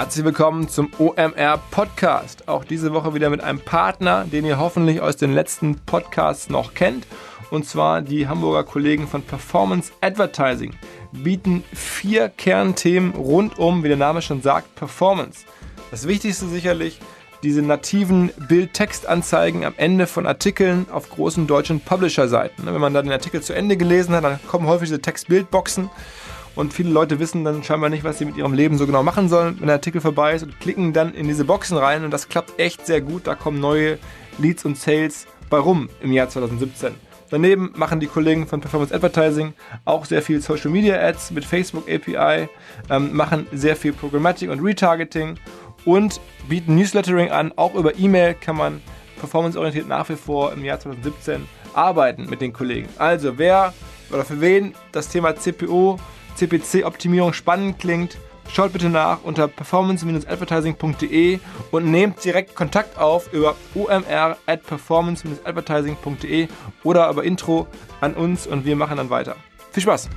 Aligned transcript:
Herzlich 0.00 0.24
willkommen 0.24 0.66
zum 0.66 0.90
OMR 0.98 1.58
Podcast. 1.70 2.48
Auch 2.48 2.64
diese 2.64 2.94
Woche 2.94 3.12
wieder 3.12 3.28
mit 3.28 3.42
einem 3.42 3.60
Partner, 3.60 4.24
den 4.24 4.46
ihr 4.46 4.58
hoffentlich 4.58 5.02
aus 5.02 5.18
den 5.18 5.34
letzten 5.34 5.76
Podcasts 5.76 6.48
noch 6.48 6.72
kennt. 6.72 7.06
Und 7.50 7.66
zwar 7.66 8.00
die 8.00 8.26
Hamburger 8.26 8.64
Kollegen 8.64 9.06
von 9.06 9.20
Performance 9.20 9.92
Advertising 10.00 10.72
bieten 11.12 11.64
vier 11.74 12.30
Kernthemen 12.30 13.12
rund 13.12 13.58
um, 13.58 13.84
wie 13.84 13.88
der 13.88 13.98
Name 13.98 14.22
schon 14.22 14.40
sagt, 14.40 14.74
Performance. 14.74 15.44
Das 15.90 16.08
Wichtigste 16.08 16.48
sicherlich 16.48 16.98
diese 17.42 17.60
nativen 17.60 18.30
Bild-Text-Anzeigen 18.48 19.66
am 19.66 19.74
Ende 19.76 20.06
von 20.06 20.26
Artikeln 20.26 20.86
auf 20.90 21.10
großen 21.10 21.46
deutschen 21.46 21.78
Publisher-Seiten. 21.80 22.64
Wenn 22.64 22.80
man 22.80 22.94
da 22.94 23.02
den 23.02 23.12
Artikel 23.12 23.42
zu 23.42 23.52
Ende 23.52 23.76
gelesen 23.76 24.14
hat, 24.14 24.24
dann 24.24 24.40
kommen 24.48 24.66
häufig 24.66 24.88
diese 24.88 25.02
Text-Bild-Boxen 25.02 25.90
und 26.54 26.72
viele 26.72 26.90
Leute 26.90 27.18
wissen 27.18 27.44
dann 27.44 27.62
scheinbar 27.62 27.90
nicht, 27.90 28.04
was 28.04 28.18
sie 28.18 28.24
mit 28.24 28.36
ihrem 28.36 28.54
Leben 28.54 28.76
so 28.76 28.86
genau 28.86 29.02
machen 29.02 29.28
sollen, 29.28 29.56
wenn 29.58 29.66
der 29.66 29.76
Artikel 29.76 30.00
vorbei 30.00 30.34
ist 30.34 30.42
und 30.42 30.58
klicken 30.60 30.92
dann 30.92 31.14
in 31.14 31.28
diese 31.28 31.44
Boxen 31.44 31.76
rein 31.76 32.04
und 32.04 32.10
das 32.10 32.28
klappt 32.28 32.58
echt 32.58 32.86
sehr 32.86 33.00
gut. 33.00 33.26
Da 33.26 33.34
kommen 33.34 33.60
neue 33.60 33.98
Leads 34.38 34.64
und 34.64 34.76
Sales 34.76 35.26
bei 35.48 35.58
rum 35.58 35.88
im 36.00 36.12
Jahr 36.12 36.28
2017. 36.28 36.94
Daneben 37.30 37.72
machen 37.76 38.00
die 38.00 38.08
Kollegen 38.08 38.48
von 38.48 38.60
Performance 38.60 38.92
Advertising 38.92 39.54
auch 39.84 40.04
sehr 40.04 40.20
viel 40.20 40.40
Social 40.40 40.70
Media 40.70 41.00
Ads 41.00 41.30
mit 41.30 41.44
Facebook 41.44 41.88
API, 41.88 42.48
ähm, 42.90 43.14
machen 43.14 43.46
sehr 43.52 43.76
viel 43.76 43.92
Programmatic 43.92 44.50
und 44.50 44.60
Retargeting 44.60 45.38
und 45.84 46.20
bieten 46.48 46.74
Newslettering 46.74 47.30
an. 47.30 47.52
Auch 47.54 47.74
über 47.74 47.96
E-Mail 47.96 48.34
kann 48.34 48.56
man 48.56 48.82
performanceorientiert 49.20 49.86
nach 49.86 50.08
wie 50.08 50.16
vor 50.16 50.52
im 50.52 50.64
Jahr 50.64 50.80
2017 50.80 51.46
arbeiten 51.72 52.28
mit 52.28 52.40
den 52.40 52.52
Kollegen. 52.52 52.88
Also 52.98 53.38
wer 53.38 53.72
oder 54.10 54.24
für 54.24 54.40
wen 54.40 54.74
das 54.90 55.08
Thema 55.08 55.36
CPO 55.36 56.00
CPC-Optimierung 56.40 57.32
spannend 57.34 57.78
klingt, 57.78 58.16
schaut 58.52 58.72
bitte 58.72 58.88
nach 58.88 59.18
unter 59.22 59.46
performance-advertising.de 59.46 61.38
und 61.70 61.90
nehmt 61.90 62.24
direkt 62.24 62.54
Kontakt 62.54 62.98
auf 62.98 63.32
über 63.32 63.56
umr 63.74 64.36
at 64.46 64.64
performance-advertising.de 64.64 66.48
oder 66.82 67.10
über 67.10 67.24
Intro 67.24 67.66
an 68.00 68.14
uns 68.14 68.46
und 68.46 68.64
wir 68.64 68.76
machen 68.76 68.96
dann 68.96 69.10
weiter. 69.10 69.36
Viel 69.72 69.82
Spaß! 69.82 70.08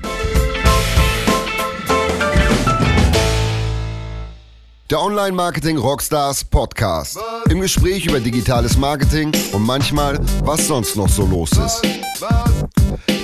Der 4.89 5.01
Online 5.01 5.31
Marketing 5.31 5.77
Rockstars 5.77 6.43
Podcast. 6.43 7.17
Im 7.49 7.61
Gespräch 7.61 8.05
über 8.05 8.19
digitales 8.19 8.77
Marketing 8.77 9.31
und 9.51 9.65
manchmal, 9.65 10.19
was 10.43 10.67
sonst 10.67 10.95
noch 10.95 11.09
so 11.09 11.25
los 11.25 11.51
ist. 11.53 11.81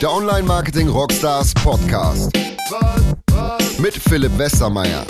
Der 0.02 0.12
Online 0.12 0.44
Marketing 0.44 0.88
Rockstars 0.88 1.54
Podcast. 1.54 2.32
Mit 3.80 3.96
Philipp 3.96 4.38
Westermeier. 4.38 5.04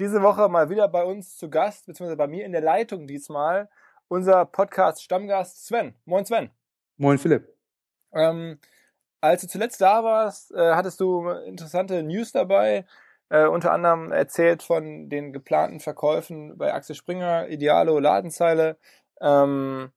Diese 0.00 0.20
Woche 0.22 0.48
mal 0.48 0.70
wieder 0.70 0.88
bei 0.88 1.04
uns 1.04 1.36
zu 1.36 1.48
Gast, 1.48 1.86
beziehungsweise 1.86 2.16
bei 2.16 2.26
mir 2.26 2.44
in 2.44 2.50
der 2.50 2.62
Leitung 2.62 3.06
diesmal, 3.06 3.68
unser 4.08 4.44
Podcast-Stammgast 4.44 5.66
Sven. 5.66 5.94
Moin 6.04 6.24
Sven. 6.24 6.50
Moin 6.96 7.18
Philipp. 7.18 7.56
Ähm, 8.12 8.58
als 9.20 9.42
du 9.42 9.46
zuletzt 9.46 9.80
da 9.80 10.02
warst, 10.02 10.50
äh, 10.50 10.74
hattest 10.74 10.98
du 11.00 11.28
interessante 11.28 12.02
News 12.02 12.32
dabei. 12.32 12.84
Äh, 13.28 13.46
unter 13.46 13.70
anderem 13.70 14.10
erzählt 14.10 14.64
von 14.64 15.08
den 15.08 15.32
geplanten 15.32 15.78
Verkäufen 15.78 16.58
bei 16.58 16.74
Axel 16.74 16.96
Springer, 16.96 17.48
Idealo, 17.48 18.00
Ladenzeile. 18.00 18.78
Ähm, 19.20 19.92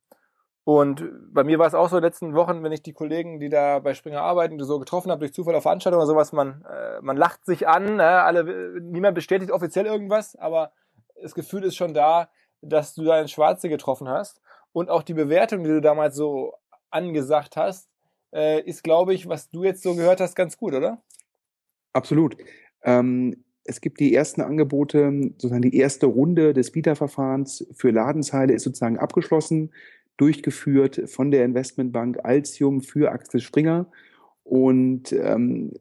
und 0.66 1.08
bei 1.32 1.44
mir 1.44 1.60
war 1.60 1.68
es 1.68 1.76
auch 1.76 1.90
so 1.90 1.98
in 1.98 2.02
den 2.02 2.10
letzten 2.10 2.34
Wochen, 2.34 2.64
wenn 2.64 2.72
ich 2.72 2.82
die 2.82 2.92
Kollegen, 2.92 3.40
die 3.40 3.50
da 3.50 3.78
bei 3.78 3.94
Springer 3.94 4.22
arbeiten, 4.22 4.62
so 4.64 4.80
getroffen 4.80 5.12
habe 5.12 5.20
durch 5.20 5.32
Zufall 5.32 5.54
auf 5.54 5.62
Veranstaltungen 5.62 6.02
oder 6.02 6.08
sowas, 6.08 6.34
man, 6.34 6.66
äh, 6.68 7.00
man 7.02 7.16
lacht 7.16 7.46
sich 7.46 7.68
an, 7.68 7.98
ne? 7.98 8.04
alle, 8.04 8.82
niemand 8.82 9.14
bestätigt 9.14 9.52
offiziell 9.52 9.86
irgendwas, 9.86 10.36
aber 10.36 10.72
das 11.22 11.36
Gefühl 11.36 11.64
ist 11.64 11.76
schon 11.76 11.94
da, 11.94 12.30
dass 12.62 12.96
du 12.96 13.04
da 13.04 13.14
einen 13.14 13.28
Schwarze 13.28 13.70
getroffen 13.70 14.10
hast. 14.10 14.42
Und 14.74 14.90
auch 14.90 15.04
die 15.04 15.14
Bewertung, 15.14 15.64
die 15.64 15.70
du 15.70 15.82
damals 15.82 16.16
so 16.16 16.56
angesagt 16.90 17.58
hast, 17.58 17.88
äh, 18.34 18.60
ist, 18.62 18.84
glaube 18.84 19.14
ich, 19.14 19.30
was 19.30 19.52
du 19.52 19.64
jetzt 19.64 19.84
so 19.84 19.94
gehört 19.94 20.20
hast, 20.20 20.36
ganz 20.36 20.58
gut, 20.58 20.74
oder? 20.74 20.98
Absolut. 21.94 22.38
Ähm, 22.82 23.46
es 23.66 23.82
gibt 23.82 24.00
die 24.00 24.16
ersten 24.16 24.42
Angebote, 24.42 25.12
sozusagen 25.34 25.62
die 25.62 25.78
erste 25.78 26.08
Runde 26.08 26.54
des 26.54 26.72
Bieterverfahrens 26.72 27.68
für 27.76 27.92
Ladenzeile 27.92 28.54
ist 28.54 28.64
sozusagen 28.64 28.98
abgeschlossen 28.98 29.72
durchgeführt 30.18 31.10
von 31.10 31.32
der 31.32 31.46
Investmentbank 31.46 32.20
Altium 32.24 32.82
für 32.82 33.12
Axel 33.12 33.42
Springer. 33.42 33.88
Und 34.44 35.12
ähm, 35.12 35.74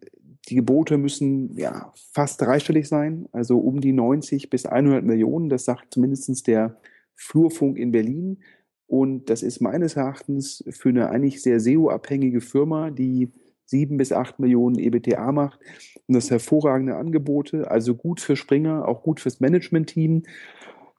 die 0.48 0.56
Gebote 0.56 0.98
müssen 0.98 1.56
ja 1.56 1.92
fast 2.12 2.40
dreistellig 2.40 2.88
sein, 2.88 3.28
also 3.32 3.58
um 3.58 3.80
die 3.80 3.92
90 3.92 4.50
bis 4.50 4.66
100 4.66 5.04
Millionen. 5.04 5.48
Das 5.48 5.64
sagt 5.64 5.94
zumindest 5.94 6.46
der 6.46 6.78
Flurfunk 7.14 7.78
in 7.78 7.92
Berlin. 7.92 8.38
Und 8.86 9.30
das 9.30 9.42
ist 9.42 9.60
meines 9.60 9.96
Erachtens 9.96 10.62
für 10.68 10.90
eine 10.90 11.08
eigentlich 11.08 11.42
sehr 11.42 11.60
SEO-abhängige 11.60 12.40
Firma, 12.40 12.90
die 12.90 13.32
sieben 13.64 13.96
bis 13.96 14.12
acht 14.12 14.38
Millionen 14.38 14.78
EBTA 14.78 15.32
macht. 15.32 15.60
Und 16.06 16.14
das 16.14 16.30
hervorragende 16.30 16.96
Angebote, 16.96 17.70
also 17.70 17.94
gut 17.94 18.20
für 18.20 18.36
Springer, 18.36 18.86
auch 18.86 19.02
gut 19.02 19.20
fürs 19.20 19.40
Management-Team. 19.40 20.24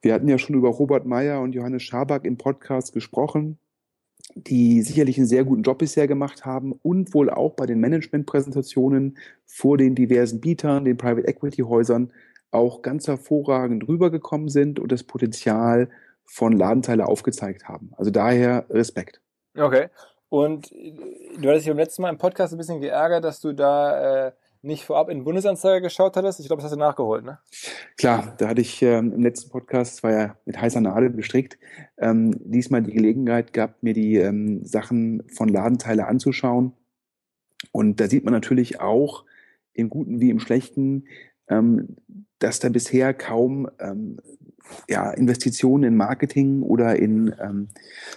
Wir 0.02 0.14
hatten 0.14 0.28
ja 0.28 0.38
schon 0.38 0.56
über 0.56 0.70
Robert 0.70 1.06
Meyer 1.06 1.42
und 1.42 1.54
Johannes 1.54 1.84
Schaback 1.84 2.26
im 2.26 2.38
Podcast 2.38 2.94
gesprochen, 2.94 3.58
die 4.36 4.82
sicherlich 4.82 5.18
einen 5.18 5.28
sehr 5.28 5.44
guten 5.44 5.64
Job 5.64 5.80
bisher 5.80 6.08
gemacht 6.08 6.46
haben 6.46 6.74
und 6.84 7.14
wohl 7.14 7.30
auch 7.30 7.54
bei 7.54 7.66
den 7.66 7.80
Managementpräsentationen 7.80 9.18
vor 9.46 9.78
den 9.78 9.96
diversen 9.96 10.42
Bietern, 10.42 10.86
den 10.86 10.98
Private 10.98 11.28
Equity 11.28 11.62
Häusern 11.62 12.12
auch 12.52 12.82
ganz 12.82 13.08
hervorragend 13.08 13.88
rübergekommen 13.88 14.50
sind 14.50 14.80
und 14.80 14.92
das 14.92 15.04
Potenzial 15.04 15.90
von 16.26 16.54
Ladenteile 16.54 17.08
aufgezeigt 17.08 17.68
haben. 17.68 17.92
Also 17.98 18.12
daher 18.12 18.66
Respekt. 18.70 19.22
Okay. 19.58 19.90
Und 20.30 20.72
du 20.72 21.50
hattest 21.50 21.66
dich 21.66 21.72
beim 21.72 21.78
letzten 21.78 22.02
Mal 22.02 22.10
im 22.10 22.18
Podcast 22.18 22.54
ein 22.54 22.58
bisschen 22.58 22.82
geärgert, 22.82 23.24
dass 23.24 23.40
du 23.40 23.54
da 23.54 24.28
äh, 24.28 24.32
nicht 24.66 24.84
vorab 24.84 25.10
in 25.10 25.24
Bundesanzeiger 25.24 25.82
geschaut 25.82 26.18
hattest. 26.18 26.40
Ich 26.40 26.48
glaube, 26.48 26.62
das 26.62 26.72
hast 26.72 26.76
du 26.76 26.80
nachgeholt, 26.80 27.24
ne? 27.24 27.40
Klar, 27.98 28.36
da 28.38 28.50
hatte 28.50 28.62
ich 28.62 28.82
ähm, 28.82 29.14
im 29.14 29.22
letzten 29.22 29.50
Podcast, 29.50 30.04
war 30.04 30.12
ja 30.12 30.38
mit 30.46 30.60
heißer 30.60 30.82
Nadel 30.82 31.12
gestrickt, 31.12 31.58
ähm, 31.98 32.36
diesmal 32.44 32.82
die 32.84 32.94
Gelegenheit 32.94 33.54
gehabt, 33.54 33.84
mir 33.84 33.94
die 33.94 34.16
ähm, 34.18 34.66
Sachen 34.66 35.24
von 35.30 35.50
Ladenteile 35.50 36.08
anzuschauen. 36.08 36.74
Und 37.72 38.00
da 38.00 38.08
sieht 38.08 38.26
man 38.26 38.34
natürlich 38.34 38.82
auch 38.82 39.26
im 39.74 39.90
Guten 39.90 40.20
wie 40.20 40.30
im 40.30 40.40
Schlechten, 40.40 41.06
ähm, 41.48 41.96
dass 42.40 42.60
da 42.60 42.70
bisher 42.70 43.14
kaum 43.14 43.70
ähm, 43.80 44.20
ja, 44.90 45.12
Investitionen 45.12 45.84
in 45.84 45.96
Marketing 45.96 46.64
oder 46.64 46.96
in 46.96 47.34
ähm, 47.40 47.68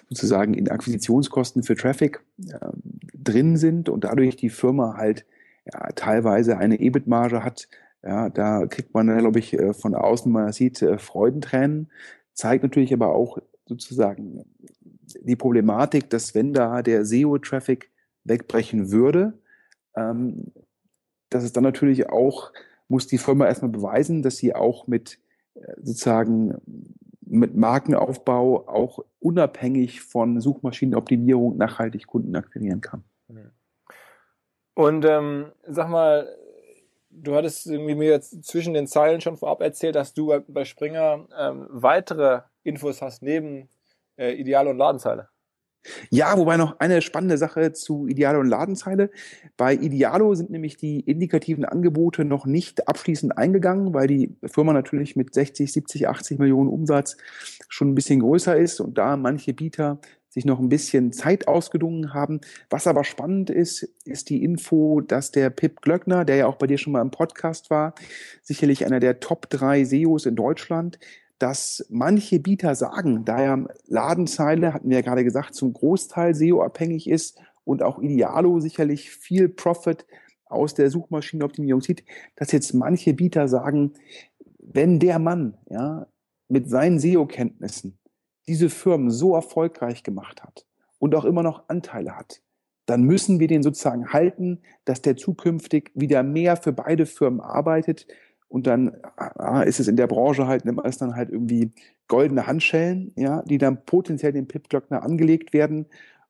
sozusagen 0.08 0.54
in 0.54 0.70
Akquisitionskosten 0.70 1.62
für 1.62 1.76
Traffic 1.76 2.24
ähm, 2.38 2.82
drin 3.14 3.56
sind 3.56 3.88
und 3.88 4.04
dadurch 4.04 4.36
die 4.36 4.50
Firma 4.50 4.96
halt 4.96 5.26
ja, 5.72 5.88
teilweise 5.94 6.58
eine 6.58 6.80
EBIT-Marge 6.80 7.44
hat, 7.44 7.68
ja, 8.02 8.30
da 8.30 8.66
kriegt 8.66 8.94
man, 8.94 9.16
glaube 9.18 9.38
ich, 9.38 9.54
äh, 9.54 9.74
von 9.74 9.94
außen, 9.94 10.30
man 10.30 10.52
sieht 10.52 10.82
äh, 10.82 10.98
Freudentränen, 10.98 11.90
zeigt 12.32 12.62
natürlich 12.62 12.92
aber 12.92 13.14
auch 13.14 13.38
sozusagen 13.66 14.44
die 15.20 15.36
Problematik, 15.36 16.10
dass 16.10 16.34
wenn 16.34 16.52
da 16.52 16.82
der 16.82 17.04
SEO-Traffic 17.04 17.90
wegbrechen 18.24 18.90
würde, 18.90 19.38
ähm, 19.96 20.52
dass 21.30 21.44
es 21.44 21.52
dann 21.52 21.64
natürlich 21.64 22.08
auch, 22.08 22.52
muss 22.88 23.06
die 23.06 23.18
Firma 23.18 23.46
erstmal 23.46 23.70
beweisen, 23.70 24.22
dass 24.22 24.36
sie 24.36 24.54
auch 24.54 24.86
mit 24.86 25.18
äh, 25.54 25.74
sozusagen 25.82 26.54
mit 27.20 27.56
Markenaufbau 27.56 28.68
auch 28.68 29.04
unabhängig 29.18 30.00
von 30.00 30.40
Suchmaschinenoptimierung 30.40 31.58
nachhaltig 31.58 32.06
Kunden 32.06 32.34
akquirieren 32.36 32.80
kann. 32.80 33.04
Mhm. 33.28 33.50
Und 34.78 35.04
ähm, 35.04 35.46
sag 35.66 35.88
mal, 35.88 36.28
du 37.10 37.34
hattest 37.34 37.66
irgendwie 37.66 37.96
mir 37.96 38.10
jetzt 38.10 38.44
zwischen 38.44 38.74
den 38.74 38.86
Zeilen 38.86 39.20
schon 39.20 39.36
vorab 39.36 39.60
erzählt, 39.60 39.96
dass 39.96 40.14
du 40.14 40.28
bei, 40.28 40.38
bei 40.38 40.64
Springer 40.64 41.26
ähm, 41.36 41.66
weitere 41.68 42.42
Infos 42.62 43.02
hast 43.02 43.20
neben 43.20 43.68
äh, 44.16 44.34
Ideal 44.34 44.68
und 44.68 44.78
Ladenzeile. 44.78 45.30
Ja, 46.10 46.38
wobei 46.38 46.56
noch 46.56 46.78
eine 46.78 47.02
spannende 47.02 47.38
Sache 47.38 47.72
zu 47.72 48.06
Idealo 48.06 48.38
und 48.38 48.46
Ladenzeile. 48.46 49.10
Bei 49.56 49.74
Idealo 49.74 50.32
sind 50.36 50.50
nämlich 50.50 50.76
die 50.76 51.00
indikativen 51.00 51.64
Angebote 51.64 52.24
noch 52.24 52.46
nicht 52.46 52.86
abschließend 52.86 53.36
eingegangen, 53.36 53.94
weil 53.94 54.06
die 54.06 54.36
Firma 54.44 54.72
natürlich 54.72 55.16
mit 55.16 55.34
60, 55.34 55.72
70, 55.72 56.08
80 56.08 56.38
Millionen 56.38 56.68
Umsatz 56.68 57.16
schon 57.68 57.90
ein 57.90 57.94
bisschen 57.96 58.20
größer 58.20 58.56
ist 58.56 58.78
und 58.78 58.96
da 58.96 59.16
manche 59.16 59.54
Bieter 59.54 59.98
sich 60.38 60.44
noch 60.44 60.60
ein 60.60 60.68
bisschen 60.68 61.12
Zeit 61.12 61.48
ausgedungen 61.48 62.14
haben. 62.14 62.40
Was 62.70 62.86
aber 62.86 63.02
spannend 63.02 63.50
ist, 63.50 63.82
ist 64.04 64.30
die 64.30 64.44
Info, 64.44 65.00
dass 65.00 65.32
der 65.32 65.50
Pip 65.50 65.82
Glöckner, 65.82 66.24
der 66.24 66.36
ja 66.36 66.46
auch 66.46 66.54
bei 66.54 66.68
dir 66.68 66.78
schon 66.78 66.92
mal 66.92 67.02
im 67.02 67.10
Podcast 67.10 67.70
war, 67.70 67.94
sicherlich 68.42 68.86
einer 68.86 69.00
der 69.00 69.18
Top 69.18 69.50
drei 69.50 69.82
SEOs 69.82 70.26
in 70.26 70.36
Deutschland, 70.36 71.00
dass 71.40 71.84
manche 71.88 72.38
Bieter 72.38 72.76
sagen, 72.76 73.24
da 73.24 73.42
ja 73.42 73.66
Ladenzeile, 73.86 74.72
hatten 74.72 74.88
wir 74.88 74.98
ja 74.98 75.02
gerade 75.02 75.24
gesagt, 75.24 75.56
zum 75.56 75.72
Großteil 75.72 76.36
SEO-abhängig 76.36 77.08
ist 77.08 77.40
und 77.64 77.82
auch 77.82 77.98
Idealo 77.98 78.60
sicherlich 78.60 79.10
viel 79.10 79.48
Profit 79.48 80.06
aus 80.46 80.74
der 80.74 80.88
Suchmaschinenoptimierung 80.88 81.82
sieht, 81.82 82.04
dass 82.36 82.52
jetzt 82.52 82.74
manche 82.74 83.12
Bieter 83.12 83.48
sagen, 83.48 83.94
wenn 84.60 85.00
der 85.00 85.18
Mann 85.18 85.58
ja, 85.68 86.06
mit 86.48 86.70
seinen 86.70 87.00
SEO-Kenntnissen 87.00 87.98
diese 88.48 88.70
Firmen 88.70 89.10
so 89.10 89.34
erfolgreich 89.34 90.02
gemacht 90.02 90.42
hat 90.42 90.66
und 90.98 91.14
auch 91.14 91.24
immer 91.24 91.42
noch 91.42 91.68
Anteile 91.68 92.16
hat, 92.16 92.40
dann 92.86 93.02
müssen 93.02 93.38
wir 93.38 93.48
den 93.48 93.62
sozusagen 93.62 94.12
halten, 94.12 94.62
dass 94.86 95.02
der 95.02 95.16
zukünftig 95.16 95.90
wieder 95.94 96.22
mehr 96.22 96.56
für 96.56 96.72
beide 96.72 97.04
Firmen 97.04 97.40
arbeitet. 97.40 98.06
Und 98.48 98.66
dann 98.66 98.96
ah, 99.16 99.60
ist 99.60 99.78
es 99.78 99.88
in 99.88 99.96
der 99.96 100.06
Branche 100.06 100.46
halt, 100.46 100.64
nennt 100.64 100.78
man 100.78 100.86
es 100.86 100.96
dann 100.96 101.14
halt 101.14 101.28
irgendwie 101.28 101.72
goldene 102.08 102.46
Handschellen, 102.46 103.12
ja, 103.14 103.42
die 103.42 103.58
dann 103.58 103.84
potenziell 103.84 104.32
dem 104.32 104.48
Pip 104.48 104.70
Glockner 104.70 105.02
angelegt 105.02 105.52
werden, 105.52 105.86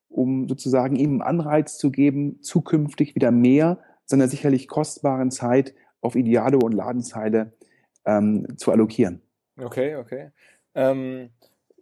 um 0.09 0.49
sozusagen 0.49 0.97
ihm 0.97 1.11
einen 1.11 1.21
Anreiz 1.21 1.77
zu 1.77 1.91
geben, 1.91 2.41
zukünftig 2.41 3.15
wieder 3.15 3.31
mehr 3.31 3.79
seiner 4.03 4.27
sicherlich 4.27 4.67
kostbaren 4.67 5.31
Zeit 5.31 5.73
auf 6.01 6.15
Ideale 6.15 6.57
und 6.57 6.73
Ladenzeile 6.73 7.53
ähm, 8.05 8.57
zu 8.57 8.71
allokieren. 8.71 9.21
Okay, 9.57 9.95
okay. 9.95 10.31
Ähm, 10.75 11.29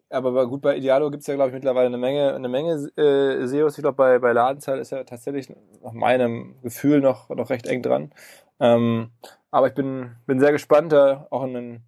aber 0.09 0.47
gut, 0.47 0.61
bei 0.61 0.77
Idealo 0.77 1.11
gibt 1.11 1.21
es 1.21 1.27
ja, 1.27 1.35
glaube 1.35 1.49
ich, 1.49 1.53
mittlerweile 1.53 1.87
eine 1.87 1.97
Menge, 1.97 2.33
eine 2.33 2.49
Menge 2.49 2.89
äh, 2.97 3.45
SEOs. 3.45 3.77
Ich 3.77 3.81
glaube, 3.81 3.97
bei, 3.97 4.19
bei 4.19 4.31
Ladenzahl 4.31 4.79
ist 4.79 4.91
ja 4.91 5.03
tatsächlich 5.03 5.49
nach 5.81 5.93
meinem 5.93 6.61
Gefühl 6.61 7.01
noch, 7.01 7.29
noch 7.29 7.49
recht 7.49 7.67
eng 7.67 7.81
dran. 7.81 8.13
Ähm, 8.59 9.11
aber 9.51 9.67
ich 9.67 9.73
bin, 9.73 10.15
bin 10.25 10.39
sehr 10.39 10.51
gespannt, 10.51 10.91
da 10.91 11.27
auch 11.29 11.43
ein 11.43 11.83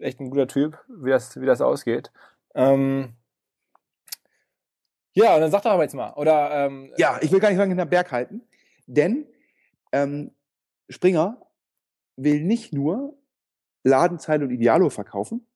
echt 0.00 0.20
ein 0.20 0.30
guter 0.30 0.48
Typ, 0.48 0.78
wie 0.88 1.10
das, 1.10 1.40
wie 1.40 1.46
das 1.46 1.60
ausgeht. 1.60 2.10
Ähm, 2.54 3.14
ja, 5.12 5.34
und 5.34 5.40
dann 5.40 5.50
sag 5.50 5.62
doch 5.62 5.72
aber 5.72 5.82
jetzt 5.82 5.94
mal. 5.94 6.12
Oder, 6.14 6.66
ähm, 6.66 6.92
ja, 6.96 7.18
ich 7.20 7.30
will 7.32 7.40
gar 7.40 7.50
nicht 7.50 7.58
lange 7.58 7.70
hinter 7.70 7.86
Berg 7.86 8.12
halten, 8.12 8.42
denn 8.86 9.26
ähm, 9.92 10.32
Springer 10.88 11.46
will 12.16 12.42
nicht 12.42 12.72
nur 12.72 13.18
Ladenzeile 13.82 14.44
und 14.44 14.50
Idealo 14.50 14.90
verkaufen. 14.90 15.46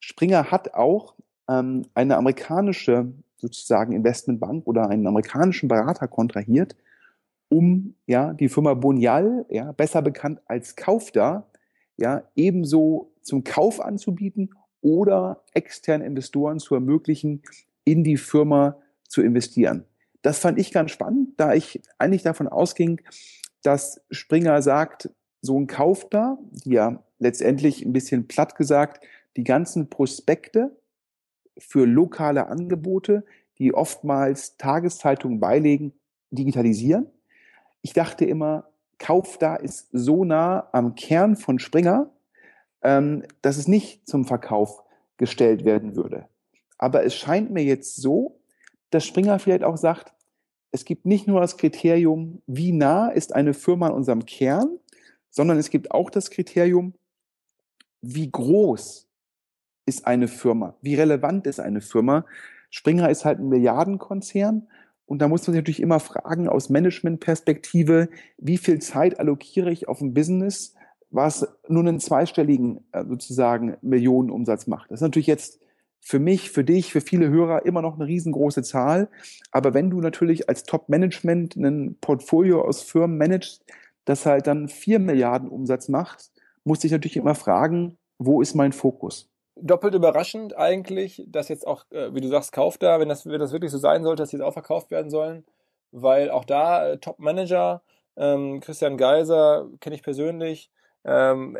Springer 0.00 0.50
hat 0.50 0.74
auch 0.74 1.14
ähm, 1.48 1.86
eine 1.94 2.16
amerikanische 2.16 3.12
sozusagen 3.36 3.92
Investmentbank 3.92 4.66
oder 4.66 4.88
einen 4.88 5.06
amerikanischen 5.06 5.68
Berater 5.68 6.06
kontrahiert, 6.08 6.76
um 7.48 7.94
ja 8.06 8.32
die 8.32 8.48
Firma 8.48 8.74
Bonial, 8.74 9.44
ja 9.50 9.72
besser 9.72 10.00
bekannt 10.00 10.40
als 10.46 10.76
Kaufda, 10.76 11.46
ja 11.96 12.22
ebenso 12.36 13.12
zum 13.22 13.44
Kauf 13.44 13.80
anzubieten 13.80 14.50
oder 14.80 15.42
externen 15.54 16.06
Investoren 16.06 16.58
zu 16.58 16.74
ermöglichen, 16.74 17.42
in 17.84 18.04
die 18.04 18.16
Firma 18.16 18.76
zu 19.08 19.22
investieren. 19.22 19.84
Das 20.22 20.38
fand 20.38 20.58
ich 20.58 20.72
ganz 20.72 20.92
spannend, 20.92 21.30
da 21.36 21.52
ich 21.52 21.82
eigentlich 21.98 22.22
davon 22.22 22.48
ausging, 22.48 23.00
dass 23.62 24.00
Springer 24.10 24.62
sagt, 24.62 25.10
so 25.40 25.58
ein 25.58 25.66
Kauf 25.66 26.08
da, 26.08 26.38
die 26.64 26.74
ja 26.74 27.02
letztendlich 27.18 27.84
ein 27.84 27.92
bisschen 27.92 28.28
platt 28.28 28.54
gesagt 28.54 29.04
die 29.36 29.44
ganzen 29.44 29.90
Prospekte 29.90 30.76
für 31.58 31.86
lokale 31.86 32.46
Angebote, 32.46 33.24
die 33.58 33.74
oftmals 33.74 34.56
Tageszeitungen 34.56 35.40
beilegen, 35.40 35.92
digitalisieren. 36.30 37.06
Ich 37.82 37.92
dachte 37.92 38.24
immer, 38.24 38.68
Kauf 38.98 39.36
da 39.36 39.56
ist 39.56 39.88
so 39.92 40.24
nah 40.24 40.68
am 40.72 40.94
Kern 40.94 41.36
von 41.36 41.58
Springer, 41.58 42.10
ähm, 42.82 43.24
dass 43.42 43.56
es 43.56 43.66
nicht 43.66 44.06
zum 44.08 44.24
Verkauf 44.24 44.84
gestellt 45.16 45.64
werden 45.64 45.96
würde. 45.96 46.28
Aber 46.78 47.04
es 47.04 47.14
scheint 47.14 47.50
mir 47.50 47.64
jetzt 47.64 47.96
so, 47.96 48.38
dass 48.90 49.04
Springer 49.04 49.38
vielleicht 49.38 49.64
auch 49.64 49.76
sagt, 49.76 50.12
es 50.70 50.84
gibt 50.84 51.04
nicht 51.04 51.26
nur 51.26 51.40
das 51.40 51.56
Kriterium, 51.56 52.42
wie 52.46 52.72
nah 52.72 53.08
ist 53.08 53.34
eine 53.34 53.54
Firma 53.54 53.88
an 53.88 53.92
unserem 53.92 54.24
Kern, 54.24 54.78
sondern 55.30 55.58
es 55.58 55.70
gibt 55.70 55.90
auch 55.90 56.08
das 56.08 56.30
Kriterium, 56.30 56.94
wie 58.00 58.30
groß 58.30 59.08
ist 59.86 60.06
eine 60.06 60.28
Firma? 60.28 60.74
Wie 60.80 60.94
relevant 60.94 61.46
ist 61.46 61.60
eine 61.60 61.80
Firma? 61.80 62.24
Springer 62.70 63.10
ist 63.10 63.24
halt 63.24 63.38
ein 63.38 63.48
Milliardenkonzern 63.48 64.68
und 65.06 65.18
da 65.20 65.28
muss 65.28 65.46
man 65.46 65.52
sich 65.52 65.60
natürlich 65.60 65.82
immer 65.82 66.00
fragen 66.00 66.48
aus 66.48 66.70
Managementperspektive, 66.70 68.08
wie 68.38 68.56
viel 68.56 68.80
Zeit 68.80 69.18
allokiere 69.20 69.70
ich 69.70 69.88
auf 69.88 70.00
ein 70.00 70.14
Business, 70.14 70.74
was 71.10 71.46
nur 71.68 71.82
einen 71.82 72.00
zweistelligen 72.00 72.86
äh, 72.92 73.04
sozusagen 73.04 73.76
Millionenumsatz 73.82 74.66
macht. 74.66 74.90
Das 74.90 75.00
ist 75.00 75.02
natürlich 75.02 75.26
jetzt 75.26 75.60
für 76.00 76.18
mich, 76.18 76.50
für 76.50 76.64
dich, 76.64 76.92
für 76.92 77.00
viele 77.00 77.28
Hörer 77.28 77.64
immer 77.64 77.82
noch 77.82 77.94
eine 77.94 78.06
riesengroße 78.06 78.62
Zahl. 78.62 79.08
Aber 79.50 79.74
wenn 79.74 79.90
du 79.90 80.00
natürlich 80.00 80.48
als 80.48 80.64
Top-Management 80.64 81.56
ein 81.56 81.96
Portfolio 82.00 82.62
aus 82.62 82.82
Firmen 82.82 83.18
managst, 83.18 83.64
das 84.04 84.26
halt 84.26 84.46
dann 84.46 84.68
vier 84.68 84.98
Milliarden 84.98 85.48
Umsatz 85.48 85.88
macht, 85.88 86.32
musst 86.64 86.82
du 86.82 86.86
dich 86.86 86.92
natürlich 86.92 87.16
immer 87.16 87.34
fragen, 87.34 87.98
wo 88.18 88.40
ist 88.40 88.54
mein 88.54 88.72
Fokus? 88.72 89.31
Doppelt 89.56 89.94
überraschend 89.94 90.56
eigentlich, 90.56 91.24
dass 91.26 91.48
jetzt 91.48 91.66
auch, 91.66 91.84
äh, 91.90 92.14
wie 92.14 92.20
du 92.20 92.28
sagst, 92.28 92.52
kauft 92.52 92.82
da, 92.82 93.00
wenn 93.00 93.08
das, 93.08 93.26
wenn 93.26 93.40
das 93.40 93.52
wirklich 93.52 93.70
so 93.70 93.78
sein 93.78 94.02
sollte, 94.02 94.22
dass 94.22 94.30
die 94.30 94.36
jetzt 94.36 94.44
auch 94.44 94.52
verkauft 94.52 94.90
werden 94.90 95.10
sollen, 95.10 95.44
weil 95.90 96.30
auch 96.30 96.44
da 96.44 96.88
äh, 96.88 96.98
Top-Manager, 96.98 97.82
ähm, 98.16 98.60
Christian 98.60 98.96
Geiser 98.96 99.68
kenne 99.80 99.96
ich 99.96 100.02
persönlich, 100.02 100.70
ähm, 101.04 101.56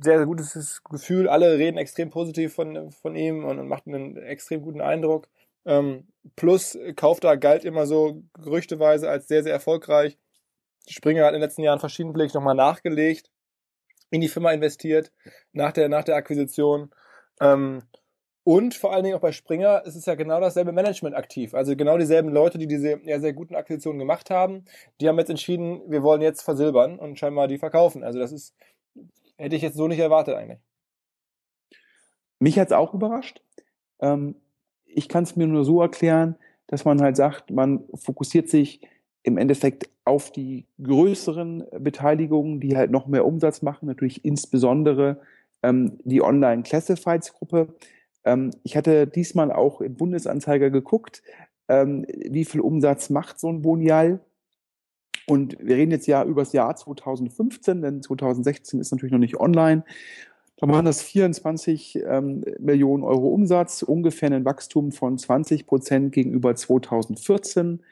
sehr, 0.00 0.18
sehr 0.18 0.26
gutes 0.26 0.82
Gefühl, 0.84 1.28
alle 1.28 1.58
reden 1.58 1.76
extrem 1.76 2.10
positiv 2.10 2.54
von, 2.54 2.90
von 2.90 3.16
ihm 3.16 3.44
und, 3.44 3.58
und 3.58 3.68
macht 3.68 3.86
einen 3.86 4.16
extrem 4.16 4.62
guten 4.62 4.80
Eindruck. 4.80 5.28
Ähm, 5.64 6.08
plus 6.36 6.78
kauft 6.96 7.24
da 7.24 7.36
galt 7.36 7.64
immer 7.64 7.86
so 7.86 8.22
gerüchteweise 8.34 9.10
als 9.10 9.28
sehr, 9.28 9.42
sehr 9.42 9.52
erfolgreich. 9.52 10.18
Springer 10.88 11.24
hat 11.24 11.30
in 11.30 11.40
den 11.40 11.42
letzten 11.42 11.62
Jahren 11.62 11.80
verschiedentlich 11.80 12.34
nochmal 12.34 12.54
nachgelegt, 12.54 13.30
in 14.10 14.20
die 14.20 14.28
Firma 14.28 14.52
investiert, 14.52 15.12
nach 15.52 15.72
der, 15.72 15.88
nach 15.88 16.04
der 16.04 16.16
Akquisition 16.16 16.90
ähm, 17.40 17.82
und 18.44 18.74
vor 18.74 18.92
allen 18.92 19.04
Dingen 19.04 19.16
auch 19.16 19.20
bei 19.20 19.30
Springer 19.30 19.84
ist 19.84 19.94
es 19.94 20.06
ja 20.06 20.16
genau 20.16 20.40
dasselbe 20.40 20.72
Management 20.72 21.14
aktiv. 21.14 21.54
Also 21.54 21.76
genau 21.76 21.96
dieselben 21.96 22.30
Leute, 22.30 22.58
die 22.58 22.66
diese 22.66 23.00
ja, 23.04 23.20
sehr 23.20 23.32
guten 23.32 23.54
Akquisitionen 23.54 24.00
gemacht 24.00 24.30
haben, 24.30 24.64
die 25.00 25.08
haben 25.08 25.18
jetzt 25.18 25.30
entschieden, 25.30 25.80
wir 25.86 26.02
wollen 26.02 26.22
jetzt 26.22 26.42
versilbern 26.42 26.98
und 26.98 27.18
scheinbar 27.18 27.46
die 27.46 27.58
verkaufen. 27.58 28.02
Also 28.02 28.18
das 28.18 28.32
ist, 28.32 28.54
hätte 29.36 29.54
ich 29.54 29.62
jetzt 29.62 29.76
so 29.76 29.86
nicht 29.86 30.00
erwartet 30.00 30.34
eigentlich. 30.34 30.58
Mich 32.40 32.58
hat 32.58 32.68
es 32.68 32.72
auch 32.72 32.94
überrascht. 32.94 33.40
Ähm, 34.00 34.34
ich 34.86 35.08
kann 35.08 35.22
es 35.22 35.36
mir 35.36 35.46
nur 35.46 35.64
so 35.64 35.80
erklären, 35.80 36.34
dass 36.66 36.84
man 36.84 37.00
halt 37.00 37.16
sagt, 37.16 37.52
man 37.52 37.84
fokussiert 37.94 38.48
sich 38.48 38.80
im 39.22 39.38
Endeffekt 39.38 39.88
auf 40.04 40.32
die 40.32 40.66
größeren 40.82 41.64
Beteiligungen, 41.78 42.58
die 42.58 42.76
halt 42.76 42.90
noch 42.90 43.06
mehr 43.06 43.24
Umsatz 43.24 43.62
machen, 43.62 43.86
natürlich 43.86 44.24
insbesondere 44.24 45.20
ähm, 45.62 45.98
die 46.04 46.22
Online-Classifieds-Gruppe. 46.22 47.74
Ähm, 48.24 48.50
ich 48.62 48.76
hatte 48.76 49.06
diesmal 49.06 49.52
auch 49.52 49.80
im 49.80 49.96
Bundesanzeiger 49.96 50.70
geguckt, 50.70 51.22
ähm, 51.68 52.04
wie 52.08 52.44
viel 52.44 52.60
Umsatz 52.60 53.10
macht 53.10 53.40
so 53.40 53.48
ein 53.48 53.62
Bonial. 53.62 54.20
Und 55.26 55.56
wir 55.60 55.76
reden 55.76 55.92
jetzt 55.92 56.06
ja 56.06 56.24
über 56.24 56.42
das 56.42 56.52
Jahr 56.52 56.74
2015, 56.74 57.82
denn 57.82 58.02
2016 58.02 58.80
ist 58.80 58.90
natürlich 58.90 59.12
noch 59.12 59.18
nicht 59.18 59.38
online. 59.38 59.84
Da 60.56 60.68
waren 60.68 60.84
das 60.84 61.02
24 61.02 62.04
ähm, 62.06 62.44
Millionen 62.60 63.02
Euro 63.02 63.28
Umsatz, 63.28 63.82
ungefähr 63.82 64.30
ein 64.30 64.44
Wachstum 64.44 64.92
von 64.92 65.18
20 65.18 65.66
Prozent 65.66 66.12
gegenüber 66.12 66.54
2014. 66.54 67.82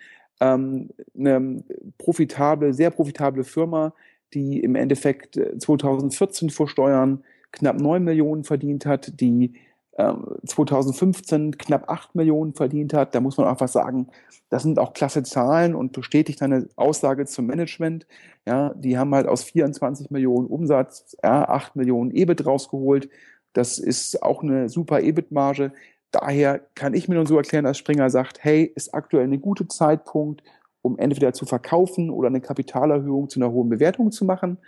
Ähm, 0.40 0.90
eine 1.18 1.64
profitable, 1.98 2.72
sehr 2.72 2.90
profitable 2.90 3.42
Firma, 3.42 3.92
die 4.34 4.60
im 4.60 4.76
Endeffekt 4.76 5.34
2014 5.34 6.48
äh, 6.48 6.52
vor 6.52 6.68
Steuern 6.68 7.24
knapp 7.52 7.80
9 7.80 8.02
Millionen 8.02 8.44
verdient 8.44 8.86
hat, 8.86 9.20
die 9.20 9.54
äh, 9.92 10.14
2015 10.46 11.58
knapp 11.58 11.88
8 11.88 12.14
Millionen 12.14 12.54
verdient 12.54 12.94
hat. 12.94 13.14
Da 13.14 13.20
muss 13.20 13.36
man 13.36 13.46
einfach 13.46 13.68
sagen, 13.68 14.08
das 14.48 14.62
sind 14.62 14.78
auch 14.78 14.92
klasse 14.92 15.22
Zahlen 15.22 15.74
und 15.74 15.92
bestätigt 15.92 16.42
eine 16.42 16.68
Aussage 16.76 17.26
zum 17.26 17.46
Management. 17.46 18.06
Ja, 18.46 18.72
die 18.74 18.98
haben 18.98 19.14
halt 19.14 19.26
aus 19.26 19.44
24 19.44 20.10
Millionen 20.10 20.46
Umsatz 20.46 21.16
ja, 21.22 21.48
8 21.48 21.76
Millionen 21.76 22.10
EBIT 22.12 22.46
rausgeholt. 22.46 23.08
Das 23.52 23.78
ist 23.78 24.22
auch 24.22 24.42
eine 24.42 24.68
super 24.68 25.00
EBIT-Marge. 25.00 25.72
Daher 26.12 26.60
kann 26.74 26.94
ich 26.94 27.08
mir 27.08 27.16
nur 27.16 27.26
so 27.26 27.36
erklären, 27.36 27.64
dass 27.64 27.78
Springer 27.78 28.10
sagt, 28.10 28.42
hey, 28.42 28.64
ist 28.74 28.94
aktuell 28.94 29.24
ein 29.24 29.40
guter 29.40 29.68
Zeitpunkt, 29.68 30.42
um 30.82 30.98
entweder 30.98 31.32
zu 31.32 31.46
verkaufen 31.46 32.10
oder 32.10 32.28
eine 32.28 32.40
Kapitalerhöhung 32.40 33.28
zu 33.28 33.38
einer 33.38 33.52
hohen 33.52 33.68
Bewertung 33.68 34.10
zu 34.10 34.24
machen 34.24 34.58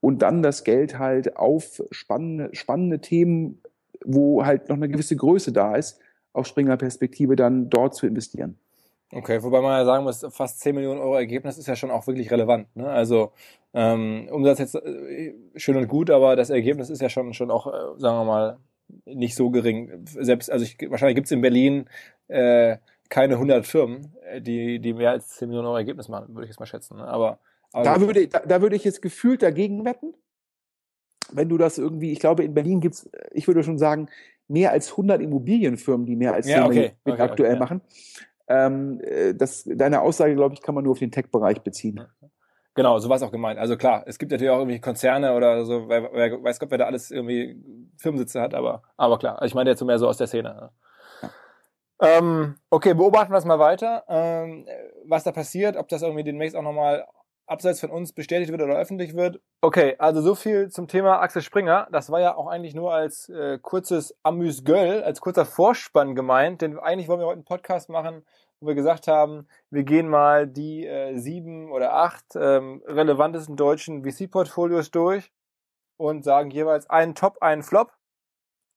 und 0.00 0.22
dann 0.22 0.42
das 0.42 0.64
Geld 0.64 0.98
halt 0.98 1.36
auf 1.36 1.82
spannende, 1.90 2.50
spannende 2.54 3.00
Themen, 3.00 3.60
wo 4.04 4.44
halt 4.44 4.68
noch 4.68 4.76
eine 4.76 4.88
gewisse 4.88 5.16
Größe 5.16 5.52
da 5.52 5.76
ist, 5.76 6.00
aus 6.32 6.48
Springer-Perspektive 6.48 7.36
dann 7.36 7.68
dort 7.70 7.94
zu 7.94 8.06
investieren. 8.06 8.58
Okay, 9.12 9.42
wobei 9.42 9.60
man 9.60 9.72
ja 9.72 9.84
sagen 9.84 10.04
muss, 10.04 10.24
fast 10.30 10.60
10 10.60 10.74
Millionen 10.74 11.00
Euro 11.00 11.16
Ergebnis 11.16 11.58
ist 11.58 11.66
ja 11.66 11.74
schon 11.74 11.90
auch 11.90 12.06
wirklich 12.06 12.30
relevant. 12.30 12.74
Ne? 12.76 12.88
Also 12.88 13.32
ähm, 13.74 14.28
Umsatz 14.30 14.60
jetzt 14.60 14.76
äh, 14.76 15.34
schön 15.56 15.76
und 15.76 15.88
gut, 15.88 16.10
aber 16.10 16.36
das 16.36 16.50
Ergebnis 16.50 16.90
ist 16.90 17.02
ja 17.02 17.08
schon, 17.08 17.34
schon 17.34 17.50
auch, 17.50 17.66
äh, 17.66 17.98
sagen 17.98 18.18
wir 18.18 18.24
mal, 18.24 18.58
nicht 19.04 19.34
so 19.34 19.50
gering. 19.50 20.04
Selbst, 20.06 20.50
also 20.50 20.64
ich, 20.64 20.78
wahrscheinlich 20.88 21.16
gibt's 21.16 21.32
in 21.32 21.40
Berlin 21.40 21.88
äh, 22.28 22.76
keine 23.08 23.34
100 23.34 23.66
Firmen, 23.66 24.14
äh, 24.22 24.40
die, 24.40 24.78
die 24.78 24.92
mehr 24.92 25.10
als 25.10 25.28
10 25.30 25.48
Millionen 25.48 25.66
Euro 25.66 25.78
Ergebnis 25.78 26.08
machen, 26.08 26.28
würde 26.28 26.44
ich 26.44 26.50
jetzt 26.50 26.60
mal 26.60 26.66
schätzen. 26.66 26.96
Ne? 26.96 27.04
Aber 27.08 27.40
da, 27.72 28.00
würde, 28.00 28.26
da, 28.28 28.40
da 28.40 28.62
würde 28.62 28.76
ich 28.76 28.84
jetzt 28.84 29.02
gefühlt 29.02 29.42
dagegen 29.42 29.84
wetten. 29.84 30.14
Wenn 31.32 31.48
du 31.48 31.58
das 31.58 31.78
irgendwie, 31.78 32.12
ich 32.12 32.18
glaube, 32.18 32.42
in 32.44 32.54
Berlin 32.54 32.80
gibt 32.80 32.96
es, 32.96 33.10
ich 33.32 33.46
würde 33.46 33.62
schon 33.62 33.78
sagen, 33.78 34.08
mehr 34.48 34.72
als 34.72 34.90
100 34.90 35.22
Immobilienfirmen, 35.22 36.06
die 36.06 36.16
mehr 36.16 36.34
als 36.34 36.48
Ja, 36.48 36.62
10 36.62 36.64
okay, 36.66 36.92
okay, 37.04 37.22
aktuell 37.22 37.50
okay, 37.50 37.54
ja. 37.54 37.60
machen. 37.60 37.80
Ähm, 38.48 39.00
äh, 39.02 39.32
das, 39.34 39.64
deine 39.64 40.00
Aussage, 40.00 40.34
glaube 40.34 40.54
ich, 40.54 40.62
kann 40.62 40.74
man 40.74 40.82
nur 40.82 40.92
auf 40.92 40.98
den 40.98 41.12
Tech-Bereich 41.12 41.60
beziehen. 41.60 42.04
Genau, 42.74 42.98
so 42.98 43.08
war 43.08 43.16
es 43.16 43.22
auch 43.22 43.30
gemeint. 43.30 43.60
Also 43.60 43.76
klar, 43.76 44.02
es 44.06 44.18
gibt 44.18 44.32
natürlich 44.32 44.50
auch 44.50 44.58
irgendwie 44.58 44.80
Konzerne 44.80 45.34
oder 45.34 45.64
so, 45.64 45.88
wer, 45.88 46.10
wer 46.12 46.42
weiß 46.42 46.58
Gott, 46.58 46.70
wer 46.70 46.78
da 46.78 46.86
alles 46.86 47.10
irgendwie 47.10 47.62
Firmensitze 47.96 48.40
hat, 48.40 48.54
aber, 48.54 48.82
aber 48.96 49.18
klar, 49.18 49.34
also 49.34 49.46
ich 49.46 49.54
meine 49.54 49.70
jetzt 49.70 49.78
so 49.78 49.84
mehr 49.84 49.98
so 49.98 50.08
aus 50.08 50.16
der 50.16 50.26
Szene. 50.26 50.54
ne? 51.22 51.30
Ähm, 52.02 52.54
okay, 52.70 52.94
beobachten 52.94 53.32
wir 53.32 53.38
es 53.38 53.44
mal 53.44 53.58
weiter, 53.58 54.04
ähm, 54.08 54.66
was 55.04 55.24
da 55.24 55.32
passiert, 55.32 55.76
ob 55.76 55.88
das 55.88 56.02
irgendwie 56.02 56.24
demnächst 56.24 56.56
auch 56.56 56.62
nochmal 56.62 57.06
abseits 57.50 57.80
von 57.80 57.90
uns 57.90 58.12
bestätigt 58.12 58.52
wird 58.52 58.62
oder 58.62 58.76
öffentlich 58.76 59.14
wird. 59.14 59.40
Okay, 59.60 59.96
also 59.98 60.22
so 60.22 60.34
viel 60.34 60.70
zum 60.70 60.86
Thema 60.86 61.20
Axel 61.20 61.42
Springer. 61.42 61.88
Das 61.90 62.10
war 62.10 62.20
ja 62.20 62.36
auch 62.36 62.46
eigentlich 62.46 62.74
nur 62.74 62.94
als 62.94 63.28
äh, 63.28 63.58
kurzes 63.60 64.16
Amüs-Göll, 64.22 65.02
als 65.02 65.20
kurzer 65.20 65.44
Vorspann 65.44 66.14
gemeint, 66.14 66.62
denn 66.62 66.78
eigentlich 66.78 67.08
wollen 67.08 67.20
wir 67.20 67.26
heute 67.26 67.38
einen 67.38 67.44
Podcast 67.44 67.88
machen, 67.88 68.24
wo 68.60 68.68
wir 68.68 68.74
gesagt 68.74 69.08
haben, 69.08 69.48
wir 69.70 69.82
gehen 69.82 70.08
mal 70.08 70.46
die 70.46 70.86
äh, 70.86 71.16
sieben 71.18 71.72
oder 71.72 71.94
acht 71.94 72.24
ähm, 72.36 72.82
relevantesten 72.86 73.56
deutschen 73.56 74.04
VC-Portfolios 74.04 74.92
durch 74.92 75.32
und 75.96 76.24
sagen 76.24 76.50
jeweils 76.50 76.88
einen 76.88 77.16
Top, 77.16 77.42
einen 77.42 77.64
Flop 77.64 77.92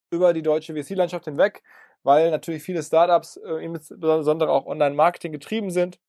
über 0.09 0.33
die 0.33 0.41
deutsche 0.41 0.73
VC-Landschaft 0.73 1.25
hinweg, 1.25 1.61
weil 2.01 2.31
natürlich 2.31 2.63
viele 2.63 2.81
Startups, 2.81 3.37
äh, 3.37 3.63
insbesondere 3.63 4.51
auch 4.51 4.65
Online-Marketing 4.65 5.31
getrieben 5.31 5.69
sind. 5.69 5.99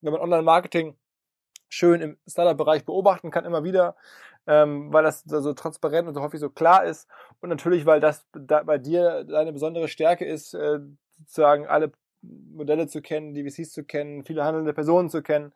Wenn 0.00 0.12
man 0.12 0.22
Online-Marketing 0.22 0.96
schön 1.68 2.00
im 2.00 2.16
Startup-Bereich 2.26 2.84
beobachten 2.84 3.30
kann, 3.30 3.44
immer 3.44 3.64
wieder, 3.64 3.96
ähm, 4.46 4.92
weil 4.92 5.02
das 5.02 5.24
so 5.24 5.52
transparent 5.52 6.08
und 6.08 6.14
so 6.14 6.22
häufig 6.22 6.40
so 6.40 6.50
klar 6.50 6.84
ist. 6.84 7.08
Und 7.40 7.48
natürlich, 7.48 7.86
weil 7.86 8.00
das 8.00 8.26
da 8.32 8.62
bei 8.62 8.78
dir 8.78 9.24
deine 9.24 9.52
besondere 9.52 9.88
Stärke 9.88 10.24
ist, 10.24 10.54
äh, 10.54 10.80
sozusagen 11.18 11.66
alle 11.66 11.92
Modelle 12.22 12.86
zu 12.86 13.02
kennen, 13.02 13.34
die 13.34 13.48
VCs 13.48 13.72
zu 13.72 13.84
kennen, 13.84 14.24
viele 14.24 14.44
handelnde 14.44 14.72
Personen 14.72 15.10
zu 15.10 15.22
kennen, 15.22 15.52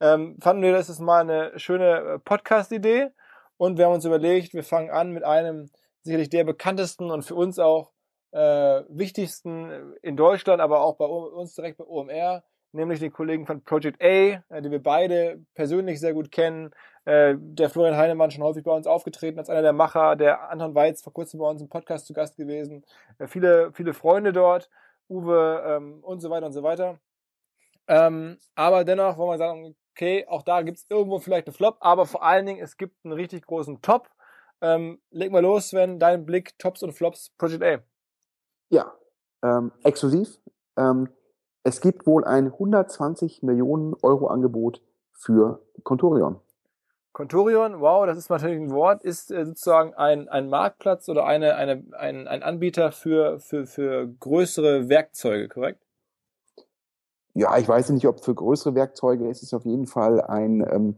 ähm, 0.00 0.36
fanden 0.40 0.62
wir, 0.62 0.72
das 0.72 0.88
ist 0.88 1.00
mal 1.00 1.20
eine 1.20 1.58
schöne 1.58 1.98
äh, 1.98 2.18
Podcast-Idee. 2.18 3.10
Und 3.58 3.76
wir 3.76 3.84
haben 3.84 3.92
uns 3.92 4.06
überlegt, 4.06 4.54
wir 4.54 4.64
fangen 4.64 4.90
an 4.90 5.12
mit 5.12 5.24
einem 5.24 5.70
sicherlich 6.02 6.30
der 6.30 6.44
bekanntesten 6.44 7.10
und 7.10 7.22
für 7.22 7.34
uns 7.34 7.58
auch 7.58 7.92
äh, 8.32 8.82
wichtigsten 8.88 9.94
in 10.00 10.16
Deutschland, 10.16 10.62
aber 10.62 10.80
auch 10.80 10.96
bei 10.96 11.04
uns 11.04 11.54
direkt 11.54 11.76
bei 11.76 11.84
OMR, 11.84 12.42
nämlich 12.72 13.00
den 13.00 13.12
Kollegen 13.12 13.46
von 13.46 13.62
Project 13.62 14.02
A, 14.02 14.06
äh, 14.06 14.62
die 14.62 14.70
wir 14.70 14.82
beide 14.82 15.44
persönlich 15.54 16.00
sehr 16.00 16.14
gut 16.14 16.30
kennen. 16.30 16.70
Äh, 17.04 17.34
der 17.38 17.70
Florian 17.70 17.96
Heinemann 17.96 18.30
schon 18.30 18.44
häufig 18.44 18.64
bei 18.64 18.72
uns 18.72 18.86
aufgetreten 18.86 19.38
als 19.38 19.50
einer 19.50 19.62
der 19.62 19.72
Macher, 19.72 20.16
der 20.16 20.50
Anton 20.50 20.74
Weiz 20.74 21.02
vor 21.02 21.12
kurzem 21.12 21.40
bei 21.40 21.48
uns 21.48 21.60
im 21.60 21.68
Podcast 21.68 22.06
zu 22.06 22.12
Gast 22.12 22.36
gewesen. 22.36 22.84
Äh, 23.18 23.26
viele, 23.26 23.72
viele 23.72 23.94
Freunde 23.94 24.32
dort, 24.32 24.70
Uwe 25.08 25.62
ähm, 25.66 26.00
und 26.02 26.20
so 26.20 26.30
weiter 26.30 26.46
und 26.46 26.52
so 26.52 26.62
weiter. 26.62 26.98
Ähm, 27.88 28.38
aber 28.54 28.84
dennoch 28.84 29.16
wollen 29.16 29.30
wir 29.30 29.38
sagen, 29.38 29.74
okay, 29.92 30.26
auch 30.28 30.42
da 30.42 30.62
gibt 30.62 30.78
es 30.78 30.86
irgendwo 30.88 31.18
vielleicht 31.18 31.48
einen 31.48 31.54
Flop, 31.54 31.78
aber 31.80 32.06
vor 32.06 32.22
allen 32.22 32.46
Dingen, 32.46 32.62
es 32.62 32.76
gibt 32.76 33.04
einen 33.04 33.14
richtig 33.14 33.46
großen 33.46 33.82
Top. 33.82 34.08
Ähm, 34.60 35.00
leg 35.10 35.32
mal 35.32 35.42
los, 35.42 35.70
Sven, 35.70 35.98
dein 35.98 36.26
Blick, 36.26 36.58
Tops 36.58 36.82
und 36.82 36.92
Flops, 36.92 37.30
Project 37.38 37.62
A. 37.62 37.78
Ja, 38.68 38.92
ähm, 39.42 39.72
exklusiv. 39.82 40.38
Ähm, 40.76 41.08
es 41.62 41.80
gibt 41.80 42.06
wohl 42.06 42.24
ein 42.24 42.46
120 42.46 43.42
Millionen 43.42 43.94
Euro 44.02 44.28
Angebot 44.28 44.82
für 45.12 45.62
Contorion. 45.82 46.40
Contorion, 47.12 47.80
wow, 47.80 48.06
das 48.06 48.16
ist 48.16 48.30
natürlich 48.30 48.60
ein 48.60 48.70
Wort, 48.70 49.02
ist 49.02 49.30
äh, 49.30 49.44
sozusagen 49.44 49.94
ein, 49.94 50.28
ein 50.28 50.48
Marktplatz 50.48 51.08
oder 51.08 51.26
eine, 51.26 51.56
eine, 51.56 51.84
ein, 51.98 52.28
ein 52.28 52.42
Anbieter 52.42 52.92
für, 52.92 53.40
für, 53.40 53.66
für 53.66 54.06
größere 54.06 54.88
Werkzeuge, 54.88 55.48
korrekt? 55.48 55.84
Ja, 57.34 57.58
ich 57.58 57.68
weiß 57.68 57.90
nicht, 57.90 58.06
ob 58.06 58.24
für 58.24 58.34
größere 58.34 58.74
Werkzeuge 58.74 59.28
es 59.28 59.42
ist 59.42 59.54
auf 59.54 59.64
jeden 59.64 59.86
Fall 59.86 60.20
ein 60.20 60.66
ähm, 60.70 60.96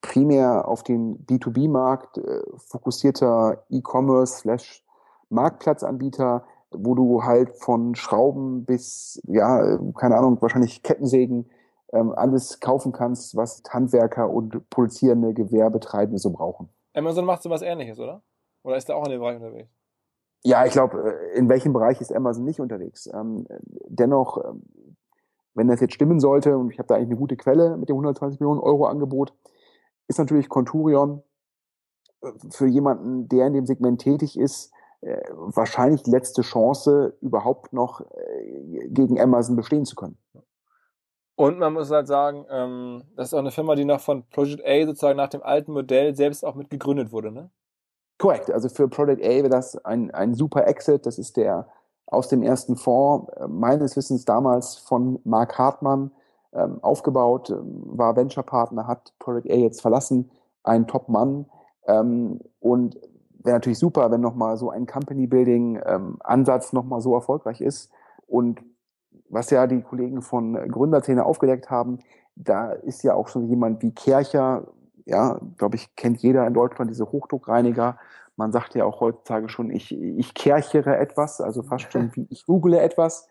primär 0.00 0.66
auf 0.66 0.82
den 0.82 1.24
B2B-Markt 1.26 2.18
äh, 2.18 2.42
fokussierter 2.56 3.64
E-Commerce 3.70 4.38
slash 4.38 4.84
Marktplatzanbieter, 5.30 6.44
wo 6.76 6.94
du 6.94 7.22
halt 7.22 7.50
von 7.56 7.94
Schrauben 7.94 8.64
bis, 8.64 9.20
ja, 9.26 9.74
äh, 9.74 9.78
keine 9.96 10.16
Ahnung, 10.16 10.40
wahrscheinlich 10.40 10.82
Kettensägen 10.82 11.50
ähm, 11.92 12.12
alles 12.12 12.60
kaufen 12.60 12.92
kannst, 12.92 13.36
was 13.36 13.62
Handwerker 13.68 14.30
und 14.30 14.68
produzierende 14.70 15.32
Gewerbetreibende 15.34 16.18
so 16.18 16.30
brauchen. 16.30 16.68
Amazon 16.94 17.24
macht 17.24 17.42
sowas 17.42 17.62
ähnliches, 17.62 17.98
oder? 17.98 18.22
Oder 18.62 18.76
ist 18.76 18.88
da 18.88 18.94
auch 18.94 19.04
in 19.04 19.12
dem 19.12 19.20
Bereich 19.20 19.36
unterwegs? 19.36 19.70
Ja, 20.42 20.66
ich 20.66 20.72
glaube, 20.72 21.14
in 21.34 21.48
welchem 21.48 21.72
Bereich 21.72 22.00
ist 22.00 22.12
Amazon 22.12 22.44
nicht 22.44 22.60
unterwegs? 22.60 23.08
Ähm, 23.12 23.46
dennoch, 23.88 24.44
ähm, 24.44 24.62
wenn 25.54 25.68
das 25.68 25.80
jetzt 25.80 25.94
stimmen 25.94 26.20
sollte, 26.20 26.58
und 26.58 26.70
ich 26.70 26.78
habe 26.78 26.86
da 26.86 26.96
eigentlich 26.96 27.08
eine 27.08 27.16
gute 27.16 27.36
Quelle 27.36 27.76
mit 27.76 27.88
dem 27.88 27.94
120 27.94 28.40
Millionen 28.40 28.60
Euro 28.60 28.86
Angebot, 28.86 29.32
ist 30.08 30.18
natürlich 30.18 30.48
Conturion 30.48 31.22
äh, 32.22 32.32
für 32.50 32.66
jemanden, 32.66 33.28
der 33.28 33.46
in 33.46 33.54
dem 33.54 33.66
Segment 33.66 34.00
tätig 34.00 34.38
ist, 34.38 34.70
äh, 34.72 34.73
wahrscheinlich 35.32 36.02
die 36.02 36.10
letzte 36.10 36.42
Chance, 36.42 37.16
überhaupt 37.20 37.72
noch 37.72 38.00
äh, 38.00 38.88
gegen 38.88 39.20
Amazon 39.20 39.56
bestehen 39.56 39.84
zu 39.84 39.96
können. 39.96 40.18
Und 41.36 41.58
man 41.58 41.72
muss 41.72 41.90
halt 41.90 42.06
sagen, 42.06 42.46
ähm, 42.48 43.02
das 43.16 43.28
ist 43.28 43.34
auch 43.34 43.40
eine 43.40 43.50
Firma, 43.50 43.74
die 43.74 43.84
noch 43.84 44.00
von 44.00 44.24
Project 44.30 44.64
A 44.64 44.86
sozusagen 44.86 45.16
nach 45.16 45.28
dem 45.28 45.42
alten 45.42 45.72
Modell 45.72 46.14
selbst 46.14 46.44
auch 46.44 46.54
mit 46.54 46.70
gegründet 46.70 47.10
wurde, 47.10 47.32
ne? 47.32 47.50
Korrekt. 48.18 48.50
Also 48.50 48.68
für 48.68 48.88
Product 48.88 49.20
A 49.22 49.28
wäre 49.28 49.48
das 49.48 49.76
ein, 49.84 50.12
ein 50.12 50.34
super 50.34 50.66
Exit. 50.68 51.04
Das 51.04 51.18
ist 51.18 51.36
der 51.36 51.66
aus 52.06 52.28
dem 52.28 52.42
ersten 52.42 52.76
Fonds, 52.76 53.32
äh, 53.32 53.48
meines 53.48 53.96
Wissens 53.96 54.24
damals 54.24 54.76
von 54.76 55.18
Mark 55.24 55.58
Hartmann 55.58 56.12
ähm, 56.52 56.78
aufgebaut, 56.82 57.50
ähm, 57.50 57.82
war 57.86 58.14
Venture-Partner, 58.14 58.86
hat 58.86 59.12
Product 59.18 59.50
A 59.50 59.56
jetzt 59.56 59.80
verlassen, 59.80 60.30
ein 60.62 60.86
Top-Mann. 60.86 61.46
Ähm, 61.86 62.40
und 62.60 62.96
wäre 63.44 63.56
natürlich 63.56 63.78
super, 63.78 64.10
wenn 64.10 64.20
nochmal 64.20 64.56
so 64.56 64.70
ein 64.70 64.86
Company-Building-Ansatz 64.86 66.72
nochmal 66.72 67.00
so 67.00 67.14
erfolgreich 67.14 67.60
ist. 67.60 67.92
Und 68.26 68.62
was 69.28 69.50
ja 69.50 69.66
die 69.66 69.82
Kollegen 69.82 70.22
von 70.22 70.54
Gründerzähne 70.68 71.24
aufgedeckt 71.24 71.70
haben, 71.70 71.98
da 72.36 72.72
ist 72.72 73.04
ja 73.04 73.14
auch 73.14 73.28
schon 73.28 73.46
jemand 73.48 73.82
wie 73.82 73.92
Kercher, 73.92 74.66
ja, 75.04 75.38
glaube 75.56 75.76
ich, 75.76 75.94
kennt 75.94 76.22
jeder 76.22 76.46
in 76.46 76.54
Deutschland 76.54 76.90
diese 76.90 77.12
Hochdruckreiniger. 77.12 77.98
Man 78.36 78.50
sagt 78.50 78.74
ja 78.74 78.84
auch 78.84 79.00
heutzutage 79.00 79.48
schon, 79.48 79.70
ich, 79.70 79.92
ich 79.92 80.34
kerchere 80.34 80.96
etwas, 80.96 81.40
also 81.40 81.62
fast 81.62 81.92
schon 81.92 82.10
wie 82.14 82.26
ich 82.30 82.46
google 82.46 82.74
etwas. 82.74 83.28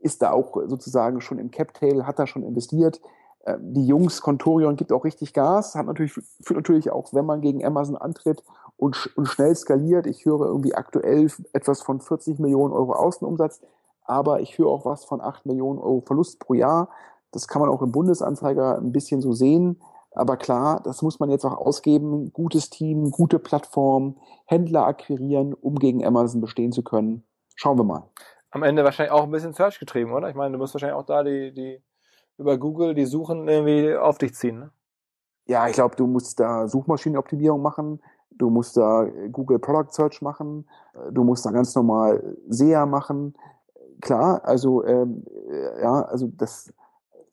Ist 0.00 0.20
da 0.20 0.32
auch 0.32 0.56
sozusagen 0.66 1.20
schon 1.20 1.38
im 1.38 1.50
Captail, 1.50 2.06
hat 2.06 2.18
da 2.18 2.26
schon 2.26 2.42
investiert. 2.42 3.00
Äh, 3.44 3.56
Die 3.60 3.86
Jungs, 3.86 4.20
Contorion 4.20 4.76
gibt 4.76 4.92
auch 4.92 5.04
richtig 5.04 5.32
Gas, 5.32 5.74
hat 5.76 5.86
natürlich, 5.86 6.12
führt 6.12 6.58
natürlich 6.58 6.90
auch, 6.90 7.14
wenn 7.14 7.24
man 7.24 7.40
gegen 7.40 7.64
Amazon 7.64 7.96
antritt 7.96 8.42
und, 8.82 9.16
und 9.16 9.26
schnell 9.26 9.54
skaliert. 9.54 10.08
Ich 10.08 10.24
höre 10.24 10.44
irgendwie 10.44 10.74
aktuell 10.74 11.30
etwas 11.52 11.82
von 11.82 12.00
40 12.00 12.40
Millionen 12.40 12.74
Euro 12.74 12.94
Außenumsatz, 12.94 13.62
aber 14.02 14.40
ich 14.40 14.58
höre 14.58 14.66
auch 14.66 14.84
was 14.84 15.04
von 15.04 15.20
8 15.20 15.46
Millionen 15.46 15.78
Euro 15.78 16.00
Verlust 16.00 16.40
pro 16.40 16.54
Jahr. 16.54 16.88
Das 17.30 17.46
kann 17.46 17.62
man 17.62 17.70
auch 17.70 17.80
im 17.80 17.92
Bundesanzeiger 17.92 18.78
ein 18.78 18.90
bisschen 18.90 19.20
so 19.20 19.32
sehen. 19.32 19.80
Aber 20.16 20.36
klar, 20.36 20.80
das 20.82 21.00
muss 21.00 21.20
man 21.20 21.30
jetzt 21.30 21.44
auch 21.44 21.56
ausgeben. 21.56 22.32
Gutes 22.32 22.70
Team, 22.70 23.12
gute 23.12 23.38
Plattform, 23.38 24.16
Händler 24.46 24.84
akquirieren, 24.84 25.54
um 25.54 25.76
gegen 25.76 26.04
Amazon 26.04 26.40
bestehen 26.40 26.72
zu 26.72 26.82
können. 26.82 27.22
Schauen 27.54 27.78
wir 27.78 27.84
mal. 27.84 28.02
Am 28.50 28.64
Ende 28.64 28.82
wahrscheinlich 28.82 29.12
auch 29.12 29.22
ein 29.22 29.30
bisschen 29.30 29.54
Search 29.54 29.78
getrieben, 29.78 30.12
oder? 30.12 30.28
Ich 30.28 30.34
meine, 30.34 30.52
du 30.52 30.58
musst 30.58 30.74
wahrscheinlich 30.74 30.98
auch 30.98 31.06
da 31.06 31.22
die, 31.22 31.54
die 31.54 31.80
über 32.36 32.58
Google 32.58 32.94
die 32.94 33.06
Suchen 33.06 33.46
irgendwie 33.46 33.94
auf 33.94 34.18
dich 34.18 34.34
ziehen, 34.34 34.58
ne? 34.58 34.70
Ja, 35.46 35.66
ich 35.68 35.74
glaube, 35.74 35.96
du 35.96 36.06
musst 36.06 36.38
da 36.38 36.68
Suchmaschinenoptimierung 36.68 37.62
machen. 37.62 38.00
Du 38.42 38.50
musst 38.50 38.76
da 38.76 39.06
Google 39.30 39.60
Product 39.60 39.92
Search 39.92 40.20
machen. 40.20 40.68
Du 41.12 41.22
musst 41.22 41.46
da 41.46 41.52
ganz 41.52 41.76
normal 41.76 42.36
SEA 42.48 42.86
machen. 42.86 43.36
Klar, 44.00 44.44
also 44.44 44.84
ähm, 44.84 45.24
äh, 45.48 45.80
ja, 45.80 46.02
also 46.06 46.26
das 46.26 46.74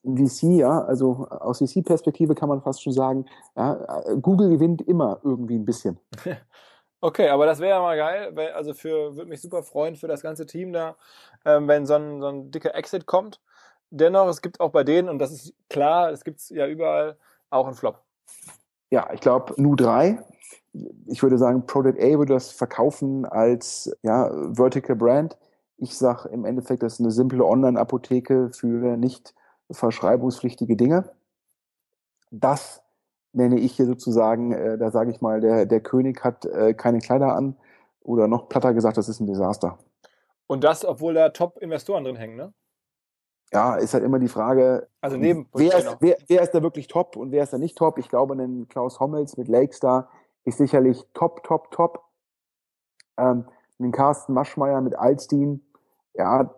VC, 0.04 0.60
ja, 0.60 0.84
also 0.84 1.28
aus 1.32 1.58
VC-Perspektive 1.58 2.36
kann 2.36 2.48
man 2.48 2.62
fast 2.62 2.84
schon 2.84 2.94
sagen, 2.94 3.26
ja, 3.56 4.04
äh, 4.06 4.18
Google 4.22 4.52
gewinnt 4.52 4.84
immer 4.84 5.20
irgendwie 5.24 5.56
ein 5.56 5.66
bisschen. 5.66 6.00
Okay, 7.02 7.30
aber 7.30 7.46
das 7.46 7.62
wäre 7.62 7.78
ja 7.78 7.82
mal 7.82 7.96
geil, 7.96 8.32
weil, 8.34 8.52
also 8.52 8.74
für, 8.74 9.16
würde 9.16 9.30
mich 9.30 9.40
super 9.40 9.64
freuen 9.64 9.96
für 9.96 10.10
das 10.10 10.22
ganze 10.22 10.46
Team 10.46 10.74
da, 10.74 10.98
ähm, 11.46 11.66
wenn 11.70 11.86
so 11.86 11.94
ein, 11.94 12.20
so 12.20 12.28
ein 12.28 12.52
dicker 12.52 12.76
Exit 12.76 13.06
kommt. 13.06 13.40
Dennoch, 13.90 14.28
es 14.28 14.42
gibt 14.42 14.60
auch 14.60 14.72
bei 14.72 14.84
denen, 14.84 15.08
und 15.08 15.18
das 15.18 15.32
ist 15.32 15.54
klar, 15.70 16.12
es 16.12 16.26
gibt's 16.26 16.50
ja 16.50 16.68
überall, 16.68 17.16
auch 17.52 17.68
einen 17.68 17.76
Flop. 17.76 18.04
Ja, 18.90 19.14
ich 19.14 19.22
glaube, 19.22 19.54
Nu3. 19.54 20.22
Ich 21.08 21.24
würde 21.24 21.38
sagen, 21.38 21.66
Product 21.66 22.00
A 22.00 22.18
würde 22.18 22.34
das 22.34 22.52
verkaufen 22.52 23.26
als 23.26 23.92
ja, 24.04 24.30
Vertical 24.54 24.96
Brand. 24.96 25.38
Ich 25.78 25.98
sage 25.98 26.30
im 26.30 26.46
Endeffekt, 26.46 26.84
das 26.84 26.94
ist 26.94 27.00
eine 27.00 27.12
simple 27.12 27.44
Online-Apotheke 27.46 28.52
für 28.52 28.98
nicht 28.98 29.34
verschreibungspflichtige 29.72 30.76
Dinge. 30.76 31.10
Das 32.32 32.84
nenne 33.34 33.60
ich 33.60 33.76
hier 33.76 33.86
sozusagen, 33.86 34.52
äh, 34.52 34.78
da 34.78 34.92
sage 34.92 35.12
ich 35.12 35.22
mal, 35.22 35.42
der, 35.42 35.66
der 35.66 35.82
König 35.82 36.24
hat 36.24 36.46
äh, 36.46 36.74
keine 36.74 37.00
Kleider 37.00 37.36
an 37.36 37.56
oder 38.02 38.28
noch 38.28 38.50
platter 38.50 38.74
gesagt, 38.74 38.98
das 38.98 39.10
ist 39.10 39.20
ein 39.20 39.28
Desaster. 39.28 39.78
Und 40.48 40.64
das, 40.64 40.84
obwohl 40.84 41.14
da 41.14 41.30
Top-Investoren 41.30 42.04
drin 42.04 42.16
hängen, 42.16 42.36
ne? 42.36 42.54
Ja, 43.52 43.76
ist 43.76 43.96
halt 43.96 44.04
immer 44.04 44.20
die 44.20 44.28
Frage, 44.28 44.88
also 45.02 45.18
neben 45.18 45.48
wer 45.54 45.78
ist, 45.78 45.98
wer, 46.02 46.18
wer 46.28 46.42
ist 46.44 46.52
da 46.52 46.62
wirklich 46.62 46.88
top 46.88 47.16
und 47.16 47.32
wer 47.32 47.44
ist 47.44 47.52
da 47.52 47.58
nicht 47.58 47.76
top? 47.76 47.98
Ich 47.98 48.08
glaube, 48.08 48.36
ein 48.36 48.68
Klaus 48.68 49.00
Hommels 49.00 49.38
mit 49.38 49.48
Lakestar 49.48 50.08
ist 50.46 50.58
sicherlich 50.58 51.06
top, 51.14 51.44
top, 51.44 51.72
top. 51.72 52.04
Ähm, 53.18 53.46
ein 53.80 53.92
Carsten 53.92 54.34
Maschmeyer 54.34 54.82
mit 54.82 54.96
Alstein, 54.96 55.62
ja, 56.14 56.54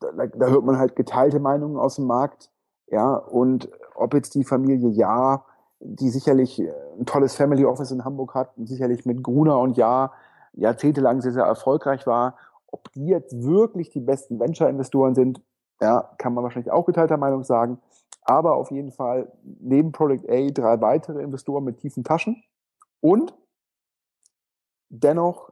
da, 0.00 0.26
da 0.26 0.46
hört 0.46 0.64
man 0.64 0.78
halt 0.78 0.96
geteilte 0.96 1.40
Meinungen 1.40 1.76
aus 1.76 1.96
dem 1.96 2.06
Markt. 2.06 2.50
Ja, 2.86 3.14
und 3.14 3.70
ob 3.94 4.14
jetzt 4.14 4.34
die 4.34 4.44
Familie 4.44 4.88
Ja, 4.88 5.44
die 5.80 6.10
sicherlich 6.10 6.60
ein 6.98 7.06
tolles 7.06 7.34
Family 7.34 7.64
Office 7.64 7.90
in 7.90 8.04
Hamburg 8.04 8.34
hat 8.34 8.56
und 8.56 8.66
sicherlich 8.66 9.06
mit 9.06 9.22
Gruner 9.22 9.58
und 9.58 9.76
Ja 9.76 10.12
jahrzehntelang 10.52 11.20
sehr, 11.20 11.32
sehr 11.32 11.44
erfolgreich 11.44 12.06
war, 12.06 12.36
ob 12.66 12.90
die 12.92 13.06
jetzt 13.06 13.42
wirklich 13.42 13.90
die 13.90 14.00
besten 14.00 14.38
Venture-Investoren 14.40 15.14
sind, 15.14 15.40
ja, 15.80 16.10
kann 16.18 16.34
man 16.34 16.44
wahrscheinlich 16.44 16.72
auch 16.72 16.86
geteilter 16.86 17.16
Meinung 17.16 17.44
sagen. 17.44 17.78
Aber 18.22 18.56
auf 18.56 18.70
jeden 18.70 18.92
Fall 18.92 19.32
neben 19.42 19.92
Product 19.92 20.28
A 20.28 20.50
drei 20.50 20.80
weitere 20.80 21.22
Investoren 21.22 21.64
mit 21.64 21.78
tiefen 21.78 22.04
Taschen. 22.04 22.42
Und 23.00 23.34
dennoch 24.88 25.50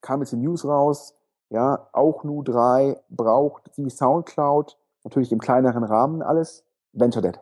kam 0.00 0.20
jetzt 0.20 0.32
die 0.32 0.36
News 0.36 0.64
raus, 0.64 1.16
ja, 1.50 1.88
auch 1.92 2.24
Nu 2.24 2.42
3 2.42 3.00
braucht 3.08 3.70
wie 3.76 3.90
Soundcloud, 3.90 4.78
natürlich 5.04 5.32
im 5.32 5.40
kleineren 5.40 5.84
Rahmen 5.84 6.22
alles, 6.22 6.64
Venture 6.92 7.22
Debt. 7.22 7.40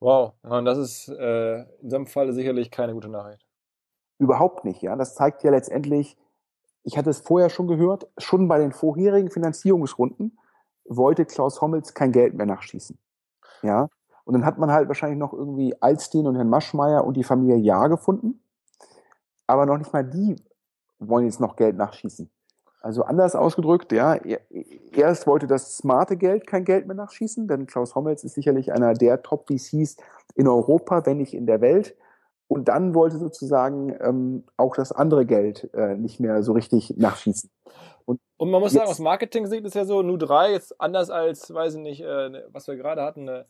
Wow, 0.00 0.34
und 0.42 0.64
das 0.64 0.78
ist 0.78 1.08
äh, 1.08 1.62
in 1.62 1.88
diesem 1.88 2.06
Fall 2.06 2.32
sicherlich 2.32 2.70
keine 2.70 2.94
gute 2.94 3.08
Nachricht. 3.08 3.44
Überhaupt 4.18 4.64
nicht, 4.64 4.82
ja. 4.82 4.94
Das 4.96 5.14
zeigt 5.14 5.42
ja 5.42 5.50
letztendlich, 5.50 6.16
ich 6.84 6.96
hatte 6.96 7.10
es 7.10 7.20
vorher 7.20 7.50
schon 7.50 7.66
gehört, 7.66 8.08
schon 8.18 8.46
bei 8.46 8.58
den 8.58 8.72
vorherigen 8.72 9.30
Finanzierungsrunden 9.30 10.38
wollte 10.84 11.26
Klaus 11.26 11.60
Hommels 11.60 11.94
kein 11.94 12.12
Geld 12.12 12.34
mehr 12.34 12.46
nachschießen. 12.46 12.98
Ja. 13.62 13.88
Und 14.28 14.34
dann 14.34 14.44
hat 14.44 14.58
man 14.58 14.70
halt 14.70 14.88
wahrscheinlich 14.88 15.18
noch 15.18 15.32
irgendwie 15.32 15.74
Alstein 15.80 16.26
und 16.26 16.36
Herrn 16.36 16.50
Maschmeyer 16.50 17.02
und 17.06 17.16
die 17.16 17.24
Familie 17.24 17.56
Ja 17.56 17.86
gefunden. 17.86 18.42
Aber 19.46 19.64
noch 19.64 19.78
nicht 19.78 19.94
mal 19.94 20.04
die 20.04 20.36
wollen 20.98 21.24
jetzt 21.24 21.40
noch 21.40 21.56
Geld 21.56 21.78
nachschießen. 21.78 22.28
Also 22.82 23.04
anders 23.04 23.34
ausgedrückt, 23.34 23.90
ja, 23.90 24.18
erst 24.92 25.26
wollte 25.26 25.46
das 25.46 25.78
smarte 25.78 26.18
Geld 26.18 26.46
kein 26.46 26.66
Geld 26.66 26.86
mehr 26.86 26.94
nachschießen, 26.94 27.48
denn 27.48 27.66
Klaus 27.66 27.94
Hommels 27.94 28.22
ist 28.22 28.34
sicherlich 28.34 28.70
einer 28.70 28.92
der 28.92 29.22
Top-VCs 29.22 29.96
in 30.34 30.46
Europa, 30.46 31.06
wenn 31.06 31.16
nicht 31.16 31.32
in 31.32 31.46
der 31.46 31.62
Welt. 31.62 31.96
Und 32.48 32.68
dann 32.68 32.94
wollte 32.94 33.16
sozusagen 33.16 33.96
ähm, 33.98 34.44
auch 34.58 34.76
das 34.76 34.92
andere 34.92 35.24
Geld 35.24 35.70
äh, 35.72 35.94
nicht 35.94 36.20
mehr 36.20 36.42
so 36.42 36.52
richtig 36.52 36.98
nachschießen. 36.98 37.48
Und, 38.04 38.20
und 38.36 38.50
man 38.50 38.60
muss 38.60 38.72
sagen, 38.72 38.90
aus 38.90 38.98
Marketing-Sicht 38.98 39.64
ist 39.64 39.74
ja 39.74 39.86
so, 39.86 40.02
Nu 40.02 40.18
3 40.18 40.52
ist 40.52 40.78
anders 40.78 41.08
als, 41.08 41.52
weiß 41.52 41.76
ich 41.76 41.80
nicht, 41.80 42.02
äh, 42.02 42.28
ne, 42.28 42.46
was 42.52 42.68
wir 42.68 42.76
gerade 42.76 43.02
hatten, 43.02 43.26
eine, 43.26 43.46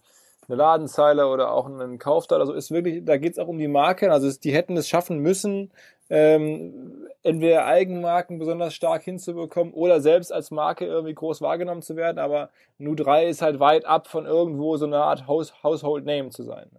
eine 0.48 0.56
Ladenzeile 0.56 1.28
oder 1.28 1.52
auch 1.52 1.66
einen 1.66 1.98
Kaufteil. 1.98 2.40
Also 2.40 2.52
ist 2.52 2.70
wirklich, 2.70 3.04
da 3.04 3.16
geht 3.16 3.32
es 3.32 3.38
auch 3.38 3.48
um 3.48 3.58
die 3.58 3.68
Marke. 3.68 4.10
Also 4.10 4.30
die 4.30 4.52
hätten 4.52 4.76
es 4.76 4.88
schaffen 4.88 5.18
müssen, 5.18 5.70
ähm, 6.10 7.06
entweder 7.22 7.66
Eigenmarken 7.66 8.38
besonders 8.38 8.74
stark 8.74 9.02
hinzubekommen 9.02 9.74
oder 9.74 10.00
selbst 10.00 10.32
als 10.32 10.50
Marke 10.50 10.86
irgendwie 10.86 11.14
groß 11.14 11.42
wahrgenommen 11.42 11.82
zu 11.82 11.96
werden. 11.96 12.18
Aber 12.18 12.50
Nu 12.78 12.94
3 12.94 13.26
ist 13.28 13.42
halt 13.42 13.60
weit 13.60 13.84
ab 13.84 14.06
von 14.06 14.24
irgendwo 14.24 14.76
so 14.76 14.86
eine 14.86 14.98
Art 14.98 15.26
House 15.26 15.62
Household 15.62 16.06
Name 16.06 16.30
zu 16.30 16.42
sein. 16.44 16.70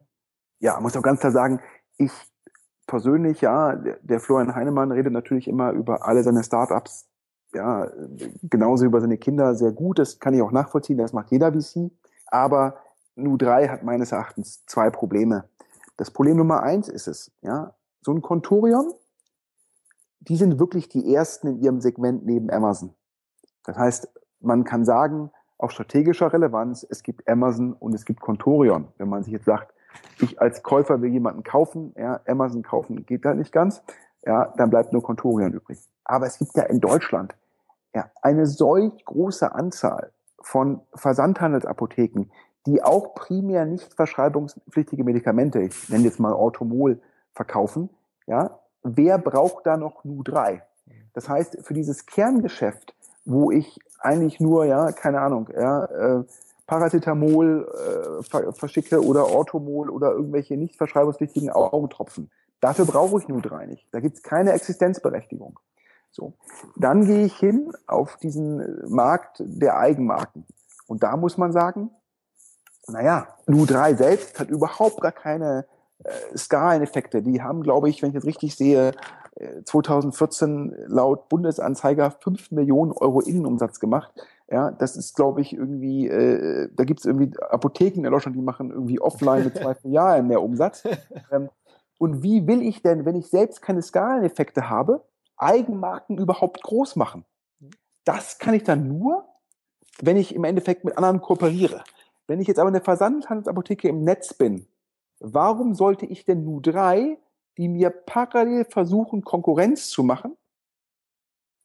Ja, 0.60 0.80
muss 0.80 0.98
auch 0.98 1.02
ganz 1.04 1.20
klar 1.20 1.32
sagen, 1.32 1.62
ich 1.98 2.12
persönlich, 2.88 3.42
ja, 3.42 3.76
der 3.76 4.20
Florian 4.20 4.56
Heinemann 4.56 4.92
redet 4.92 5.14
natürlich 5.14 5.48
immer 5.48 5.72
über 5.72 6.08
alle 6.08 6.24
seine 6.24 6.44
Startups, 6.44 7.08
ja, 7.54 7.88
genauso 8.44 8.86
über 8.86 9.00
seine 9.00 9.18
Kinder 9.18 9.54
sehr 9.56 9.72
gut. 9.72 10.00
Das 10.00 10.20
kann 10.20 10.34
ich 10.34 10.42
auch 10.42 10.52
nachvollziehen, 10.52 10.98
das 10.98 11.14
macht 11.14 11.32
jeder 11.32 11.52
VC. 11.52 11.92
Aber 12.28 12.78
Nu 13.22 13.38
3 13.38 13.68
hat 13.68 13.84
meines 13.84 14.12
Erachtens 14.12 14.66
zwei 14.66 14.90
Probleme. 14.90 15.50
Das 15.98 16.12
Problem 16.12 16.38
Nummer 16.38 16.64
eins 16.64 16.88
ist 16.88 17.08
es, 17.08 17.32
ja, 17.42 17.74
so 18.02 18.12
ein 18.14 18.22
Contorion, 18.22 18.94
die 20.22 20.36
sind 20.36 20.60
wirklich 20.60 20.90
die 20.90 21.14
ersten 21.14 21.48
in 21.48 21.60
ihrem 21.62 21.82
Segment 21.82 22.26
neben 22.26 22.50
Amazon. 22.50 22.94
Das 23.66 23.78
heißt, 23.78 24.10
man 24.40 24.64
kann 24.64 24.86
sagen, 24.86 25.32
auf 25.58 25.72
strategischer 25.72 26.32
Relevanz, 26.32 26.86
es 26.90 27.04
gibt 27.04 27.28
Amazon 27.28 27.74
und 27.74 27.94
es 27.94 28.06
gibt 28.06 28.22
Contorion. 28.22 28.88
Wenn 28.98 29.10
man 29.10 29.24
sich 29.24 29.34
jetzt 29.34 29.46
sagt, 29.46 29.74
ich 30.22 30.40
als 30.40 30.64
Käufer 30.64 31.02
will 31.02 31.12
jemanden 31.12 31.44
kaufen, 31.44 31.94
ja, 31.98 32.22
Amazon 32.28 32.64
kaufen 32.64 33.06
geht 33.06 33.26
da 33.26 33.34
nicht 33.34 33.52
ganz, 33.52 33.82
ja, 34.26 34.54
dann 34.58 34.70
bleibt 34.70 34.94
nur 34.94 35.04
Contorion 35.04 35.54
übrig. 35.54 35.80
Aber 36.06 36.26
es 36.26 36.38
gibt 36.38 36.56
ja 36.56 36.64
in 36.64 36.80
Deutschland 36.80 37.36
ja, 37.94 38.10
eine 38.22 38.46
solch 38.46 39.04
große 39.06 39.54
Anzahl 39.54 40.12
von 40.42 40.82
Versandhandelsapotheken, 40.94 42.30
die 42.70 42.84
auch 42.84 43.16
primär 43.16 43.66
nicht 43.66 43.94
verschreibungspflichtige 43.94 45.04
Medikamente, 45.04 45.62
ich 45.62 45.90
nenne 45.90 46.04
jetzt 46.04 46.20
mal 46.20 46.34
Orthomol, 46.34 47.02
verkaufen, 47.34 47.90
ja, 48.28 48.60
wer 48.84 49.18
braucht 49.18 49.66
da 49.66 49.76
noch 49.76 50.04
Nu 50.04 50.24
3? 50.24 50.64
Das 51.14 51.28
heißt, 51.28 51.60
für 51.62 51.74
dieses 51.74 52.06
Kerngeschäft, 52.06 52.96
wo 53.26 53.52
ich 53.52 53.80
eigentlich 54.00 54.40
nur, 54.40 54.66
ja, 54.66 54.92
keine 54.92 55.20
Ahnung, 55.22 55.50
ja, 55.54 55.86
äh, 55.86 56.24
Paracetamol 56.68 57.68
äh, 57.68 58.54
verschicke 58.54 59.04
oder 59.04 59.28
Orthomol 59.28 59.90
oder 59.90 60.12
irgendwelche 60.12 60.56
nicht 60.56 60.76
verschreibungspflichtigen 60.76 61.50
Augentropfen. 61.50 62.30
Dafür 62.62 62.86
brauche 62.86 63.20
ich 63.20 63.28
Nu 63.28 63.42
3 63.42 63.66
nicht. 63.66 63.88
Da 63.92 64.00
gibt 64.00 64.18
es 64.18 64.24
keine 64.24 64.52
Existenzberechtigung. 64.52 65.60
So, 66.12 66.34
dann 66.76 67.06
gehe 67.06 67.26
ich 67.26 67.36
hin 67.38 67.72
auf 67.88 68.18
diesen 68.18 68.88
Markt 68.88 69.42
der 69.44 69.78
Eigenmarken. 69.78 70.46
Und 70.88 71.04
da 71.04 71.18
muss 71.18 71.38
man 71.38 71.52
sagen, 71.52 71.92
naja, 72.92 73.28
Nu 73.48 73.66
3 73.66 73.96
selbst 73.96 74.40
hat 74.40 74.50
überhaupt 74.50 75.02
gar 75.02 75.12
keine 75.12 75.66
äh, 76.04 76.38
Skaleneffekte. 76.38 77.22
Die 77.22 77.42
haben, 77.42 77.64
glaube 77.64 77.90
ich, 77.90 78.02
wenn 78.02 78.10
ich 78.10 78.16
das 78.16 78.26
richtig 78.26 78.56
sehe, 78.56 78.94
2014 79.66 80.74
äh, 80.74 80.86
laut 80.88 81.30
Bundesanzeiger 81.30 82.12
5 82.12 82.52
Millionen 82.52 82.92
Euro 82.92 83.22
Innenumsatz 83.22 83.80
gemacht. 83.80 84.12
Ja, 84.50 84.72
das 84.72 84.96
ist, 84.96 85.16
glaube 85.16 85.42
ich, 85.42 85.54
irgendwie, 85.54 86.08
äh, 86.08 86.70
da 86.74 86.84
gibt 86.84 87.00
es 87.00 87.06
irgendwie 87.06 87.32
Apotheken 87.40 88.04
in 88.04 88.12
Deutschland, 88.12 88.36
die 88.36 88.42
machen 88.42 88.72
irgendwie 88.72 89.00
offline 89.00 89.46
mit 89.46 89.58
zwei 89.58 89.76
Jahren 89.84 90.28
mehr 90.28 90.42
Umsatz. 90.42 90.84
Ähm, 91.32 91.50
und 91.98 92.24
wie 92.24 92.48
will 92.48 92.62
ich 92.62 92.82
denn, 92.82 93.06
wenn 93.06 93.16
ich 93.16 93.30
selbst 93.30 93.62
keine 93.62 93.82
Skaleneffekte 93.82 94.70
habe, 94.70 95.06
Eigenmarken 95.38 96.18
überhaupt 96.18 96.64
groß 96.64 96.96
machen? 96.96 97.26
Das 98.06 98.40
kann 98.40 98.54
ich 98.54 98.64
dann 98.64 98.88
nur, 98.88 99.26
wenn 100.02 100.18
ich 100.18 100.34
im 100.34 100.46
Endeffekt 100.46 100.84
mit 100.84 100.98
anderen 100.98 101.22
kooperiere. 101.22 101.84
Wenn 102.30 102.40
ich 102.40 102.48
jetzt 102.48 102.60
aber 102.60 102.68
eine 102.68 102.80
Versandhandelsapotheke 102.80 103.90
im 103.90 104.04
Netz 104.04 104.36
bin, 104.36 104.68
warum 105.20 105.74
sollte 105.74 106.06
ich 106.06 106.26
denn 106.26 106.44
nur 106.44 106.62
drei, 106.62 107.18
die 107.58 107.68
mir 107.68 107.90
parallel 107.90 108.66
versuchen, 108.66 109.24
Konkurrenz 109.24 109.90
zu 109.90 110.04
machen, 110.04 110.38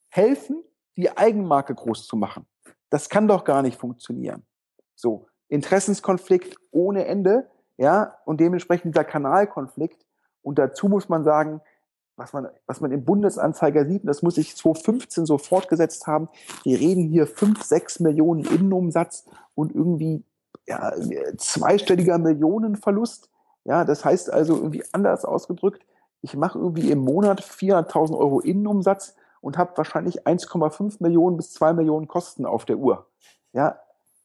helfen, 0.09 0.65
die 0.97 1.15
Eigenmarke 1.15 1.75
groß 1.75 2.07
zu 2.07 2.17
machen? 2.17 2.47
Das 2.89 3.11
kann 3.11 3.29
doch 3.29 3.45
gar 3.45 3.61
nicht 3.61 3.79
funktionieren. 3.79 4.47
So, 4.95 5.27
Interessenskonflikt 5.49 6.57
ohne 6.71 7.05
Ende, 7.05 7.51
ja, 7.77 8.17
und 8.25 8.41
dementsprechend 8.41 8.95
dieser 8.95 9.05
Kanalkonflikt. 9.05 10.07
Und 10.41 10.59
dazu 10.59 10.89
muss 10.89 11.11
man 11.11 11.25
sagen, 11.25 11.61
was 12.17 12.33
man, 12.33 12.49
was 12.65 12.81
man 12.81 12.91
im 12.91 13.05
Bundesanzeiger 13.05 13.85
sieht, 13.85 14.05
und 14.05 14.07
das 14.07 14.23
muss 14.23 14.39
ich 14.39 14.57
2015 14.57 15.27
so 15.27 15.37
fortgesetzt 15.37 16.07
haben, 16.07 16.31
wir 16.63 16.81
reden 16.81 17.03
hier 17.03 17.27
fünf, 17.27 17.63
sechs 17.65 18.01
Millionen 18.01 18.47
Innenumsatz 18.47 19.27
und 19.55 19.75
irgendwie 19.75 20.25
ja, 20.67 20.93
zweistelliger 21.37 22.19
Millionenverlust. 22.19 23.31
Ja, 23.65 23.85
das 23.85 24.05
heißt 24.05 24.31
also 24.31 24.57
irgendwie 24.57 24.85
anders 24.93 25.25
ausgedrückt, 25.25 25.87
ich 26.21 26.37
mache 26.37 26.59
irgendwie 26.59 26.91
im 26.91 27.01
Monat 27.01 27.43
400.000 27.43 28.17
Euro 28.17 28.41
Innenumsatz 28.41 29.15
und 29.41 29.59
habe 29.59 29.77
wahrscheinlich 29.77 30.27
1,5 30.27 30.97
Millionen 31.01 31.37
bis 31.37 31.53
2 31.53 31.75
Millionen 31.75 32.09
Kosten 32.09 32.47
auf 32.47 32.65
der 32.65 32.79
Uhr. 32.79 33.07
Ja, 33.53 33.79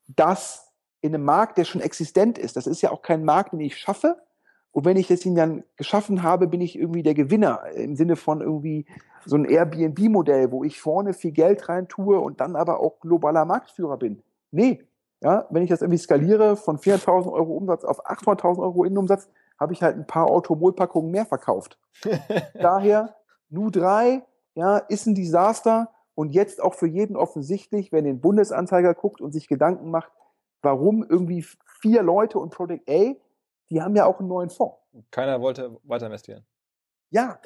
das 0.08 0.71
in 1.02 1.13
einem 1.13 1.25
Markt, 1.25 1.58
der 1.58 1.65
schon 1.65 1.82
existent 1.82 2.38
ist. 2.38 2.56
Das 2.56 2.67
ist 2.67 2.82
ja 2.82 2.91
auch 2.91 3.02
kein 3.02 3.25
Markt, 3.25 3.54
den 3.54 3.60
ich 3.60 3.78
schaffe. 3.78 4.17
Und 4.71 4.86
wenn 4.86 4.97
ich 4.97 5.08
das 5.08 5.25
ihn 5.25 5.36
dann 5.36 5.63
geschaffen 5.75 6.23
habe, 6.23 6.47
bin 6.47 6.62
ich 6.62 6.78
irgendwie 6.78 7.04
der 7.04 7.15
Gewinner 7.15 7.63
im 7.75 7.95
Sinne 7.95 8.15
von 8.15 8.41
irgendwie 8.41 8.86
so 9.25 9.36
ein 9.36 9.45
Airbnb-Modell, 9.45 10.52
wo 10.52 10.63
ich 10.63 10.80
vorne 10.80 11.13
viel 11.13 11.32
Geld 11.32 11.67
rein 11.67 11.88
tue 11.88 12.19
und 12.19 12.39
dann 12.39 12.56
aber 12.56 12.80
auch 12.80 12.99
globaler 12.99 13.45
Marktführer 13.45 13.97
bin. 13.97 14.21
Nee, 14.52 14.88
ja, 15.22 15.46
wenn 15.50 15.64
ich 15.64 15.70
das 15.70 15.82
irgendwie 15.82 15.98
skaliere 15.98 16.56
von 16.56 16.78
400.000 16.78 17.32
Euro 17.32 17.54
Umsatz 17.54 17.84
auf 17.84 18.06
800.000 18.06 18.60
Euro 18.60 18.84
Innenumsatz, 18.84 19.30
habe 19.60 19.74
ich 19.74 19.84
halt 19.84 19.98
ein 19.98 20.08
paar 20.08 20.28
Automolpackungen 20.28 21.12
mehr 21.12 21.26
verkauft. 21.26 21.78
Daher, 22.54 23.16
Nu 23.50 23.70
3, 23.70 24.24
ja, 24.56 24.78
ist 24.78 25.06
ein 25.06 25.16
Desaster 25.16 25.90
und 26.16 26.32
jetzt 26.34 26.62
auch 26.62 26.74
für 26.74 26.88
jeden 26.88 27.16
offensichtlich, 27.16 27.92
wenn 27.92 28.06
den 28.06 28.22
Bundesanzeiger 28.22 28.94
guckt 28.94 29.22
und 29.22 29.32
sich 29.32 29.48
Gedanken 29.48 29.92
macht, 29.92 30.12
warum 30.62 31.04
irgendwie 31.04 31.46
vier 31.82 32.04
Leute 32.04 32.40
und 32.40 32.52
Product 32.52 32.82
A 32.90 33.16
die 33.70 33.82
haben 33.82 33.96
ja 33.96 34.06
auch 34.06 34.20
einen 34.20 34.30
neuen 34.30 34.50
Fonds. 34.50 34.78
Keiner 35.12 35.42
wollte 35.42 35.78
weiter 35.84 36.08
investieren. 36.08 36.46
Ja, 37.12 37.40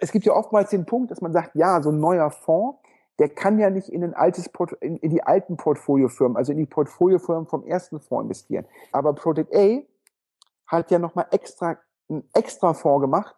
es 0.00 0.12
gibt 0.12 0.24
ja 0.24 0.32
oftmals 0.32 0.70
den 0.70 0.86
Punkt, 0.86 1.10
dass 1.10 1.20
man 1.20 1.32
sagt, 1.32 1.54
ja, 1.54 1.82
so 1.82 1.90
ein 1.90 2.00
neuer 2.00 2.30
Fonds, 2.30 2.78
der 3.18 3.28
kann 3.30 3.58
ja 3.58 3.70
nicht 3.70 3.88
in, 3.88 4.04
ein 4.04 4.14
altes 4.14 4.48
Port 4.48 4.72
in, 4.80 4.96
in 4.98 5.10
die 5.10 5.22
alten 5.22 5.56
Portfoliofirmen, 5.56 6.36
also 6.36 6.52
in 6.52 6.58
die 6.58 6.66
Portfoliofirmen 6.66 7.46
vom 7.46 7.64
ersten 7.64 8.00
Fonds 8.00 8.24
investieren. 8.24 8.66
Aber 8.92 9.14
Project 9.14 9.54
A 9.54 9.82
hat 10.66 10.90
ja 10.90 10.98
nochmal 10.98 11.26
extra 11.30 11.78
einen 12.08 12.24
extra 12.34 12.74
Fonds 12.74 13.02
gemacht, 13.02 13.34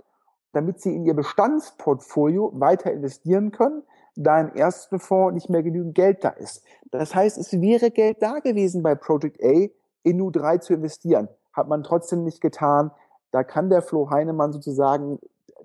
damit 0.53 0.81
sie 0.81 0.95
in 0.95 1.05
ihr 1.05 1.15
Bestandsportfolio 1.15 2.53
weiter 2.55 2.93
investieren 2.93 3.51
können, 3.51 3.83
da 4.15 4.41
im 4.41 4.55
ersten 4.55 4.99
Fonds 4.99 5.35
nicht 5.35 5.49
mehr 5.49 5.63
genügend 5.63 5.95
Geld 5.95 6.25
da 6.25 6.31
ist. 6.31 6.65
Das 6.91 7.15
heißt, 7.15 7.39
es 7.39 7.61
wäre 7.61 7.91
Geld 7.91 8.23
da 8.23 8.41
gewesen 8.41 8.83
bei 8.83 8.95
Project 8.95 9.43
A, 9.43 9.69
in 10.03 10.21
U3 10.21 10.61
zu 10.61 10.75
investieren. 10.75 11.29
Hat 11.53 11.69
man 11.69 11.83
trotzdem 11.83 12.25
nicht 12.25 12.41
getan. 12.41 12.91
Da 13.31 13.45
kann 13.45 13.69
der 13.69 13.83
Flo 13.83 14.11
Heinemann 14.11 14.53
sozusagen 14.53 15.19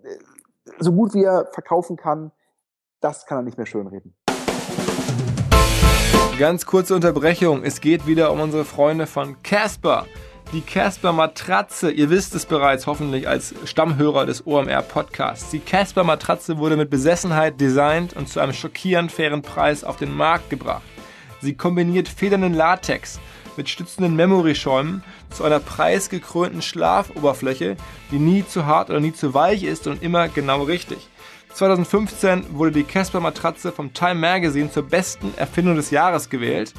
äh, 0.04 0.17
so 0.80 0.91
gut 0.91 1.13
wie 1.13 1.23
er 1.23 1.45
verkaufen 1.52 1.95
kann, 1.95 2.32
das 3.04 3.26
kann 3.26 3.39
er 3.39 3.42
nicht 3.44 3.58
mehr 3.58 3.68
schönreden. 3.68 4.13
Ganz 6.39 6.66
kurze 6.66 6.96
Unterbrechung. 6.96 7.63
Es 7.63 7.82
geht 7.82 8.08
wieder 8.08 8.32
um 8.32 8.39
unsere 8.39 8.66
Freunde 8.66 9.06
von 9.06 9.42
Casper. 9.44 10.08
Die 10.52 10.62
Casper 10.62 11.13
Matratze, 11.13 11.92
ihr 11.92 12.10
wisst 12.10 12.36
es 12.36 12.46
bereits 12.46 12.88
hoffentlich 12.88 13.28
als 13.28 13.54
Stammhörer 13.66 14.26
des 14.26 14.46
OMR 14.46 14.82
Podcasts. 14.84 15.50
Die 15.50 15.60
Casper 15.60 16.04
Matratze 16.04 16.58
wurde 16.58 16.78
mit 16.78 16.89
Besessenheit 16.89 17.60
designt 17.60 18.16
und 18.16 18.30
zu 18.30 18.39
einem 18.39 18.54
schockierend 18.54 19.12
fairen 19.12 19.42
Preis 19.42 19.84
auf 19.84 19.98
den 19.98 20.13
Markt 20.16 20.50
gebracht. 20.50 20.84
Sie 21.42 21.56
kombiniert 21.56 22.08
federnden 22.08 22.54
Latex 22.54 23.20
mit 23.58 23.70
stützenden 23.70 24.16
Memory-Schäumen 24.16 25.04
zu 25.30 25.44
einer 25.44 25.60
preisgekrönten 25.60 26.62
Schlafoberfläche, 26.62 27.76
die 28.12 28.20
nie 28.20 28.46
zu 28.46 28.66
hart 28.66 28.89
oder 28.89 29.00
nie 29.00 29.13
zu 29.13 29.34
weich 29.34 29.63
ist 29.63 29.88
und 29.88 30.02
immer 30.02 30.28
genau 30.30 30.63
richtig. 30.63 31.10
2015 31.54 32.58
wurde 32.58 32.72
die 32.72 32.84
Casper 32.84 33.20
Matratze 33.20 33.72
vom 33.72 33.94
Time 33.94 34.16
Magazine 34.16 34.72
zur 34.72 34.84
besten 34.84 35.34
Erfindung 35.38 35.76
des 35.76 35.92
Jahres 35.92 36.30
gewählt 36.30 36.74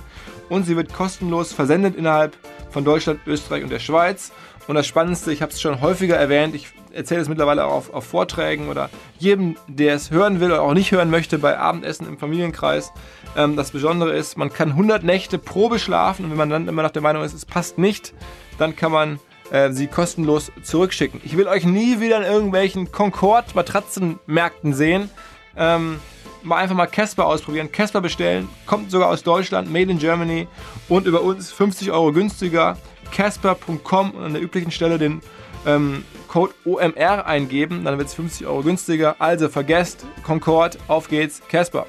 und 0.48 0.66
sie 0.66 0.76
wird 0.76 0.92
kostenlos 0.92 1.52
versendet 1.52 1.96
innerhalb 1.96 2.36
von 2.70 2.84
Deutschland, 2.84 3.20
Österreich 3.26 3.62
und 3.62 3.70
der 3.70 3.78
Schweiz. 3.78 4.32
Und 4.66 4.74
das 4.74 4.86
Spannendste, 4.86 5.32
ich 5.32 5.42
habe 5.42 5.52
es 5.52 5.60
schon 5.60 5.80
häufiger 5.80 6.16
erwähnt, 6.16 6.54
ich 6.54 6.68
erzähle 6.92 7.20
es 7.20 7.28
mittlerweile 7.28 7.66
auch 7.66 7.72
auf, 7.72 7.94
auf, 7.94 8.04
Vorträgen 8.04 8.68
oder 8.68 8.88
jedem, 9.18 9.56
der 9.68 9.94
es 9.94 10.10
hören 10.10 10.40
will 10.40 10.50
oder 10.50 10.62
auch 10.62 10.74
nicht 10.74 10.90
hören 10.90 11.10
möchte, 11.10 11.38
bei 11.38 11.58
Abendessen 11.58 12.08
im 12.08 12.18
Familienkreis. 12.18 12.92
Ähm, 13.36 13.56
das 13.56 13.72
Besondere 13.72 14.12
ist, 14.12 14.36
man 14.38 14.52
kann 14.52 14.70
100 14.70 15.04
Nächte 15.04 15.38
Probe 15.38 15.78
schlafen 15.78 16.24
und 16.24 16.30
wenn 16.30 16.38
man 16.38 16.50
dann 16.50 16.68
immer 16.68 16.82
noch 16.82 16.90
der 16.90 17.02
Meinung 17.02 17.22
ist, 17.22 17.34
es 17.34 17.44
passt 17.44 17.78
nicht, 17.78 18.14
dann 18.58 18.74
kann 18.74 18.90
man 18.90 19.18
äh, 19.50 19.70
sie 19.72 19.86
kostenlos 19.86 20.52
zurückschicken. 20.62 21.20
Ich 21.24 21.36
will 21.36 21.46
euch 21.46 21.64
nie 21.64 22.00
wieder 22.00 22.18
in 22.18 22.24
irgendwelchen 22.24 22.92
Concord-Matratzenmärkten 22.92 24.74
sehen. 24.74 25.10
Ähm, 25.56 26.00
mal 26.42 26.56
einfach 26.56 26.76
mal 26.76 26.86
Casper 26.86 27.26
ausprobieren, 27.26 27.72
Casper 27.72 28.00
bestellen, 28.00 28.48
kommt 28.66 28.90
sogar 28.90 29.08
aus 29.08 29.22
Deutschland, 29.22 29.72
made 29.72 29.90
in 29.90 29.98
Germany 29.98 30.46
und 30.88 31.06
über 31.06 31.22
uns 31.22 31.52
50 31.52 31.90
Euro 31.90 32.12
günstiger. 32.12 32.76
Casper.com 33.12 34.10
und 34.10 34.24
an 34.24 34.32
der 34.32 34.42
üblichen 34.42 34.72
Stelle 34.72 34.98
den 34.98 35.20
ähm, 35.66 36.04
Code 36.26 36.52
OMR 36.64 37.26
eingeben, 37.26 37.84
dann 37.84 37.96
wird 37.96 38.08
es 38.08 38.14
50 38.14 38.46
Euro 38.46 38.62
günstiger. 38.62 39.16
Also 39.20 39.48
vergesst 39.48 40.04
Concord, 40.24 40.78
auf 40.88 41.08
geht's, 41.08 41.40
Casper. 41.48 41.86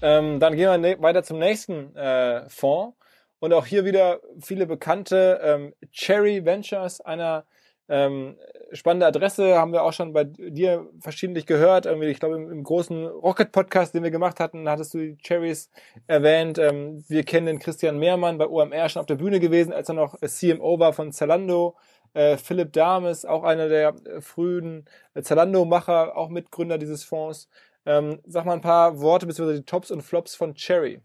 Ähm, 0.00 0.40
dann 0.40 0.56
gehen 0.56 0.70
wir 0.70 0.78
ne 0.78 0.96
weiter 1.00 1.22
zum 1.22 1.38
nächsten 1.38 1.94
äh, 1.96 2.48
Fonds. 2.48 2.96
Und 3.40 3.52
auch 3.52 3.66
hier 3.66 3.84
wieder 3.84 4.20
viele 4.40 4.66
bekannte 4.66 5.40
ähm, 5.42 5.74
Cherry 5.92 6.44
Ventures, 6.44 7.00
einer 7.00 7.44
ähm, 7.88 8.36
spannende 8.72 9.06
Adresse, 9.06 9.56
haben 9.56 9.72
wir 9.72 9.82
auch 9.82 9.92
schon 9.92 10.12
bei 10.12 10.24
dir 10.24 10.88
verschiedentlich 11.00 11.46
gehört. 11.46 11.86
Irgendwie, 11.86 12.08
ich 12.08 12.20
glaube, 12.20 12.36
im, 12.36 12.50
im 12.50 12.64
großen 12.64 13.06
Rocket-Podcast, 13.06 13.94
den 13.94 14.02
wir 14.02 14.10
gemacht 14.10 14.40
hatten, 14.40 14.68
hattest 14.68 14.92
du 14.92 14.98
die 14.98 15.16
Cherries 15.16 15.70
erwähnt. 16.06 16.58
Ähm, 16.58 17.04
wir 17.08 17.22
kennen 17.24 17.46
den 17.46 17.58
Christian 17.60 17.98
Mehrmann 17.98 18.38
bei 18.38 18.46
OMR 18.46 18.88
schon 18.88 19.00
auf 19.00 19.06
der 19.06 19.14
Bühne 19.14 19.40
gewesen, 19.40 19.72
als 19.72 19.88
er 19.88 19.94
noch 19.94 20.16
CMO 20.20 20.78
war 20.78 20.92
von 20.92 21.12
Zalando. 21.12 21.76
Äh, 22.14 22.36
Philipp 22.36 22.72
Dames, 22.72 23.24
auch 23.24 23.44
einer 23.44 23.68
der 23.68 23.94
äh, 24.04 24.20
frühen 24.20 24.86
äh, 25.14 25.22
Zalando-Macher, 25.22 26.16
auch 26.16 26.28
Mitgründer 26.28 26.78
dieses 26.78 27.04
Fonds. 27.04 27.48
Ähm, 27.88 28.20
sag 28.26 28.44
mal 28.44 28.52
ein 28.52 28.60
paar 28.60 29.00
Worte 29.00 29.26
beziehungsweise 29.26 29.60
die 29.60 29.64
Tops 29.64 29.90
und 29.90 30.02
Flops 30.02 30.34
von 30.34 30.54
Cherry. 30.54 31.00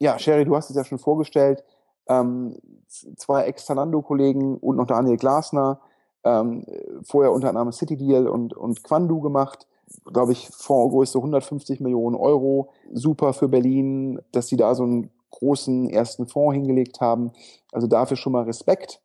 Ja, 0.00 0.18
Sherry, 0.18 0.44
du 0.44 0.56
hast 0.56 0.68
es 0.68 0.74
ja 0.74 0.84
schon 0.84 0.98
vorgestellt. 0.98 1.62
Ähm, 2.08 2.58
zwei 2.88 3.44
Ex-Zalando-Kollegen 3.44 4.56
und 4.56 4.74
noch 4.74 4.88
Daniel 4.88 5.16
Glasner, 5.16 5.80
ähm, 6.24 6.66
vorher 7.04 7.30
unter 7.30 7.48
anderem 7.48 7.70
City 7.70 7.96
Deal 7.96 8.26
und, 8.26 8.54
und 8.54 8.82
Quandu 8.82 9.20
gemacht. 9.20 9.68
Glaube 10.12 10.32
ich, 10.32 10.48
Fondsgröße 10.48 11.18
150 11.18 11.78
Millionen 11.78 12.16
Euro. 12.16 12.72
Super 12.92 13.32
für 13.32 13.46
Berlin, 13.46 14.20
dass 14.32 14.48
sie 14.48 14.56
da 14.56 14.74
so 14.74 14.82
einen 14.82 15.10
großen 15.30 15.88
ersten 15.90 16.26
Fonds 16.26 16.54
hingelegt 16.54 17.00
haben. 17.00 17.30
Also 17.70 17.86
dafür 17.86 18.16
schon 18.16 18.32
mal 18.32 18.44
Respekt. 18.44 19.00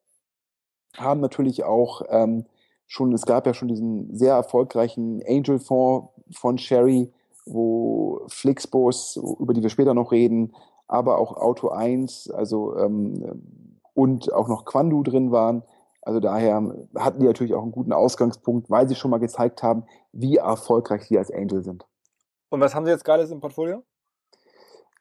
Haben 0.95 1.21
natürlich 1.21 1.63
auch 1.63 2.01
ähm, 2.09 2.47
schon, 2.87 3.13
es 3.13 3.27
gab 3.27 3.45
ja 3.45 3.53
schon 3.53 3.67
diesen 3.67 4.15
sehr 4.17 4.33
erfolgreichen 4.33 5.21
Angel-Fonds 5.27 6.16
von 6.31 6.57
Sherry, 6.57 7.11
wo 7.45 8.21
Flixbus, 8.27 9.17
über 9.39 9.53
die 9.53 9.63
wir 9.63 9.69
später 9.69 9.93
noch 9.93 10.11
reden, 10.11 10.53
aber 10.87 11.17
auch 11.17 11.37
Auto 11.37 11.69
1, 11.69 12.31
also 12.31 12.75
ähm, 12.77 13.41
und 13.93 14.31
auch 14.31 14.47
noch 14.47 14.65
Quandu 14.65 15.03
drin 15.03 15.31
waren. 15.31 15.63
Also 16.01 16.19
daher 16.19 16.55
hatten 16.95 17.19
die 17.19 17.25
natürlich 17.25 17.53
auch 17.53 17.63
einen 17.63 17.71
guten 17.71 17.91
Ausgangspunkt, 17.91 18.69
weil 18.69 18.87
sie 18.87 18.95
schon 18.95 19.11
mal 19.11 19.17
gezeigt 19.17 19.63
haben, 19.63 19.83
wie 20.13 20.37
erfolgreich 20.37 21.05
sie 21.05 21.17
als 21.17 21.31
Angel 21.31 21.63
sind. 21.63 21.85
Und 22.49 22.61
was 22.61 22.75
haben 22.75 22.85
sie 22.85 22.91
jetzt 22.91 23.03
gerade 23.03 23.23
im 23.23 23.41
Portfolio? 23.41 23.83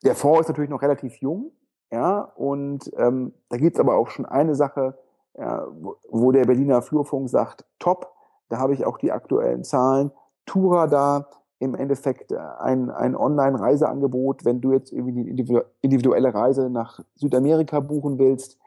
Der 0.03 0.17
Fonds 0.17 0.41
ist 0.41 0.49
natürlich 0.49 0.71
noch 0.71 0.83
relativ 0.83 1.17
jung, 1.21 1.53
ja, 1.91 2.21
und 2.37 2.91
ähm, 2.97 3.33
da 3.49 3.57
gibt's 3.57 3.79
aber 3.79 3.97
auch 3.97 4.09
schon 4.09 4.27
eine 4.27 4.55
Sache, 4.55 4.99
ja, 5.39 5.67
wo, 5.71 5.97
wo 6.09 6.33
der 6.33 6.45
Berliner 6.45 6.83
Flurfunk 6.83 7.29
sagt, 7.29 7.65
top, 7.79 8.13
da 8.49 8.59
habe 8.59 8.75
ich 8.75 8.85
auch 8.85 8.99
die 8.99 9.13
aktuellen 9.13 9.65
Zahlen. 9.65 10.11
Tura 10.47 10.87
da, 10.87 11.29
im 11.59 11.75
Endeffekt 11.75 12.33
äh, 12.33 12.39
ein, 12.39 12.91
ein 12.91 13.17
Online-Reiseangebot, 13.17 14.45
wenn 14.45 14.61
du 14.61 14.73
jetzt 14.73 14.93
irgendwie 14.93 15.31
eine 15.31 15.65
individuelle 15.81 16.35
Reise 16.35 16.71
nach 16.71 17.01
Südamerika 17.15 17.81
buchen 17.81 18.19
willst. 18.19 18.59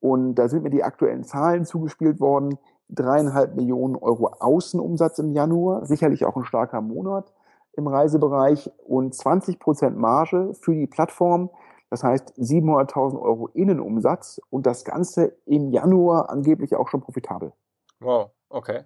Und 0.00 0.36
da 0.36 0.48
sind 0.48 0.62
mir 0.62 0.70
die 0.70 0.84
aktuellen 0.84 1.24
Zahlen 1.24 1.64
zugespielt 1.64 2.20
worden. 2.20 2.58
Dreieinhalb 2.88 3.54
Millionen 3.54 3.96
Euro 3.96 4.28
Außenumsatz 4.38 5.18
im 5.18 5.32
Januar, 5.32 5.84
sicherlich 5.84 6.24
auch 6.24 6.36
ein 6.36 6.44
starker 6.44 6.80
Monat 6.80 7.32
im 7.72 7.86
Reisebereich 7.86 8.70
und 8.86 9.14
20 9.14 9.58
Prozent 9.58 9.96
Marge 9.98 10.52
für 10.54 10.74
die 10.74 10.86
Plattform. 10.86 11.50
Das 11.90 12.02
heißt 12.02 12.34
700.000 12.38 13.20
Euro 13.20 13.48
Innenumsatz 13.48 14.40
und 14.50 14.66
das 14.66 14.84
Ganze 14.84 15.36
im 15.44 15.70
Januar 15.70 16.30
angeblich 16.30 16.76
auch 16.76 16.88
schon 16.88 17.00
profitabel. 17.00 17.52
Wow, 18.00 18.30
okay. 18.48 18.84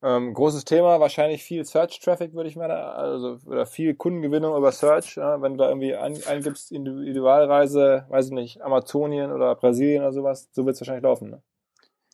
Ähm, 0.00 0.32
großes 0.32 0.64
Thema, 0.64 1.00
wahrscheinlich 1.00 1.42
viel 1.42 1.64
Search 1.64 1.98
Traffic, 1.98 2.32
würde 2.32 2.48
ich 2.48 2.54
mal 2.54 2.70
also 2.70 3.38
oder 3.46 3.66
viel 3.66 3.94
Kundengewinnung 3.96 4.56
über 4.56 4.70
Search, 4.70 5.16
ja, 5.16 5.42
wenn 5.42 5.52
du 5.52 5.64
da 5.64 5.68
irgendwie 5.68 5.96
ein, 5.96 6.16
eingibst, 6.24 6.70
Individualreise, 6.70 8.06
weiß 8.08 8.26
ich 8.26 8.32
nicht, 8.32 8.62
Amazonien 8.62 9.32
oder 9.32 9.56
Brasilien 9.56 10.02
oder 10.02 10.12
sowas, 10.12 10.48
so 10.52 10.64
wird 10.64 10.74
es 10.74 10.80
wahrscheinlich 10.80 11.02
laufen. 11.02 11.30
Ne? 11.30 11.42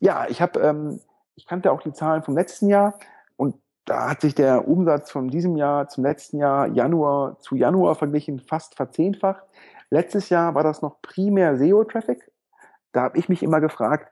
Ja, 0.00 0.26
ich 0.28 0.40
habe, 0.40 0.60
ähm, 0.60 1.00
ich 1.34 1.46
kannte 1.46 1.70
auch 1.72 1.82
die 1.82 1.92
Zahlen 1.92 2.22
vom 2.22 2.34
letzten 2.34 2.68
Jahr 2.68 2.98
und 3.36 3.56
da 3.84 4.08
hat 4.10 4.22
sich 4.22 4.34
der 4.34 4.66
Umsatz 4.66 5.10
von 5.10 5.28
diesem 5.28 5.56
Jahr 5.56 5.88
zum 5.88 6.04
letzten 6.04 6.38
Jahr 6.38 6.68
Januar 6.68 7.38
zu 7.40 7.54
Januar 7.54 7.96
verglichen 7.96 8.40
fast 8.40 8.76
verzehnfacht. 8.76 9.44
Letztes 9.90 10.30
Jahr 10.30 10.54
war 10.54 10.62
das 10.62 10.80
noch 10.80 11.02
primär 11.02 11.58
SEO-Traffic. 11.58 12.32
Da 12.92 13.02
habe 13.02 13.18
ich 13.18 13.28
mich 13.28 13.42
immer 13.42 13.60
gefragt, 13.60 14.10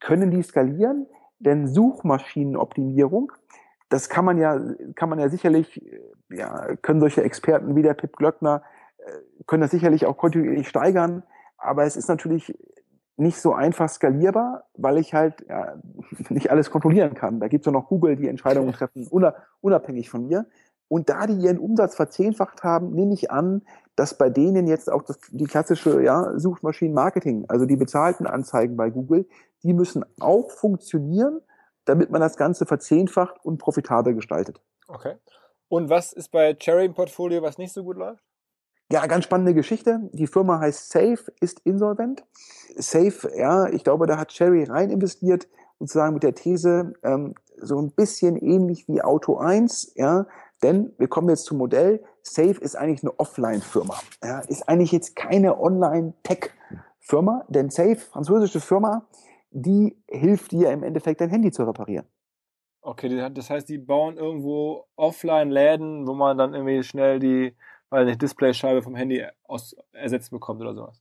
können 0.00 0.32
die 0.32 0.42
skalieren? 0.42 1.06
Denn 1.38 1.68
Suchmaschinenoptimierung, 1.68 3.32
das 3.88 4.08
kann 4.08 4.24
man 4.24 4.38
ja, 4.38 4.60
kann 4.94 5.08
man 5.08 5.18
ja 5.18 5.28
sicherlich, 5.28 5.80
ja, 6.28 6.76
können 6.76 7.00
solche 7.00 7.22
Experten 7.22 7.76
wie 7.76 7.82
der 7.82 7.94
Pip 7.94 8.16
Glöckner, 8.16 8.62
äh, 8.98 9.10
können 9.46 9.60
das 9.60 9.70
sicherlich 9.70 10.06
auch 10.06 10.16
kontinuierlich 10.16 10.68
steigern. 10.68 11.22
Aber 11.58 11.84
es 11.84 11.96
ist 11.96 12.08
natürlich 12.08 12.56
nicht 13.16 13.40
so 13.40 13.54
einfach 13.54 13.88
skalierbar, 13.88 14.64
weil 14.74 14.98
ich 14.98 15.14
halt 15.14 15.44
ja, 15.48 15.76
nicht 16.28 16.50
alles 16.50 16.70
kontrollieren 16.70 17.14
kann. 17.14 17.40
Da 17.40 17.48
gibt 17.48 17.62
es 17.62 17.66
ja 17.66 17.72
noch 17.72 17.88
Google, 17.88 18.16
die 18.16 18.28
Entscheidungen 18.28 18.72
treffen, 18.72 19.06
unabhängig 19.60 20.10
von 20.10 20.26
mir. 20.26 20.46
Und 20.88 21.08
da 21.08 21.26
die 21.26 21.34
ihren 21.34 21.58
Umsatz 21.58 21.96
verzehnfacht 21.96 22.62
haben, 22.62 22.92
nehme 22.92 23.12
ich 23.12 23.30
an, 23.30 23.62
dass 23.96 24.16
bei 24.16 24.30
denen 24.30 24.66
jetzt 24.66 24.92
auch 24.92 25.02
das, 25.02 25.18
die 25.30 25.46
klassische 25.46 26.02
ja, 26.02 26.38
Suchmaschinenmarketing, 26.38 27.46
also 27.48 27.64
die 27.64 27.76
bezahlten 27.76 28.26
Anzeigen 28.26 28.76
bei 28.76 28.90
Google, 28.90 29.26
die 29.62 29.72
müssen 29.72 30.04
auch 30.20 30.50
funktionieren, 30.50 31.40
damit 31.86 32.10
man 32.10 32.20
das 32.20 32.36
Ganze 32.36 32.66
verzehnfacht 32.66 33.44
und 33.44 33.58
profitabel 33.58 34.14
gestaltet. 34.14 34.60
Okay. 34.86 35.16
Und 35.68 35.88
was 35.88 36.12
ist 36.12 36.30
bei 36.30 36.54
Cherry 36.54 36.84
im 36.84 36.94
Portfolio, 36.94 37.42
was 37.42 37.58
nicht 37.58 37.72
so 37.72 37.82
gut 37.82 37.96
läuft? 37.96 38.22
Ja, 38.92 39.06
ganz 39.06 39.24
spannende 39.24 39.54
Geschichte. 39.54 40.08
Die 40.12 40.28
Firma 40.28 40.60
heißt 40.60 40.90
Safe, 40.90 41.18
ist 41.40 41.60
insolvent. 41.64 42.24
Safe, 42.76 43.32
ja, 43.36 43.66
ich 43.68 43.82
glaube, 43.82 44.06
da 44.06 44.16
hat 44.16 44.28
Cherry 44.28 44.62
rein 44.64 44.90
investiert, 44.90 45.48
sozusagen 45.80 46.14
mit 46.14 46.22
der 46.22 46.34
These, 46.34 46.92
ähm, 47.02 47.34
so 47.58 47.80
ein 47.80 47.90
bisschen 47.90 48.36
ähnlich 48.36 48.86
wie 48.86 49.02
Auto 49.02 49.38
1, 49.38 49.94
ja, 49.96 50.26
denn 50.62 50.92
wir 50.98 51.08
kommen 51.08 51.28
jetzt 51.28 51.46
zum 51.46 51.58
Modell. 51.58 52.04
Safe 52.26 52.60
ist 52.60 52.74
eigentlich 52.74 53.02
eine 53.02 53.18
Offline-Firma. 53.18 53.94
Ja, 54.22 54.40
ist 54.40 54.68
eigentlich 54.68 54.90
jetzt 54.90 55.14
keine 55.14 55.60
Online-Tech-Firma, 55.60 57.44
denn 57.48 57.70
Safe, 57.70 57.96
französische 57.96 58.60
Firma, 58.60 59.06
die 59.50 59.96
hilft 60.08 60.50
dir 60.50 60.72
im 60.72 60.82
Endeffekt 60.82 61.20
dein 61.20 61.30
Handy 61.30 61.52
zu 61.52 61.62
reparieren. 61.62 62.06
Okay, 62.82 63.30
das 63.30 63.48
heißt, 63.48 63.68
die 63.68 63.78
bauen 63.78 64.16
irgendwo 64.16 64.86
Offline-Läden, 64.96 66.06
wo 66.06 66.14
man 66.14 66.36
dann 66.36 66.52
irgendwie 66.52 66.82
schnell 66.82 67.20
die, 67.20 67.56
weil 67.90 68.06
nicht 68.06 68.20
Displayscheibe 68.20 68.82
vom 68.82 68.96
Handy 68.96 69.24
aus, 69.44 69.76
ersetzt 69.92 70.30
bekommt 70.30 70.60
oder 70.60 70.74
sowas. 70.74 71.00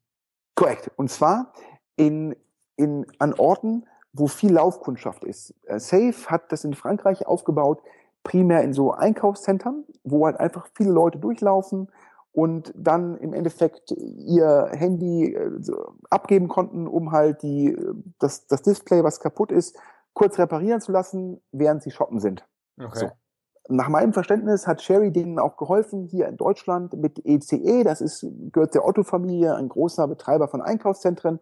Korrekt. 0.53 0.91
Und 0.95 1.09
zwar 1.09 1.53
in, 1.95 2.35
in, 2.75 3.05
an 3.17 3.33
Orten, 3.33 3.85
wo 4.13 4.27
viel 4.27 4.53
Laufkundschaft 4.53 5.23
ist. 5.23 5.55
Äh, 5.65 5.79
Safe 5.79 6.13
hat 6.27 6.51
das 6.51 6.63
in 6.65 6.75
Frankreich 6.75 7.25
aufgebaut, 7.25 7.81
primär 8.25 8.63
in 8.63 8.73
so 8.73 8.91
Einkaufszentren, 8.91 9.85
wo 10.03 10.25
halt 10.25 10.37
einfach 10.37 10.67
viele 10.73 10.91
Leute 10.91 11.19
durchlaufen 11.19 11.89
und 12.33 12.73
dann 12.75 13.17
im 13.17 13.31
Endeffekt 13.33 13.91
ihr 13.91 14.69
Handy 14.73 15.33
äh, 15.33 15.51
abgeben 16.09 16.49
konnten, 16.49 16.87
um 16.87 17.13
halt 17.13 17.43
die, 17.43 17.77
das, 18.19 18.47
das 18.47 18.61
Display, 18.63 19.05
was 19.05 19.21
kaputt 19.21 19.53
ist, 19.53 19.79
kurz 20.13 20.37
reparieren 20.37 20.81
zu 20.81 20.91
lassen, 20.91 21.41
während 21.53 21.83
sie 21.83 21.91
shoppen 21.91 22.19
sind. 22.19 22.45
Okay. 22.77 22.99
So. 22.99 23.11
Nach 23.67 23.89
meinem 23.89 24.13
Verständnis 24.13 24.67
hat 24.67 24.81
Sherry 24.81 25.11
denen 25.11 25.39
auch 25.39 25.57
geholfen, 25.57 26.03
hier 26.03 26.27
in 26.27 26.37
Deutschland 26.37 26.93
mit 26.93 27.25
ECE, 27.25 27.55
e, 27.55 27.83
das 27.83 28.01
ist, 28.01 28.25
gehört 28.51 28.75
der 28.75 28.85
Otto-Familie, 28.85 29.55
ein 29.55 29.69
großer 29.69 30.07
Betreiber 30.07 30.47
von 30.47 30.61
Einkaufszentren, 30.61 31.39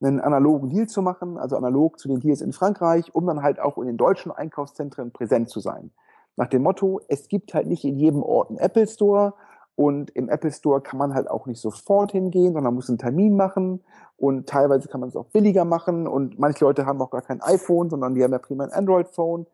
einen 0.00 0.20
analogen 0.20 0.70
Deal 0.70 0.86
zu 0.86 1.02
machen, 1.02 1.38
also 1.38 1.56
analog 1.56 1.98
zu 1.98 2.08
den 2.08 2.20
Deals 2.20 2.40
in 2.40 2.52
Frankreich, 2.52 3.14
um 3.14 3.26
dann 3.26 3.42
halt 3.42 3.58
auch 3.58 3.78
in 3.78 3.86
den 3.86 3.96
deutschen 3.96 4.32
Einkaufszentren 4.32 5.12
präsent 5.12 5.50
zu 5.50 5.60
sein. 5.60 5.90
Nach 6.36 6.48
dem 6.48 6.62
Motto, 6.62 7.00
es 7.08 7.28
gibt 7.28 7.54
halt 7.54 7.66
nicht 7.66 7.84
in 7.84 7.96
jedem 7.96 8.22
Ort 8.22 8.50
einen 8.50 8.58
Apple 8.58 8.86
Store 8.86 9.34
und 9.74 10.10
im 10.10 10.28
Apple 10.28 10.52
Store 10.52 10.80
kann 10.80 10.98
man 10.98 11.14
halt 11.14 11.28
auch 11.28 11.46
nicht 11.46 11.60
sofort 11.60 12.12
hingehen, 12.12 12.54
sondern 12.54 12.74
muss 12.74 12.88
einen 12.88 12.98
Termin 12.98 13.36
machen 13.36 13.82
und 14.16 14.48
teilweise 14.48 14.88
kann 14.88 15.00
man 15.00 15.10
es 15.10 15.16
auch 15.16 15.26
billiger 15.26 15.64
machen 15.64 16.06
und 16.06 16.38
manche 16.38 16.64
Leute 16.64 16.86
haben 16.86 17.00
auch 17.02 17.10
gar 17.10 17.22
kein 17.22 17.42
iPhone, 17.42 17.90
sondern 17.90 18.14
die 18.14 18.24
haben 18.24 18.32
ja 18.32 18.38
prima 18.38 18.64
ein 18.64 18.72
Android-Phone. 18.72 19.46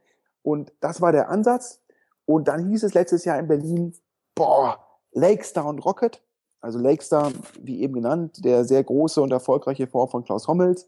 Und 0.43 0.73
das 0.81 1.01
war 1.01 1.13
der 1.13 1.29
Ansatz. 1.29 1.81
Und 2.25 2.49
dann 2.49 2.69
hieß 2.69 2.85
es 2.85 2.95
letztes 2.95 3.25
Jahr 3.25 3.39
in 3.39 3.49
Berlin, 3.49 3.95
boah, 4.35 4.79
Lakestar 5.13 5.67
und 5.67 5.85
Rocket, 5.85 6.23
also 6.61 6.79
Lakestar, 6.79 7.33
wie 7.61 7.83
eben 7.83 7.95
genannt, 7.95 8.45
der 8.45 8.65
sehr 8.65 8.85
große 8.85 9.21
und 9.21 9.33
erfolgreiche 9.33 9.89
Fonds 9.89 10.13
von 10.13 10.25
Klaus 10.25 10.47
Hommels, 10.47 10.87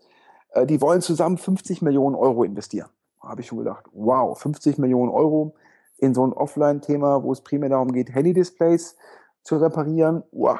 äh, 0.50 0.66
die 0.66 0.80
wollen 0.80 1.00
zusammen 1.00 1.38
50 1.38 1.82
Millionen 1.82 2.14
Euro 2.14 2.44
investieren. 2.44 2.88
Habe 3.20 3.40
ich 3.40 3.48
schon 3.48 3.58
gedacht, 3.58 3.86
wow, 3.92 4.38
50 4.38 4.78
Millionen 4.78 5.10
Euro 5.10 5.54
in 5.98 6.14
so 6.14 6.26
ein 6.26 6.32
Offline-Thema, 6.32 7.22
wo 7.22 7.32
es 7.32 7.42
primär 7.42 7.70
darum 7.70 7.92
geht, 7.92 8.14
Handy-Displays 8.14 8.96
zu 9.42 9.56
reparieren. 9.56 10.22
Wow. 10.32 10.58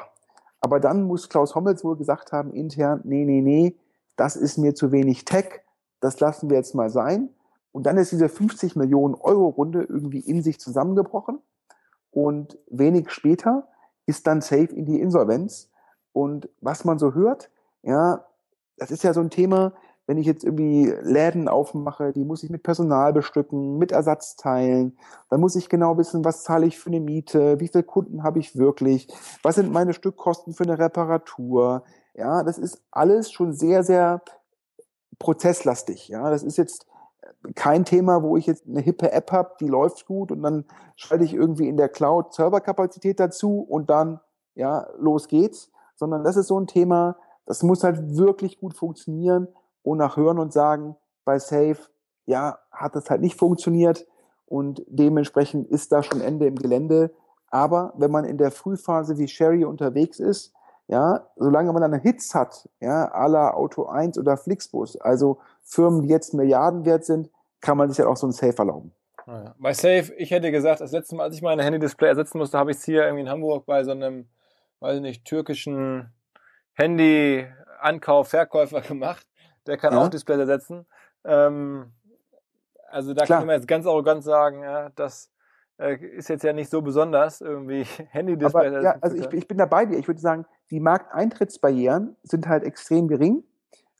Aber 0.61 0.79
dann 0.79 1.03
muss 1.03 1.29
Klaus 1.29 1.55
Hommels 1.55 1.83
wohl 1.83 1.97
gesagt 1.97 2.31
haben, 2.31 2.51
intern, 2.51 3.01
nee, 3.03 3.25
nee, 3.25 3.41
nee, 3.41 3.77
das 4.15 4.35
ist 4.35 4.57
mir 4.57 4.73
zu 4.73 4.91
wenig 4.91 5.25
Tech, 5.25 5.61
das 5.99 6.19
lassen 6.19 6.49
wir 6.49 6.57
jetzt 6.57 6.75
mal 6.75 6.89
sein. 6.89 7.29
Und 7.71 7.85
dann 7.85 7.97
ist 7.97 8.11
diese 8.11 8.29
50 8.29 8.75
Millionen 8.75 9.15
Euro 9.15 9.47
Runde 9.49 9.83
irgendwie 9.83 10.21
in 10.21 10.41
sich 10.41 10.59
zusammengebrochen. 10.59 11.39
Und 12.09 12.57
wenig 12.67 13.09
später 13.11 13.67
ist 14.05 14.27
dann 14.27 14.41
safe 14.41 14.73
in 14.73 14.85
die 14.85 15.01
Insolvenz. 15.01 15.69
Und 16.13 16.49
was 16.61 16.85
man 16.85 16.99
so 16.99 17.13
hört, 17.13 17.51
ja, 17.83 18.25
das 18.77 18.91
ist 18.91 19.03
ja 19.03 19.13
so 19.13 19.19
ein 19.19 19.29
Thema, 19.29 19.73
wenn 20.07 20.17
ich 20.17 20.27
jetzt 20.27 20.43
irgendwie 20.43 20.93
Läden 21.01 21.47
aufmache, 21.47 22.13
die 22.13 22.25
muss 22.25 22.43
ich 22.43 22.49
mit 22.49 22.63
Personal 22.63 23.11
bestücken, 23.11 23.77
mit 23.77 23.91
Ersatzteilen, 23.91 24.97
dann 25.29 25.39
muss 25.39 25.55
ich 25.55 25.69
genau 25.69 25.97
wissen, 25.97 26.23
was 26.23 26.43
zahle 26.43 26.67
ich 26.67 26.77
für 26.77 26.89
eine 26.89 26.99
Miete, 26.99 27.59
wie 27.59 27.67
viele 27.67 27.83
Kunden 27.83 28.23
habe 28.23 28.39
ich 28.39 28.55
wirklich, 28.55 29.07
was 29.41 29.55
sind 29.55 29.71
meine 29.71 29.93
Stückkosten 29.93 30.53
für 30.53 30.63
eine 30.63 30.77
Reparatur. 30.77 31.83
Ja, 32.13 32.43
das 32.43 32.57
ist 32.57 32.81
alles 32.91 33.31
schon 33.31 33.53
sehr, 33.53 33.83
sehr 33.83 34.21
prozesslastig. 35.17 36.07
Ja, 36.07 36.29
das 36.29 36.43
ist 36.43 36.57
jetzt 36.57 36.85
kein 37.55 37.83
Thema, 37.85 38.21
wo 38.23 38.37
ich 38.37 38.45
jetzt 38.45 38.67
eine 38.67 38.81
hippe 38.81 39.11
App 39.11 39.31
habe, 39.31 39.55
die 39.59 39.67
läuft 39.67 40.05
gut 40.05 40.31
und 40.31 40.41
dann 40.43 40.65
schalte 40.95 41.23
ich 41.23 41.33
irgendwie 41.33 41.67
in 41.67 41.77
der 41.77 41.89
Cloud 41.89 42.33
Serverkapazität 42.33 43.19
dazu 43.19 43.59
und 43.59 43.89
dann, 43.89 44.19
ja, 44.53 44.87
los 44.97 45.27
geht's. 45.27 45.71
Sondern 45.95 46.23
das 46.23 46.35
ist 46.35 46.47
so 46.47 46.59
ein 46.59 46.67
Thema, 46.67 47.17
das 47.45 47.63
muss 47.63 47.83
halt 47.83 48.17
wirklich 48.17 48.59
gut 48.59 48.75
funktionieren 48.75 49.47
und 49.85 49.99
nach 49.99 50.17
Hören 50.17 50.39
und 50.39 50.51
Sagen 50.51 50.95
bei 51.23 51.39
Safe, 51.39 51.77
ja, 52.25 52.57
hat 52.71 52.95
das 52.95 53.09
halt 53.09 53.21
nicht 53.21 53.37
funktioniert 53.37 54.05
und 54.45 54.83
dementsprechend 54.87 55.69
ist 55.69 55.91
da 55.91 56.03
schon 56.03 56.21
Ende 56.21 56.47
im 56.47 56.55
Gelände. 56.55 57.13
Aber 57.49 57.93
wenn 57.95 58.11
man 58.11 58.25
in 58.25 58.37
der 58.37 58.51
Frühphase 58.51 59.17
wie 59.17 59.27
Sherry 59.27 59.63
unterwegs 59.63 60.19
ist, 60.19 60.53
ja, 60.87 61.27
solange 61.35 61.71
man 61.71 61.81
dann 61.81 61.99
Hits 61.99 62.35
hat, 62.35 62.69
ja, 62.79 63.11
à 63.13 63.27
la 63.27 63.53
Auto 63.53 63.85
1 63.85 64.17
oder 64.19 64.37
Flixbus, 64.37 64.97
also 64.97 65.39
Firmen, 65.63 66.01
die 66.01 66.09
jetzt 66.09 66.33
Milliarden 66.33 66.85
wert 66.85 67.05
sind, 67.05 67.29
kann 67.61 67.77
man 67.77 67.89
sich 67.89 67.99
ja 67.99 68.07
auch 68.07 68.17
so 68.17 68.27
ein 68.27 68.33
Safe 68.33 68.57
erlauben. 68.57 68.91
Ja. 69.25 69.55
Bei 69.57 69.73
Safe, 69.73 70.13
ich 70.17 70.29
hätte 70.29 70.51
gesagt, 70.51 70.81
das 70.81 70.91
letzte 70.91 71.15
Mal, 71.15 71.23
als 71.23 71.35
ich 71.35 71.41
meine 71.41 71.63
Handy-Display 71.63 72.07
ersetzen 72.09 72.37
musste, 72.37 72.57
habe 72.57 72.71
ich 72.71 72.77
es 72.77 72.83
hier 72.83 73.03
irgendwie 73.03 73.21
in 73.21 73.29
Hamburg 73.29 73.65
bei 73.65 73.83
so 73.83 73.91
einem, 73.91 74.27
weiß 74.79 74.97
ich 74.97 75.01
nicht, 75.01 75.25
türkischen 75.25 76.11
Handy-Ankauf, 76.73 78.27
Verkäufer 78.27 78.81
gemacht. 78.87 79.25
Der 79.67 79.77
kann 79.77 79.93
ja. 79.93 80.01
auch 80.01 80.09
Display 80.09 80.39
ersetzen. 80.39 80.85
Ähm, 81.23 81.91
also 82.89 83.13
da 83.13 83.25
Klar. 83.25 83.39
kann 83.39 83.47
man 83.47 83.55
jetzt 83.57 83.67
ganz 83.67 83.85
arrogant 83.85 84.23
sagen, 84.23 84.63
ja, 84.63 84.89
das 84.95 85.31
äh, 85.77 85.95
ist 85.95 86.29
jetzt 86.29 86.43
ja 86.43 86.53
nicht 86.53 86.69
so 86.69 86.81
besonders, 86.81 87.41
irgendwie 87.41 87.83
Handy-Display. 88.09 88.81
Ja, 88.83 88.95
also 89.01 89.17
ich, 89.17 89.31
ich 89.33 89.47
bin 89.47 89.57
da 89.57 89.65
bei 89.65 89.85
dir. 89.85 89.97
Ich 89.97 90.07
würde 90.07 90.21
sagen, 90.21 90.45
die 90.71 90.79
Markteintrittsbarrieren 90.79 92.15
sind 92.23 92.47
halt 92.47 92.63
extrem 92.63 93.07
gering. 93.07 93.43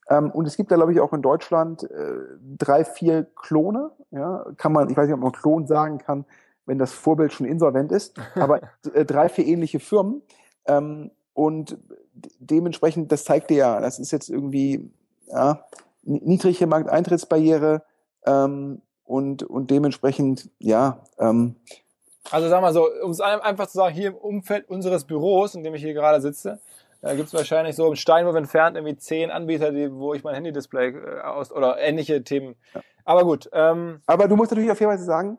Ähm, 0.09 0.31
und 0.31 0.47
es 0.47 0.55
gibt 0.55 0.71
da, 0.71 0.75
glaube 0.75 0.93
ich, 0.93 0.99
auch 0.99 1.13
in 1.13 1.21
Deutschland 1.21 1.83
äh, 1.83 2.15
drei, 2.57 2.85
vier 2.85 3.25
Klone. 3.35 3.91
Ja, 4.11 4.45
kann 4.57 4.71
man, 4.71 4.89
ich 4.89 4.95
weiß 4.95 5.07
nicht, 5.07 5.15
ob 5.15 5.21
man 5.21 5.31
Klon 5.31 5.65
sagen 5.67 5.97
kann, 5.97 6.25
wenn 6.65 6.77
das 6.77 6.93
Vorbild 6.93 7.33
schon 7.33 7.47
insolvent 7.47 7.91
ist, 7.91 8.15
aber 8.35 8.61
äh, 8.93 9.03
drei, 9.05 9.29
vier 9.29 9.45
ähnliche 9.45 9.79
Firmen. 9.79 10.21
Ähm, 10.67 11.11
und 11.33 11.77
dementsprechend, 12.39 13.11
das 13.11 13.25
zeigt 13.25 13.49
dir 13.49 13.57
ja, 13.57 13.81
das 13.81 13.99
ist 13.99 14.11
jetzt 14.11 14.29
irgendwie 14.29 14.89
ja, 15.27 15.65
niedrige 16.03 16.67
Markteintrittsbarriere 16.67 17.83
ähm, 18.25 18.81
und, 19.05 19.43
und 19.43 19.71
dementsprechend, 19.71 20.49
ja. 20.59 20.99
Ähm, 21.19 21.55
also 22.31 22.49
sag 22.49 22.61
mal 22.61 22.73
so, 22.73 22.87
um 23.03 23.11
es 23.11 23.21
einfach 23.21 23.67
zu 23.67 23.77
sagen, 23.77 23.93
hier 23.93 24.09
im 24.09 24.15
Umfeld 24.15 24.67
unseres 24.69 25.05
Büros, 25.05 25.55
in 25.55 25.63
dem 25.63 25.75
ich 25.75 25.83
hier 25.83 25.93
gerade 25.93 26.21
sitze, 26.21 26.59
da 27.01 27.13
gibt 27.13 27.27
es 27.27 27.33
wahrscheinlich 27.35 27.75
so 27.75 27.87
im 27.87 27.95
Steinwurf 27.95 28.35
entfernt 28.35 28.77
irgendwie 28.77 28.97
zehn 28.97 29.29
Anbieter, 29.29 29.71
die, 29.71 29.93
wo 29.93 30.15
ich 30.15 30.23
mein 30.23 30.33
Handy-Display 30.33 30.89
äh, 30.89 31.21
aus 31.21 31.51
oder 31.51 31.79
ähnliche 31.79 32.23
Themen. 32.23 32.55
Ja. 32.73 32.81
Aber 33.03 33.23
gut. 33.23 33.47
Ähm, 33.53 34.01
Aber 34.07 34.27
du 34.27 34.35
musst 34.35 34.51
natürlich 34.51 34.71
auf 34.71 34.79
jeden 34.79 34.91
Fall 34.91 34.99
sagen, 34.99 35.37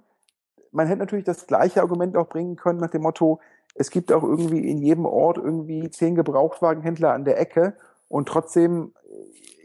man 0.71 0.87
hätte 0.87 1.01
natürlich 1.01 1.25
das 1.25 1.47
gleiche 1.47 1.81
Argument 1.81 2.17
auch 2.17 2.29
bringen 2.29 2.55
können 2.55 2.79
nach 2.79 2.91
dem 2.91 3.03
Motto, 3.03 3.41
es 3.75 3.91
gibt 3.91 4.13
auch 4.13 4.23
irgendwie 4.23 4.71
in 4.71 4.79
jedem 4.79 5.05
Ort 5.05 5.37
irgendwie 5.37 5.91
zehn 5.91 6.15
Gebrauchtwagenhändler 6.15 7.13
an 7.13 7.25
der 7.25 7.39
Ecke 7.39 7.77
und 8.09 8.29
trotzdem 8.29 8.95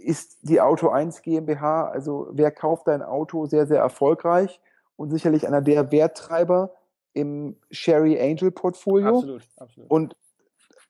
ist 0.04 0.38
die 0.42 0.62
Auto 0.62 0.90
1 0.90 1.22
GmbH, 1.22 1.88
also 1.88 2.28
wer 2.32 2.52
kauft 2.52 2.88
dein 2.88 3.02
Auto, 3.02 3.46
sehr, 3.46 3.68
sehr 3.68 3.80
erfolgreich 3.80 4.60
und 4.96 5.10
sicherlich 5.10 5.48
einer 5.48 5.62
der 5.62 5.92
Werttreiber 5.92 6.74
im 7.14 7.58
Sherry 7.70 8.20
Angel 8.20 8.52
Portfolio. 8.52 9.18
Absolut, 9.18 9.42
absolut. 9.58 9.92
Und 9.92 10.16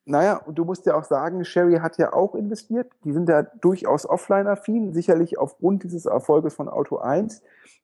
naja, 0.06 0.38
und 0.38 0.56
du 0.56 0.66
musst 0.66 0.86
ja 0.86 0.96
auch 0.96 1.04
sagen, 1.04 1.46
Sherry 1.46 1.78
hat 1.78 1.98
ja 1.98 2.12
auch 2.14 2.34
investiert. 2.34 2.92
Die 3.04 3.14
sind 3.14 3.30
ja 3.30 3.44
durchaus 3.44 4.06
offline-affin, 4.06 4.94
sicherlich 4.94 5.38
aufgrund 5.38 5.84
dieses 5.84 6.06
Erfolges 6.06 6.56
von 6.56 6.68
Auto 6.68 6.98
1. 6.98 7.42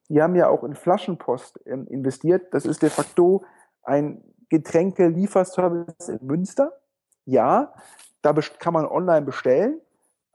Die 0.08 0.20
haben 0.20 0.34
ja 0.34 0.48
auch 0.48 0.64
in 0.64 0.74
Flaschenpost 0.74 1.60
ähm, 1.66 1.86
investiert. 1.86 2.52
Das 2.52 2.66
ist 2.66 2.82
de 2.82 2.90
facto 2.90 3.44
ein 3.82 4.22
Getränke-Lieferservice 4.50 6.08
in 6.08 6.26
Münster. 6.26 6.72
Ja, 7.24 7.72
da 8.22 8.32
kann 8.58 8.72
man 8.72 8.86
online 8.86 9.24
bestellen, 9.24 9.80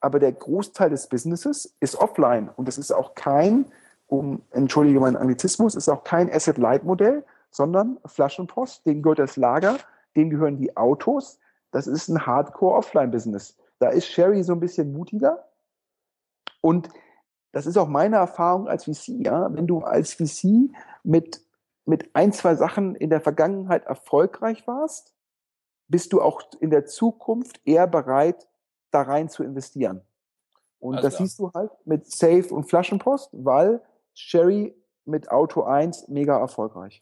aber 0.03 0.19
der 0.19 0.33
Großteil 0.33 0.89
des 0.89 1.07
Businesses 1.07 1.77
ist 1.79 1.95
offline. 1.95 2.49
Und 2.57 2.67
das 2.67 2.77
ist 2.77 2.91
auch 2.91 3.15
kein, 3.15 3.65
um, 4.07 4.41
entschuldige 4.51 4.99
meinen 4.99 5.15
Anglizismus, 5.15 5.75
ist 5.75 5.87
auch 5.87 6.03
kein 6.03 6.29
Asset-Light-Modell, 6.29 7.23
sondern 7.51 7.97
Flaschenpost, 8.05 8.85
denen 8.85 9.01
gehört 9.01 9.19
das 9.19 9.37
Lager, 9.37 9.77
denen 10.17 10.29
gehören 10.29 10.57
die 10.57 10.75
Autos, 10.75 11.39
das 11.71 11.87
ist 11.87 12.09
ein 12.09 12.25
Hardcore-Offline-Business. 12.25 13.55
Da 13.79 13.89
ist 13.89 14.07
Sherry 14.07 14.43
so 14.43 14.51
ein 14.51 14.59
bisschen 14.59 14.91
mutiger. 14.91 15.47
Und 16.59 16.89
das 17.53 17.65
ist 17.65 17.77
auch 17.77 17.87
meine 17.87 18.17
Erfahrung 18.17 18.67
als 18.67 18.83
VC, 18.83 19.25
ja. 19.25 19.53
Wenn 19.55 19.67
du 19.67 19.79
als 19.79 20.15
VC 20.15 20.69
mit, 21.03 21.41
mit 21.85 22.13
ein, 22.13 22.33
zwei 22.33 22.55
Sachen 22.55 22.95
in 22.95 23.09
der 23.09 23.21
Vergangenheit 23.21 23.85
erfolgreich 23.85 24.67
warst, 24.67 25.13
bist 25.87 26.11
du 26.11 26.21
auch 26.21 26.41
in 26.59 26.71
der 26.71 26.85
Zukunft 26.85 27.61
eher 27.63 27.87
bereit, 27.87 28.49
da 28.93 29.01
rein 29.01 29.29
zu 29.29 29.43
investieren. 29.43 30.01
Und 30.79 30.95
also 30.95 31.07
das 31.07 31.19
ja. 31.19 31.25
siehst 31.25 31.39
du 31.39 31.51
halt 31.53 31.71
mit 31.85 32.11
Safe 32.11 32.53
und 32.53 32.65
Flaschenpost, 32.65 33.29
weil 33.31 33.81
Sherry 34.13 34.75
mit 35.05 35.31
Auto 35.31 35.63
1 35.63 36.07
mega 36.09 36.37
erfolgreich. 36.37 36.99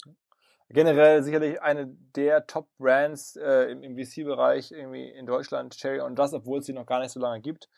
Generell 0.70 1.22
sicherlich 1.24 1.62
eine 1.62 1.88
der 2.16 2.48
Top-Brands 2.48 3.36
äh, 3.36 3.72
im, 3.72 3.84
im 3.84 3.98
VC-Bereich 3.98 4.72
irgendwie 4.72 5.10
in 5.10 5.26
Deutschland, 5.26 5.76
Cherry 5.76 6.00
und 6.00 6.18
das, 6.18 6.34
obwohl 6.34 6.60
es 6.60 6.66
sie 6.66 6.74
noch 6.74 6.86
gar 6.86 7.00
nicht 7.00 7.12
so 7.12 7.20
lange 7.20 7.42
gibt. 7.42 7.70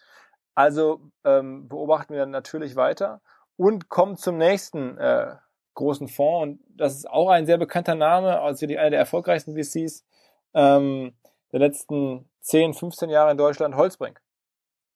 Also 0.55 1.01
ähm, 1.23 1.67
beobachten 1.67 2.13
wir 2.13 2.19
dann 2.19 2.29
natürlich 2.29 2.75
weiter 2.75 3.21
und 3.57 3.89
kommen 3.89 4.17
zum 4.17 4.37
nächsten 4.37 4.97
äh, 4.97 5.35
großen 5.73 6.07
Fonds. 6.07 6.43
Und 6.43 6.59
das 6.77 6.95
ist 6.95 7.09
auch 7.09 7.29
ein 7.29 7.45
sehr 7.45 7.57
bekannter 7.57 7.95
Name, 7.95 8.39
also 8.41 8.65
einer 8.65 8.89
der 8.89 8.99
erfolgreichsten 8.99 9.55
VCs 9.55 10.05
ähm, 10.53 11.13
der 11.53 11.59
letzten 11.59 12.27
10, 12.41 12.73
15 12.73 13.09
Jahre 13.09 13.31
in 13.31 13.37
Deutschland, 13.37 13.75
Holzbrink. 13.75 14.19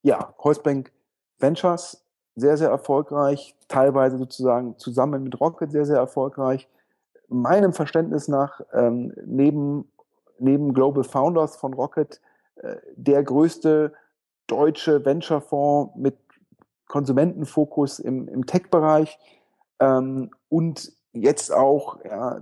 Ja, 0.01 0.33
Holzbrink 0.39 0.91
Ventures, 1.39 2.03
sehr, 2.35 2.57
sehr 2.57 2.69
erfolgreich, 2.69 3.55
teilweise 3.67 4.17
sozusagen 4.17 4.77
zusammen 4.77 5.23
mit 5.23 5.39
Rocket 5.39 5.71
sehr, 5.71 5.85
sehr 5.85 5.97
erfolgreich. 5.97 6.67
Meinem 7.29 7.73
Verständnis 7.73 8.27
nach 8.27 8.61
ähm, 8.73 9.13
neben, 9.25 9.91
neben 10.39 10.73
Global 10.73 11.03
Founders 11.03 11.57
von 11.57 11.73
Rocket 11.73 12.21
äh, 12.55 12.77
der 12.95 13.23
größte 13.23 13.93
deutsche 14.47 15.05
Venture-Fonds 15.05 15.95
mit 15.95 16.17
Konsumentenfokus 16.87 17.99
im, 17.99 18.27
im 18.27 18.45
Tech-Bereich 18.45 19.19
ähm, 19.79 20.31
und 20.49 20.91
jetzt 21.13 21.53
auch, 21.53 22.03
ja, 22.05 22.41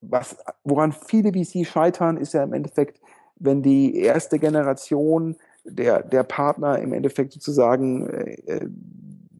was, 0.00 0.36
woran 0.64 0.92
viele 0.92 1.32
VC 1.32 1.66
scheitern, 1.66 2.16
ist 2.16 2.32
ja 2.32 2.42
im 2.42 2.52
Endeffekt, 2.52 3.00
wenn 3.38 3.62
die 3.62 3.96
erste 3.96 4.38
Generation 4.38 5.36
der, 5.64 6.02
der 6.02 6.22
Partner 6.22 6.78
im 6.78 6.92
Endeffekt 6.92 7.32
sozusagen, 7.32 8.08
äh, 8.08 8.34
äh, 8.46 8.68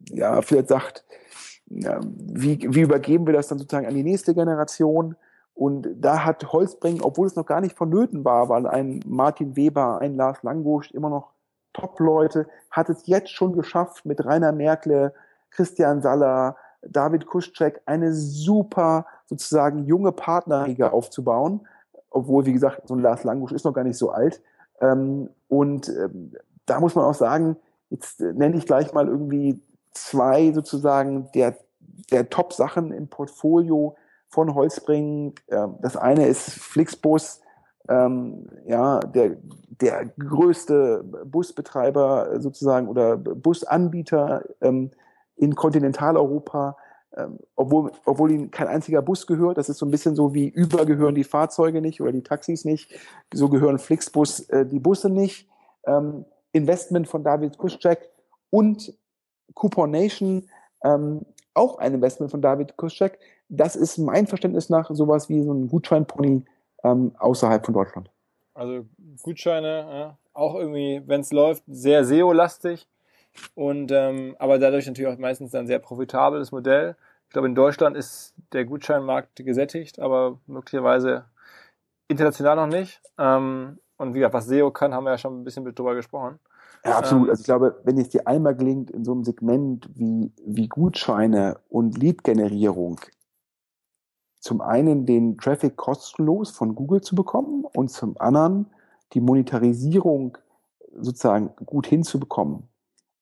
ja, 0.09 0.41
vielleicht 0.41 0.69
sagt, 0.69 1.05
ja, 1.69 1.99
wie, 2.01 2.59
wie 2.73 2.81
übergeben 2.81 3.25
wir 3.25 3.33
das 3.33 3.47
dann 3.47 3.57
sozusagen 3.57 3.87
an 3.87 3.95
die 3.95 4.03
nächste 4.03 4.33
Generation? 4.33 5.15
Und 5.53 5.87
da 5.99 6.23
hat 6.23 6.51
Holzbring, 6.53 7.01
obwohl 7.01 7.27
es 7.27 7.35
noch 7.35 7.45
gar 7.45 7.61
nicht 7.61 7.75
vonnöten 7.75 8.23
war, 8.23 8.47
weil 8.47 8.67
ein 8.67 9.01
Martin 9.07 9.55
Weber, 9.55 9.99
ein 9.99 10.15
Lars 10.15 10.43
Langosch 10.43 10.91
immer 10.91 11.09
noch 11.09 11.31
Top-Leute, 11.73 12.47
hat 12.69 12.89
es 12.89 13.07
jetzt 13.07 13.31
schon 13.31 13.53
geschafft, 13.53 14.05
mit 14.05 14.23
Rainer 14.23 14.51
Merkle, 14.51 15.13
Christian 15.49 16.01
Saller, 16.01 16.55
David 16.83 17.25
Kuschek 17.25 17.81
eine 17.85 18.13
super 18.13 19.05
sozusagen 19.25 19.85
junge 19.85 20.11
Partnerriege 20.11 20.93
aufzubauen, 20.93 21.67
obwohl, 22.09 22.45
wie 22.45 22.53
gesagt, 22.53 22.87
so 22.87 22.95
ein 22.95 23.01
Lars 23.01 23.23
Langusch 23.23 23.51
ist 23.51 23.65
noch 23.65 23.73
gar 23.73 23.83
nicht 23.83 23.97
so 23.97 24.11
alt. 24.11 24.41
Ähm, 24.81 25.29
und 25.47 25.89
ähm, 25.89 26.33
da 26.65 26.79
muss 26.79 26.95
man 26.95 27.05
auch 27.05 27.13
sagen, 27.13 27.57
jetzt 27.89 28.19
nenne 28.19 28.57
ich 28.57 28.65
gleich 28.65 28.93
mal 28.93 29.07
irgendwie 29.07 29.61
zwei 29.93 30.51
sozusagen 30.51 31.29
der, 31.33 31.55
der 32.11 32.29
Top-Sachen 32.29 32.91
im 32.91 33.07
Portfolio 33.07 33.95
von 34.29 34.53
Holzbring. 34.53 35.35
Ähm, 35.49 35.75
das 35.81 35.97
eine 35.97 36.27
ist 36.27 36.49
Flixbus, 36.49 37.41
ähm, 37.89 38.49
ja, 38.65 38.99
der, 38.99 39.37
der 39.81 40.05
größte 40.05 41.03
Busbetreiber 41.25 42.39
sozusagen 42.39 42.87
oder 42.87 43.17
Busanbieter 43.17 44.43
ähm, 44.61 44.91
in 45.35 45.55
Kontinentaleuropa, 45.55 46.77
ähm, 47.15 47.39
obwohl, 47.55 47.91
obwohl 48.05 48.31
ihnen 48.31 48.51
kein 48.51 48.67
einziger 48.67 49.01
Bus 49.01 49.27
gehört. 49.27 49.57
Das 49.57 49.69
ist 49.69 49.77
so 49.77 49.85
ein 49.85 49.91
bisschen 49.91 50.15
so 50.15 50.33
wie 50.33 50.47
über 50.47 50.85
gehören 50.85 51.15
die 51.15 51.23
Fahrzeuge 51.23 51.81
nicht 51.81 52.01
oder 52.01 52.11
die 52.11 52.23
Taxis 52.23 52.65
nicht. 52.65 52.91
So 53.33 53.49
gehören 53.49 53.79
Flixbus 53.79 54.41
äh, 54.49 54.65
die 54.65 54.79
Busse 54.79 55.09
nicht. 55.09 55.47
Ähm, 55.85 56.25
Investment 56.51 57.07
von 57.07 57.23
David 57.23 57.57
Kuschek 57.57 58.09
und 58.49 58.93
Coupon 59.53 59.91
Nation, 59.91 60.49
ähm, 60.83 61.25
auch 61.53 61.77
ein 61.79 61.93
Investment 61.93 62.31
von 62.31 62.41
David 62.41 62.77
Kuschek. 62.77 63.19
Das 63.49 63.75
ist 63.75 63.97
mein 63.97 64.27
Verständnis 64.27 64.69
nach 64.69 64.89
sowas 64.91 65.29
wie 65.29 65.41
so 65.43 65.53
ein 65.53 65.69
Gutscheinpony 65.69 66.43
ähm, 66.83 67.13
außerhalb 67.17 67.65
von 67.65 67.73
Deutschland. 67.73 68.09
Also 68.53 68.85
Gutscheine, 69.21 69.67
ja, 69.67 70.17
auch 70.33 70.55
irgendwie, 70.55 71.01
wenn 71.05 71.21
es 71.21 71.31
läuft, 71.31 71.63
sehr 71.67 72.03
SEO-lastig. 72.03 72.87
Und 73.55 73.91
ähm, 73.91 74.35
aber 74.39 74.59
dadurch 74.59 74.87
natürlich 74.87 75.11
auch 75.11 75.17
meistens 75.17 75.53
ein 75.55 75.67
sehr 75.67 75.79
profitables 75.79 76.51
Modell. 76.51 76.95
Ich 77.27 77.33
glaube, 77.33 77.47
in 77.47 77.55
Deutschland 77.55 77.97
ist 77.97 78.33
der 78.53 78.65
Gutscheinmarkt 78.65 79.43
gesättigt, 79.43 79.99
aber 79.99 80.39
möglicherweise 80.47 81.25
international 82.07 82.55
noch 82.55 82.67
nicht. 82.67 83.01
Ähm, 83.17 83.79
und 83.97 84.13
wie 84.13 84.19
gesagt, 84.19 84.33
was 84.33 84.45
SEO 84.45 84.71
kann, 84.71 84.93
haben 84.93 85.03
wir 85.03 85.11
ja 85.11 85.17
schon 85.17 85.41
ein 85.41 85.43
bisschen 85.43 85.65
drüber 85.65 85.95
gesprochen. 85.95 86.39
Ja, 86.85 86.97
absolut. 86.97 87.25
Ähm, 87.25 87.29
also 87.31 87.41
ich 87.41 87.45
glaube, 87.45 87.79
wenn 87.83 87.97
es 87.97 88.09
dir 88.09 88.27
einmal 88.27 88.55
gelingt, 88.55 88.91
in 88.91 89.03
so 89.03 89.11
einem 89.11 89.23
Segment 89.23 89.89
wie, 89.93 90.31
wie 90.45 90.67
Gutscheine 90.67 91.59
und 91.69 91.97
Lead-Generierung 91.97 92.99
zum 94.39 94.61
einen 94.61 95.05
den 95.05 95.37
Traffic 95.37 95.75
kostenlos 95.75 96.51
von 96.51 96.75
Google 96.75 97.01
zu 97.01 97.15
bekommen 97.15 97.65
und 97.75 97.89
zum 97.89 98.15
anderen 98.19 98.67
die 99.13 99.19
Monetarisierung 99.19 100.37
sozusagen 100.95 101.51
gut 101.65 101.87
hinzubekommen, 101.87 102.63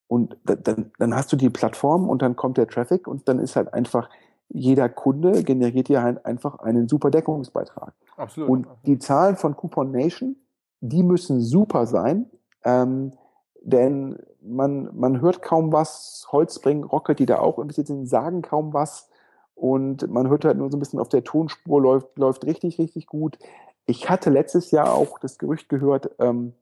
und 0.07 0.37
dann, 0.43 0.91
dann 0.97 1.15
hast 1.15 1.31
du 1.31 1.35
die 1.35 1.49
Plattform 1.49 2.09
und 2.09 2.21
dann 2.21 2.35
kommt 2.35 2.57
der 2.57 2.67
Traffic 2.67 3.07
und 3.07 3.27
dann 3.27 3.39
ist 3.39 3.55
halt 3.55 3.73
einfach 3.73 4.09
jeder 4.49 4.89
Kunde 4.89 5.43
generiert 5.43 5.87
dir 5.87 6.03
halt 6.03 6.25
einfach 6.25 6.59
einen 6.59 6.87
super 6.87 7.09
Deckungsbeitrag. 7.09 7.93
Absolut. 8.15 8.49
Und 8.49 8.67
die 8.85 8.99
Zahlen 8.99 9.35
von 9.35 9.55
Coupon 9.55 9.91
Nation, 9.91 10.35
die 10.81 11.03
müssen 11.03 11.41
super 11.41 11.87
sein, 11.87 12.29
ähm, 12.63 13.13
denn 13.61 14.19
man, 14.41 14.89
man 14.95 15.21
hört 15.21 15.41
kaum 15.41 15.73
was. 15.73 16.27
Holzbring, 16.31 16.83
Rocket, 16.83 17.17
die 17.19 17.25
da 17.25 17.39
auch 17.39 17.57
investiert 17.57 17.87
sind, 17.87 18.07
sagen 18.07 18.43
kaum 18.43 18.73
was. 18.73 19.09
Und 19.55 20.09
man 20.09 20.29
hört 20.29 20.45
halt 20.45 20.57
nur 20.57 20.69
so 20.69 20.77
ein 20.77 20.79
bisschen 20.79 20.99
auf 20.99 21.09
der 21.09 21.23
Tonspur, 21.23 21.81
läuft, 21.81 22.17
läuft 22.17 22.45
richtig, 22.45 22.77
richtig 22.77 23.07
gut. 23.07 23.39
Ich 23.87 24.09
hatte 24.09 24.29
letztes 24.29 24.71
Jahr 24.71 24.93
auch 24.93 25.17
das 25.19 25.37
Gerücht 25.37 25.69
gehört, 25.69 26.11
ähm, 26.19 26.53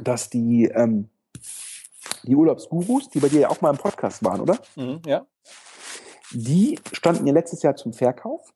dass 0.00 0.30
die 0.30 0.64
ähm, 0.66 1.08
die 2.24 2.34
Urlaubsgurus, 2.34 3.08
die 3.08 3.20
bei 3.20 3.28
dir 3.28 3.40
ja 3.40 3.50
auch 3.50 3.60
mal 3.60 3.70
im 3.70 3.78
Podcast 3.78 4.24
waren, 4.24 4.40
oder? 4.40 4.58
Mhm, 4.76 5.02
ja. 5.06 5.26
Die 6.32 6.78
standen 6.92 7.26
ja 7.26 7.32
letztes 7.32 7.62
Jahr 7.62 7.76
zum 7.76 7.92
Verkauf. 7.92 8.52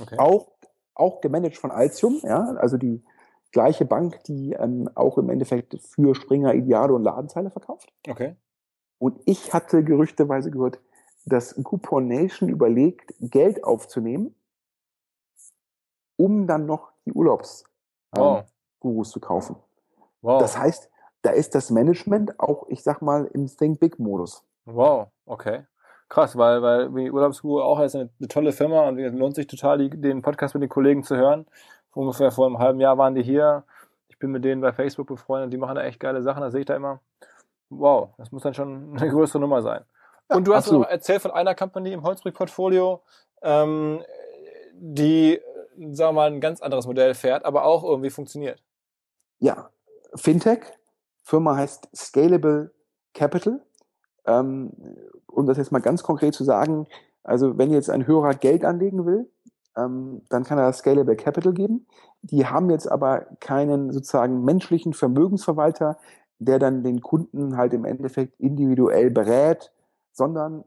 Okay. 0.00 0.18
Auch, 0.18 0.52
auch 0.94 1.20
gemanagt 1.20 1.56
von 1.56 1.70
Altium, 1.70 2.20
ja, 2.22 2.54
also 2.56 2.76
die 2.76 3.02
gleiche 3.50 3.84
Bank, 3.84 4.24
die 4.24 4.52
ähm, 4.52 4.88
auch 4.94 5.18
im 5.18 5.30
Endeffekt 5.30 5.78
für 5.80 6.14
Springer 6.14 6.54
Ideale 6.54 6.92
und 6.94 7.02
Ladenzeile 7.02 7.50
verkauft. 7.50 7.92
Okay. 8.08 8.36
Und 8.98 9.20
ich 9.26 9.52
hatte 9.52 9.84
gerüchteweise 9.84 10.50
gehört, 10.50 10.80
dass 11.26 11.54
Coupon 11.62 12.08
Nation 12.08 12.48
überlegt, 12.48 13.14
Geld 13.20 13.64
aufzunehmen, 13.64 14.34
um 16.16 16.46
dann 16.46 16.66
noch 16.66 16.92
die 17.04 17.12
Urlaubsgurus 17.12 17.64
ähm, 18.16 18.44
wow. 18.80 19.06
zu 19.06 19.20
kaufen. 19.20 19.56
Wow. 20.20 20.40
Das 20.40 20.56
heißt, 20.56 20.91
da 21.22 21.30
ist 21.30 21.54
das 21.54 21.70
Management 21.70 22.38
auch, 22.38 22.66
ich 22.68 22.82
sag 22.82 23.00
mal, 23.00 23.26
im 23.32 23.46
Think 23.46 23.80
Big 23.80 23.98
Modus. 23.98 24.44
Wow, 24.64 25.08
okay. 25.26 25.64
Krass, 26.08 26.36
weil, 26.36 26.62
weil 26.62 27.10
Urlaubsguru 27.10 27.62
auch 27.62 27.80
ist 27.80 27.94
eine, 27.94 28.10
eine, 28.18 28.28
tolle 28.28 28.52
Firma 28.52 28.86
und 28.86 28.98
es 28.98 29.14
lohnt 29.14 29.34
sich 29.34 29.46
total, 29.46 29.78
die, 29.78 29.88
den 29.88 30.20
Podcast 30.20 30.54
mit 30.54 30.62
den 30.62 30.68
Kollegen 30.68 31.02
zu 31.02 31.16
hören. 31.16 31.46
Ungefähr 31.94 32.30
vor 32.30 32.46
einem 32.46 32.58
halben 32.58 32.80
Jahr 32.80 32.98
waren 32.98 33.14
die 33.14 33.22
hier. 33.22 33.64
Ich 34.08 34.18
bin 34.18 34.30
mit 34.30 34.44
denen 34.44 34.60
bei 34.60 34.72
Facebook 34.72 35.06
befreundet, 35.06 35.52
die 35.52 35.56
machen 35.56 35.76
da 35.76 35.82
echt 35.82 36.00
geile 36.00 36.22
Sachen, 36.22 36.42
da 36.42 36.50
sehe 36.50 36.60
ich 36.60 36.66
da 36.66 36.76
immer. 36.76 37.00
Wow, 37.70 38.10
das 38.18 38.30
muss 38.30 38.42
dann 38.42 38.52
schon 38.54 38.96
eine 39.00 39.10
größere 39.10 39.40
Nummer 39.40 39.62
sein. 39.62 39.84
Und 40.28 40.46
du 40.46 40.54
hast 40.54 40.70
noch 40.70 40.86
erzählt 40.86 41.22
von 41.22 41.30
einer 41.30 41.54
Company 41.54 41.92
im 41.92 42.02
Holzbrück-Portfolio, 42.02 43.02
ähm, 43.42 44.02
die, 44.74 45.40
sagen 45.76 46.10
wir 46.10 46.12
mal, 46.12 46.30
ein 46.30 46.40
ganz 46.40 46.62
anderes 46.62 46.86
Modell 46.86 47.14
fährt, 47.14 47.44
aber 47.44 47.64
auch 47.64 47.84
irgendwie 47.84 48.10
funktioniert. 48.10 48.62
Ja, 49.40 49.70
Fintech, 50.14 50.60
Firma 51.22 51.56
heißt 51.56 51.88
Scalable 51.94 52.72
Capital. 53.14 53.60
Ähm, 54.26 54.72
um 55.26 55.46
das 55.46 55.58
jetzt 55.58 55.72
mal 55.72 55.80
ganz 55.80 56.02
konkret 56.02 56.34
zu 56.34 56.44
sagen, 56.44 56.86
also 57.24 57.58
wenn 57.58 57.70
jetzt 57.70 57.90
ein 57.90 58.06
Hörer 58.06 58.34
Geld 58.34 58.64
anlegen 58.64 59.06
will, 59.06 59.30
ähm, 59.76 60.22
dann 60.28 60.44
kann 60.44 60.58
er 60.58 60.72
Scalable 60.72 61.16
Capital 61.16 61.52
geben. 61.52 61.86
Die 62.22 62.46
haben 62.46 62.70
jetzt 62.70 62.90
aber 62.90 63.26
keinen 63.40 63.92
sozusagen 63.92 64.44
menschlichen 64.44 64.92
Vermögensverwalter, 64.92 65.98
der 66.38 66.58
dann 66.58 66.82
den 66.82 67.00
Kunden 67.00 67.56
halt 67.56 67.72
im 67.72 67.84
Endeffekt 67.84 68.38
individuell 68.38 69.10
berät, 69.10 69.72
sondern 70.12 70.64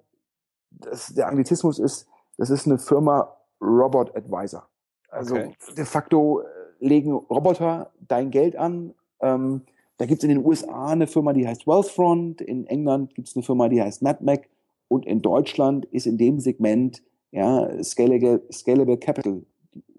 das, 0.72 1.14
der 1.14 1.28
Anglizismus 1.28 1.80
ist, 1.80 2.08
das 2.38 2.50
ist 2.50 2.66
eine 2.66 2.78
Firma 2.78 3.36
Robot 3.62 4.16
Advisor. 4.16 4.68
Also 5.10 5.36
okay. 5.36 5.56
de 5.78 5.86
facto 5.86 6.42
legen 6.80 7.14
Roboter 7.14 7.92
dein 8.00 8.32
Geld 8.32 8.56
an, 8.56 8.94
ähm, 9.22 9.62
da 9.98 10.06
gibt 10.06 10.20
es 10.20 10.24
in 10.24 10.36
den 10.36 10.46
USA 10.46 10.88
eine 10.88 11.08
Firma, 11.08 11.34
die 11.34 11.48
heißt 11.48 11.68
Wealthfront, 11.68 12.42
in 12.42 12.68
England 12.68 13.16
gibt 13.16 13.28
es 13.28 13.36
eine 13.36 13.44
Firma, 13.44 13.70
die 13.70 13.82
heißt 13.82 14.02
MadMac 14.02 14.50
und 14.88 15.06
in 15.06 15.22
Deutschland 15.22 15.86
ist 15.86 16.06
in 16.06 16.18
dem 16.18 16.40
Segment 16.40 17.02
ja, 17.32 17.84
Scalable, 17.84 18.42
Scalable 18.52 18.98
Capital 18.98 19.44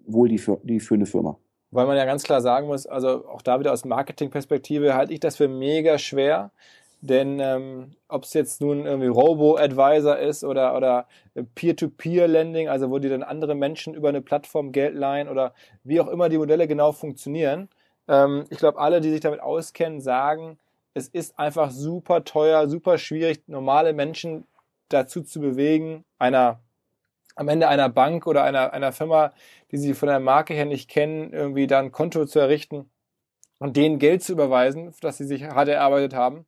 wohl 0.06 0.28
die, 0.28 0.40
die 0.62 0.80
führende 0.80 1.06
Firma. 1.06 1.38
Weil 1.70 1.86
man 1.86 1.96
ja 1.96 2.04
ganz 2.04 2.22
klar 2.22 2.40
sagen 2.40 2.68
muss, 2.68 2.86
also 2.86 3.26
auch 3.28 3.42
da 3.42 3.58
wieder 3.58 3.72
aus 3.72 3.84
Marketingperspektive 3.84 4.94
halte 4.94 5.12
ich 5.12 5.20
das 5.20 5.36
für 5.36 5.48
mega 5.48 5.98
schwer. 5.98 6.52
Denn 7.02 7.38
ähm, 7.40 7.92
ob 8.08 8.24
es 8.24 8.32
jetzt 8.32 8.60
nun 8.60 8.86
irgendwie 8.86 9.08
Robo-Advisor 9.08 10.18
ist 10.18 10.44
oder, 10.44 10.76
oder 10.76 11.06
Peer-to-Peer-Lending, 11.54 12.68
also 12.68 12.90
wo 12.90 12.98
die 12.98 13.08
dann 13.08 13.22
andere 13.22 13.54
Menschen 13.54 13.94
über 13.94 14.08
eine 14.08 14.22
Plattform 14.22 14.72
Geld 14.72 14.94
leihen 14.94 15.28
oder 15.28 15.52
wie 15.84 16.00
auch 16.00 16.08
immer 16.08 16.28
die 16.28 16.38
Modelle 16.38 16.66
genau 16.66 16.92
funktionieren, 16.92 17.68
ähm, 18.08 18.44
ich 18.50 18.58
glaube, 18.58 18.78
alle, 18.78 19.00
die 19.00 19.10
sich 19.10 19.20
damit 19.20 19.40
auskennen, 19.40 20.00
sagen, 20.00 20.58
es 20.94 21.08
ist 21.08 21.38
einfach 21.38 21.70
super 21.70 22.24
teuer, 22.24 22.68
super 22.68 22.98
schwierig, 22.98 23.46
normale 23.48 23.92
Menschen 23.92 24.46
dazu 24.88 25.22
zu 25.22 25.40
bewegen, 25.40 26.04
einer 26.18 26.60
am 27.36 27.48
Ende 27.48 27.68
einer 27.68 27.90
Bank 27.90 28.26
oder 28.26 28.44
einer, 28.44 28.72
einer 28.72 28.92
Firma, 28.92 29.32
die 29.70 29.76
sie 29.76 29.92
von 29.92 30.08
der 30.08 30.20
Marke 30.20 30.54
her 30.54 30.64
nicht 30.64 30.88
kennen, 30.88 31.32
irgendwie 31.34 31.66
da 31.66 31.78
ein 31.80 31.92
Konto 31.92 32.24
zu 32.24 32.38
errichten 32.38 32.90
und 33.58 33.76
denen 33.76 33.98
Geld 33.98 34.22
zu 34.22 34.32
überweisen, 34.32 34.94
das 35.02 35.18
sie 35.18 35.26
sich 35.26 35.44
hart 35.44 35.68
erarbeitet 35.68 36.14
haben 36.14 36.46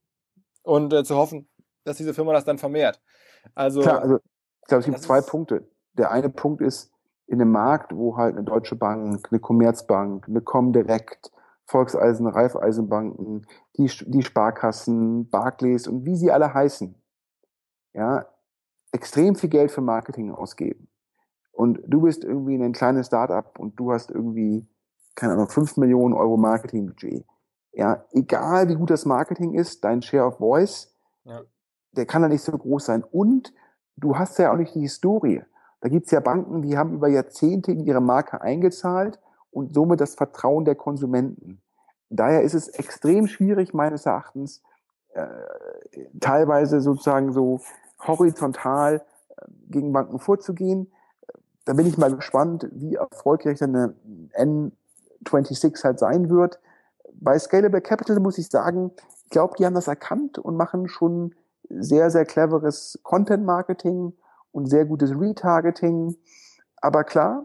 und 0.62 0.92
äh, 0.94 1.04
zu 1.04 1.16
hoffen, 1.16 1.46
dass 1.84 1.98
diese 1.98 2.14
Firma 2.14 2.32
das 2.32 2.46
dann 2.46 2.56
vermehrt. 2.56 3.02
Also, 3.54 3.82
Klar, 3.82 4.00
also 4.00 4.16
ich 4.16 4.68
glaube, 4.68 4.80
es 4.80 4.86
gibt 4.86 5.02
zwei 5.02 5.20
Punkte. 5.20 5.68
Der 5.92 6.10
eine 6.10 6.30
Punkt 6.30 6.62
ist, 6.62 6.90
in 7.26 7.40
einem 7.40 7.52
Markt, 7.52 7.94
wo 7.94 8.16
halt 8.16 8.36
eine 8.36 8.44
Deutsche 8.44 8.74
Bank, 8.74 9.28
eine 9.30 9.40
Commerzbank, 9.40 10.26
eine 10.26 10.40
Comdirect, 10.40 11.30
Volkseisen, 11.68 12.26
Raiffeisenbanken, 12.26 13.46
die, 13.76 13.90
die 14.06 14.22
Sparkassen, 14.22 15.28
Barclays 15.28 15.86
und 15.86 16.06
wie 16.06 16.16
sie 16.16 16.32
alle 16.32 16.54
heißen, 16.54 16.94
ja, 17.92 18.26
extrem 18.90 19.34
viel 19.34 19.50
Geld 19.50 19.70
für 19.70 19.82
Marketing 19.82 20.32
ausgeben. 20.32 20.88
Und 21.52 21.80
du 21.86 22.02
bist 22.02 22.24
irgendwie 22.24 22.54
ein 22.54 22.72
kleines 22.72 23.08
Startup 23.08 23.58
und 23.58 23.78
du 23.78 23.92
hast 23.92 24.10
irgendwie, 24.10 24.66
keine 25.14 25.34
Ahnung, 25.34 25.48
5 25.48 25.76
Millionen 25.76 26.14
Euro 26.14 26.38
Marketingbudget. 26.38 27.26
Ja, 27.72 28.04
egal 28.12 28.70
wie 28.70 28.74
gut 28.74 28.88
das 28.88 29.04
Marketing 29.04 29.52
ist, 29.52 29.84
dein 29.84 30.00
Share 30.00 30.24
of 30.24 30.38
Voice, 30.38 30.96
ja. 31.24 31.42
der 31.92 32.06
kann 32.06 32.22
da 32.22 32.28
nicht 32.28 32.42
so 32.42 32.56
groß 32.56 32.86
sein. 32.86 33.04
Und 33.04 33.52
du 33.96 34.16
hast 34.16 34.38
ja 34.38 34.52
auch 34.52 34.56
nicht 34.56 34.74
die 34.74 34.80
Historie. 34.80 35.42
Da 35.82 35.90
gibt's 35.90 36.12
ja 36.12 36.20
Banken, 36.20 36.62
die 36.62 36.78
haben 36.78 36.94
über 36.94 37.08
Jahrzehnte 37.08 37.72
in 37.72 37.80
ihre 37.80 38.00
Marke 38.00 38.40
eingezahlt 38.40 39.20
und 39.50 39.74
somit 39.74 40.00
das 40.00 40.14
Vertrauen 40.14 40.64
der 40.64 40.74
Konsumenten. 40.74 41.60
Daher 42.10 42.42
ist 42.42 42.54
es 42.54 42.68
extrem 42.68 43.26
schwierig, 43.26 43.74
meines 43.74 44.06
Erachtens, 44.06 44.62
äh, 45.14 45.26
teilweise 46.20 46.80
sozusagen 46.80 47.32
so 47.32 47.60
horizontal 48.06 49.02
äh, 49.28 49.44
gegen 49.68 49.92
Banken 49.92 50.18
vorzugehen. 50.18 50.90
Da 51.64 51.74
bin 51.74 51.86
ich 51.86 51.98
mal 51.98 52.14
gespannt, 52.14 52.68
wie 52.72 52.94
erfolgreich 52.94 53.62
eine 53.62 53.94
N26 54.34 55.84
halt 55.84 55.98
sein 55.98 56.30
wird. 56.30 56.58
Bei 57.12 57.38
Scalable 57.38 57.80
Capital 57.80 58.20
muss 58.20 58.38
ich 58.38 58.48
sagen, 58.48 58.92
ich 59.24 59.30
glaube, 59.30 59.56
die 59.58 59.66
haben 59.66 59.74
das 59.74 59.88
erkannt 59.88 60.38
und 60.38 60.56
machen 60.56 60.88
schon 60.88 61.34
sehr, 61.68 62.10
sehr 62.10 62.24
cleveres 62.24 62.98
Content-Marketing 63.02 64.14
und 64.52 64.66
sehr 64.66 64.86
gutes 64.86 65.10
Retargeting. 65.10 66.16
Aber 66.76 67.04
klar, 67.04 67.44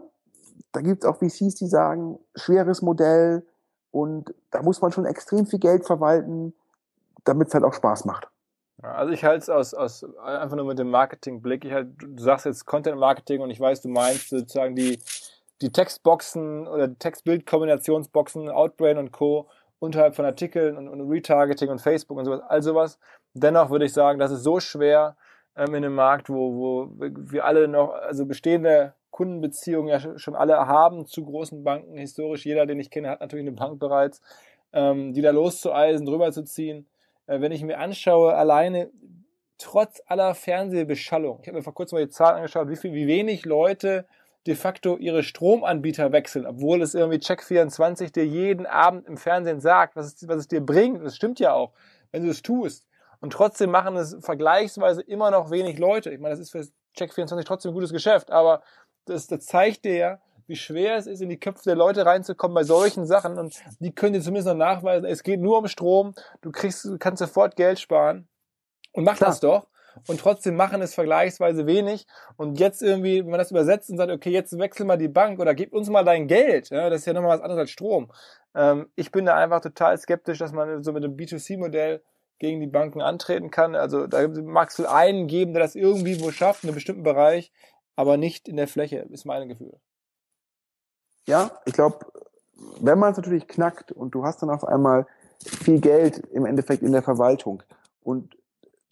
da 0.72 0.80
gibt 0.80 1.04
es 1.04 1.08
auch 1.08 1.16
VCs, 1.16 1.54
die 1.56 1.66
sagen, 1.66 2.18
schweres 2.34 2.82
Modell 2.82 3.46
und 3.90 4.34
da 4.50 4.62
muss 4.62 4.80
man 4.80 4.92
schon 4.92 5.06
extrem 5.06 5.46
viel 5.46 5.60
Geld 5.60 5.86
verwalten, 5.86 6.52
damit 7.24 7.48
es 7.48 7.54
halt 7.54 7.64
auch 7.64 7.74
Spaß 7.74 8.04
macht. 8.04 8.28
Also 8.82 9.12
ich 9.12 9.24
halte 9.24 9.38
es 9.38 9.48
aus, 9.48 9.72
aus 9.72 10.04
einfach 10.22 10.56
nur 10.56 10.66
mit 10.66 10.78
dem 10.78 10.90
Marketingblick. 10.90 11.64
Ich 11.64 11.72
halt, 11.72 11.88
du 11.98 12.22
sagst 12.22 12.44
jetzt 12.44 12.66
Content 12.66 12.98
Marketing 12.98 13.40
und 13.40 13.50
ich 13.50 13.60
weiß, 13.60 13.82
du 13.82 13.88
meinst 13.88 14.28
sozusagen 14.28 14.74
die, 14.74 14.98
die 15.62 15.70
Textboxen 15.70 16.66
oder 16.66 16.98
Text-Bild-Kombinationsboxen, 16.98 18.50
Outbrain 18.50 18.98
und 18.98 19.12
Co. 19.12 19.48
unterhalb 19.78 20.16
von 20.16 20.24
Artikeln 20.24 20.76
und, 20.76 20.88
und, 20.88 21.08
Retargeting 21.08 21.70
und 21.70 21.80
Facebook 21.80 22.18
und 22.18 22.24
sowas, 22.24 22.40
all 22.48 22.62
sowas. 22.62 22.98
Dennoch 23.32 23.70
würde 23.70 23.86
ich 23.86 23.92
sagen, 23.92 24.18
das 24.18 24.32
ist 24.32 24.42
so 24.42 24.60
schwer 24.60 25.16
ähm, 25.56 25.68
in 25.68 25.84
einem 25.84 25.94
Markt, 25.94 26.28
wo, 26.28 26.54
wo 26.54 26.90
wir 26.98 27.44
alle 27.44 27.68
noch, 27.68 27.92
also 27.94 28.26
bestehende 28.26 28.94
Kundenbeziehungen 29.14 29.88
ja 29.88 30.18
schon 30.18 30.34
alle 30.34 30.56
haben 30.66 31.06
zu 31.06 31.24
großen 31.24 31.62
Banken. 31.62 31.96
Historisch, 31.96 32.44
jeder, 32.44 32.66
den 32.66 32.80
ich 32.80 32.90
kenne, 32.90 33.10
hat 33.10 33.20
natürlich 33.20 33.46
eine 33.46 33.56
Bank 33.56 33.78
bereits, 33.78 34.20
ähm, 34.72 35.12
die 35.12 35.22
da 35.22 35.30
loszueisen, 35.30 36.04
drüber 36.04 36.32
zu 36.32 36.42
ziehen 36.42 36.86
äh, 37.26 37.40
wenn 37.40 37.52
ich 37.52 37.62
mir 37.62 37.78
anschaue, 37.78 38.34
alleine 38.34 38.90
trotz 39.58 40.02
aller 40.06 40.34
Fernsehbeschallung, 40.34 41.38
ich 41.40 41.48
habe 41.48 41.58
mir 41.58 41.62
vor 41.62 41.74
kurzem 41.74 41.96
mal 41.96 42.04
die 42.04 42.10
Zahlen 42.10 42.36
angeschaut, 42.36 42.68
wie 42.68 42.76
viel, 42.76 42.92
wie 42.92 43.06
wenig 43.06 43.44
Leute 43.44 44.06
de 44.46 44.54
facto 44.54 44.98
ihre 44.98 45.22
Stromanbieter 45.22 46.12
wechseln, 46.12 46.44
obwohl 46.44 46.82
es 46.82 46.94
irgendwie 46.94 47.18
Check24 47.18 48.12
dir 48.12 48.26
jeden 48.26 48.66
Abend 48.66 49.06
im 49.06 49.16
Fernsehen 49.16 49.60
sagt, 49.60 49.96
was 49.96 50.06
es, 50.06 50.28
was 50.28 50.36
es 50.36 50.48
dir 50.48 50.60
bringt. 50.60 51.02
Das 51.02 51.16
stimmt 51.16 51.40
ja 51.40 51.54
auch, 51.54 51.72
wenn 52.12 52.24
du 52.24 52.30
es 52.30 52.42
tust. 52.42 52.86
Und 53.20 53.32
trotzdem 53.32 53.70
machen 53.70 53.96
es 53.96 54.18
vergleichsweise 54.20 55.00
immer 55.00 55.30
noch 55.30 55.50
wenig 55.50 55.78
Leute. 55.78 56.10
Ich 56.10 56.20
meine, 56.20 56.34
das 56.34 56.40
ist 56.40 56.50
für 56.50 56.66
Check24 56.98 57.44
trotzdem 57.44 57.70
ein 57.70 57.74
gutes 57.74 57.92
Geschäft, 57.92 58.30
aber 58.30 58.62
das, 59.04 59.26
das 59.26 59.46
zeigt 59.46 59.84
dir 59.84 59.96
ja, 59.96 60.18
wie 60.46 60.56
schwer 60.56 60.96
es 60.96 61.06
ist, 61.06 61.22
in 61.22 61.28
die 61.28 61.40
Köpfe 61.40 61.64
der 61.64 61.76
Leute 61.76 62.04
reinzukommen 62.04 62.54
bei 62.54 62.64
solchen 62.64 63.06
Sachen. 63.06 63.38
Und 63.38 63.62
die 63.80 63.94
können 63.94 64.12
dir 64.12 64.20
zumindest 64.20 64.48
noch 64.48 64.54
nachweisen, 64.54 65.06
es 65.06 65.22
geht 65.22 65.40
nur 65.40 65.58
um 65.58 65.68
Strom, 65.68 66.14
du 66.42 66.50
kriegst, 66.50 66.84
du 66.84 66.98
kannst 66.98 67.20
sofort 67.20 67.56
Geld 67.56 67.80
sparen. 67.80 68.28
Und 68.92 69.04
mach 69.04 69.16
Klar. 69.16 69.30
das 69.30 69.40
doch. 69.40 69.66
Und 70.08 70.20
trotzdem 70.20 70.56
machen 70.56 70.82
es 70.82 70.94
vergleichsweise 70.94 71.66
wenig. 71.66 72.06
Und 72.36 72.58
jetzt 72.58 72.82
irgendwie, 72.82 73.20
wenn 73.20 73.30
man 73.30 73.38
das 73.38 73.50
übersetzt 73.50 73.90
und 73.90 73.96
sagt, 73.96 74.10
okay, 74.10 74.30
jetzt 74.30 74.56
wechsel 74.58 74.86
mal 74.86 74.98
die 74.98 75.08
Bank 75.08 75.38
oder 75.38 75.54
gib 75.54 75.72
uns 75.72 75.88
mal 75.88 76.04
dein 76.04 76.26
Geld, 76.26 76.70
ja, 76.70 76.90
das 76.90 77.00
ist 77.00 77.06
ja 77.06 77.12
nochmal 77.12 77.36
was 77.36 77.42
anderes 77.42 77.60
als 77.60 77.70
Strom. 77.70 78.12
Ähm, 78.54 78.88
ich 78.96 79.12
bin 79.12 79.26
da 79.26 79.36
einfach 79.36 79.60
total 79.60 79.96
skeptisch, 79.98 80.38
dass 80.38 80.52
man 80.52 80.82
so 80.82 80.92
mit 80.92 81.04
dem 81.04 81.16
B2C-Modell 81.16 82.02
gegen 82.38 82.60
die 82.60 82.66
Banken 82.66 83.00
antreten 83.00 83.50
kann. 83.50 83.74
Also 83.74 84.06
da 84.06 84.26
mag 84.28 84.70
es 84.70 84.84
einen 84.84 85.28
geben, 85.28 85.52
der 85.52 85.62
das 85.62 85.76
irgendwie 85.76 86.20
wo 86.20 86.30
schafft, 86.30 86.64
in 86.64 86.68
einem 86.68 86.74
bestimmten 86.74 87.04
Bereich, 87.04 87.52
aber 87.96 88.16
nicht 88.16 88.48
in 88.48 88.56
der 88.56 88.68
Fläche, 88.68 88.98
ist 89.10 89.24
mein 89.24 89.48
Gefühl 89.48 89.78
ja, 91.26 91.50
ich 91.64 91.72
glaube, 91.72 91.98
wenn 92.80 92.98
man 92.98 93.12
es 93.12 93.16
natürlich 93.16 93.48
knackt 93.48 93.92
und 93.92 94.14
du 94.14 94.24
hast 94.24 94.42
dann 94.42 94.50
auf 94.50 94.64
einmal 94.64 95.06
viel 95.44 95.80
Geld 95.80 96.18
im 96.32 96.46
Endeffekt 96.46 96.82
in 96.82 96.92
der 96.92 97.02
Verwaltung 97.02 97.62
und 98.02 98.36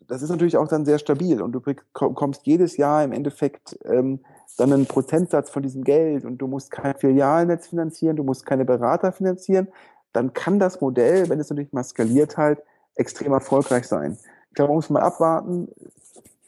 das 0.09 0.21
ist 0.21 0.31
natürlich 0.31 0.57
auch 0.57 0.69
dann 0.69 0.85
sehr 0.85 0.99
stabil 0.99 1.41
und 1.41 1.53
du 1.53 1.61
bekommst 1.61 2.43
jedes 2.45 2.77
Jahr 2.77 3.05
im 3.05 3.13
Endeffekt 3.13 3.79
ähm, 3.85 4.21
dann 4.59 4.73
einen 4.73 4.87
Prozentsatz 4.87 5.49
von 5.49 5.63
diesem 5.63 5.85
Geld 5.85 6.25
und 6.25 6.39
du 6.39 6.49
musst 6.49 6.71
kein 6.71 6.95
Filialnetz 6.97 7.69
finanzieren, 7.69 8.17
du 8.17 8.25
musst 8.25 8.45
keine 8.45 8.65
Berater 8.65 9.13
finanzieren, 9.13 9.69
dann 10.13 10.35
kann 10.35 10.59
das 10.59 10.81
Modell, 10.81 11.29
wenn 11.29 11.41
es 11.41 11.49
natürlich 11.49 11.73
mal 11.73 11.85
skaliert 11.85 12.37
halt, 12.37 12.61
extrem 12.95 13.33
erfolgreich 13.33 13.87
sein. 13.87 14.19
Ich 14.49 14.55
glaube, 14.55 14.71
man 14.71 14.77
muss 14.77 14.91
mal 14.91 15.01
abwarten, 15.01 15.69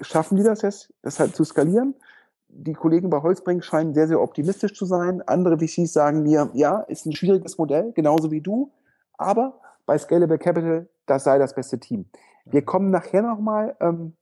schaffen 0.00 0.36
die 0.36 0.42
das 0.42 0.60
jetzt, 0.60 0.92
das 1.00 1.18
halt 1.18 1.34
zu 1.34 1.44
skalieren? 1.44 1.94
Die 2.56 2.72
Kollegen 2.72 3.10
bei 3.10 3.20
Holzbrink 3.20 3.64
scheinen 3.64 3.94
sehr, 3.94 4.08
sehr 4.08 4.20
optimistisch 4.20 4.74
zu 4.74 4.86
sein. 4.86 5.22
Andere 5.22 5.58
VCs 5.58 5.92
sagen 5.92 6.22
mir, 6.22 6.50
ja, 6.54 6.80
ist 6.80 7.06
ein 7.06 7.12
schwieriges 7.12 7.58
Modell, 7.58 7.92
genauso 7.92 8.30
wie 8.30 8.40
du, 8.40 8.70
aber 9.18 9.60
bei 9.86 9.98
Scalable 9.98 10.38
Capital, 10.38 10.88
das 11.06 11.24
sei 11.24 11.38
das 11.38 11.54
beste 11.54 11.78
Team. 11.78 12.06
Wir 12.44 12.64
kommen 12.64 12.90
nachher 12.90 13.22
nochmal 13.22 13.76
ähm, 13.80 14.14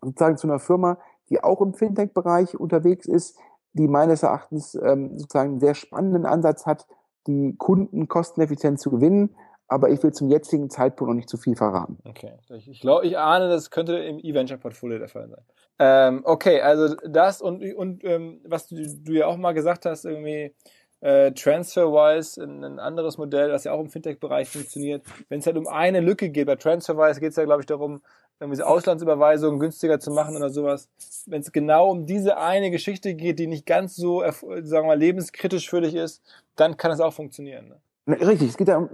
sozusagen 0.00 0.36
zu 0.36 0.46
einer 0.46 0.58
Firma, 0.58 0.98
die 1.28 1.42
auch 1.42 1.60
im 1.60 1.74
Fintech-Bereich 1.74 2.58
unterwegs 2.58 3.06
ist, 3.06 3.38
die 3.74 3.88
meines 3.88 4.22
Erachtens 4.22 4.74
ähm, 4.74 5.18
sozusagen 5.18 5.50
einen 5.50 5.60
sehr 5.60 5.74
spannenden 5.74 6.26
Ansatz 6.26 6.66
hat, 6.66 6.86
die 7.26 7.54
Kunden 7.56 8.08
kosteneffizient 8.08 8.80
zu 8.80 8.90
gewinnen 8.90 9.34
aber 9.68 9.90
ich 9.90 10.02
will 10.02 10.12
zum 10.12 10.30
jetzigen 10.30 10.70
Zeitpunkt 10.70 11.10
noch 11.10 11.16
nicht 11.16 11.28
zu 11.28 11.36
viel 11.36 11.54
verraten. 11.54 11.98
Okay, 12.04 12.32
ich 12.48 12.80
glaube, 12.80 13.06
ich 13.06 13.18
ahne, 13.18 13.48
das 13.48 13.70
könnte 13.70 13.98
im 13.98 14.18
E-Venture-Portfolio 14.18 14.98
der 14.98 15.08
Fall 15.08 15.28
sein. 15.28 15.44
Ähm, 15.78 16.22
okay, 16.24 16.60
also 16.60 16.96
das 17.06 17.40
und, 17.40 17.62
und 17.74 18.02
ähm, 18.04 18.40
was 18.44 18.66
du, 18.66 18.76
du, 18.76 19.12
ja 19.12 19.26
auch 19.26 19.36
mal 19.36 19.52
gesagt 19.52 19.84
hast, 19.84 20.04
irgendwie 20.04 20.54
äh, 21.00 21.30
TransferWise, 21.32 22.42
ein, 22.42 22.64
ein 22.64 22.78
anderes 22.80 23.18
Modell, 23.18 23.50
das 23.50 23.64
ja 23.64 23.72
auch 23.72 23.80
im 23.80 23.90
Fintech-Bereich 23.90 24.48
funktioniert. 24.48 25.04
Wenn 25.28 25.40
es 25.40 25.46
halt 25.46 25.56
um 25.56 25.68
eine 25.68 26.00
Lücke 26.00 26.30
geht, 26.30 26.46
bei 26.46 26.56
TransferWise 26.56 27.20
geht 27.20 27.30
es 27.30 27.36
ja, 27.36 27.44
glaube 27.44 27.62
ich, 27.62 27.66
darum, 27.66 28.00
irgendwie 28.40 28.62
Auslandsüberweisungen 28.62 29.60
günstiger 29.60 30.00
zu 30.00 30.10
machen 30.12 30.36
oder 30.36 30.50
sowas. 30.50 30.88
Wenn 31.26 31.42
es 31.42 31.52
genau 31.52 31.90
um 31.90 32.06
diese 32.06 32.38
eine 32.38 32.70
Geschichte 32.70 33.14
geht, 33.14 33.38
die 33.38 33.48
nicht 33.48 33.66
ganz 33.66 33.96
so, 33.96 34.20
sagen 34.22 34.68
wir 34.70 34.82
mal, 34.84 34.98
lebenskritisch 34.98 35.68
für 35.68 35.80
dich 35.80 35.94
ist, 35.94 36.22
dann 36.56 36.76
kann 36.76 36.92
es 36.92 37.00
auch 37.00 37.12
funktionieren. 37.12 37.68
Ne? 37.68 37.80
Richtig, 38.08 38.48
es 38.48 38.56
geht 38.56 38.68
ja 38.68 38.88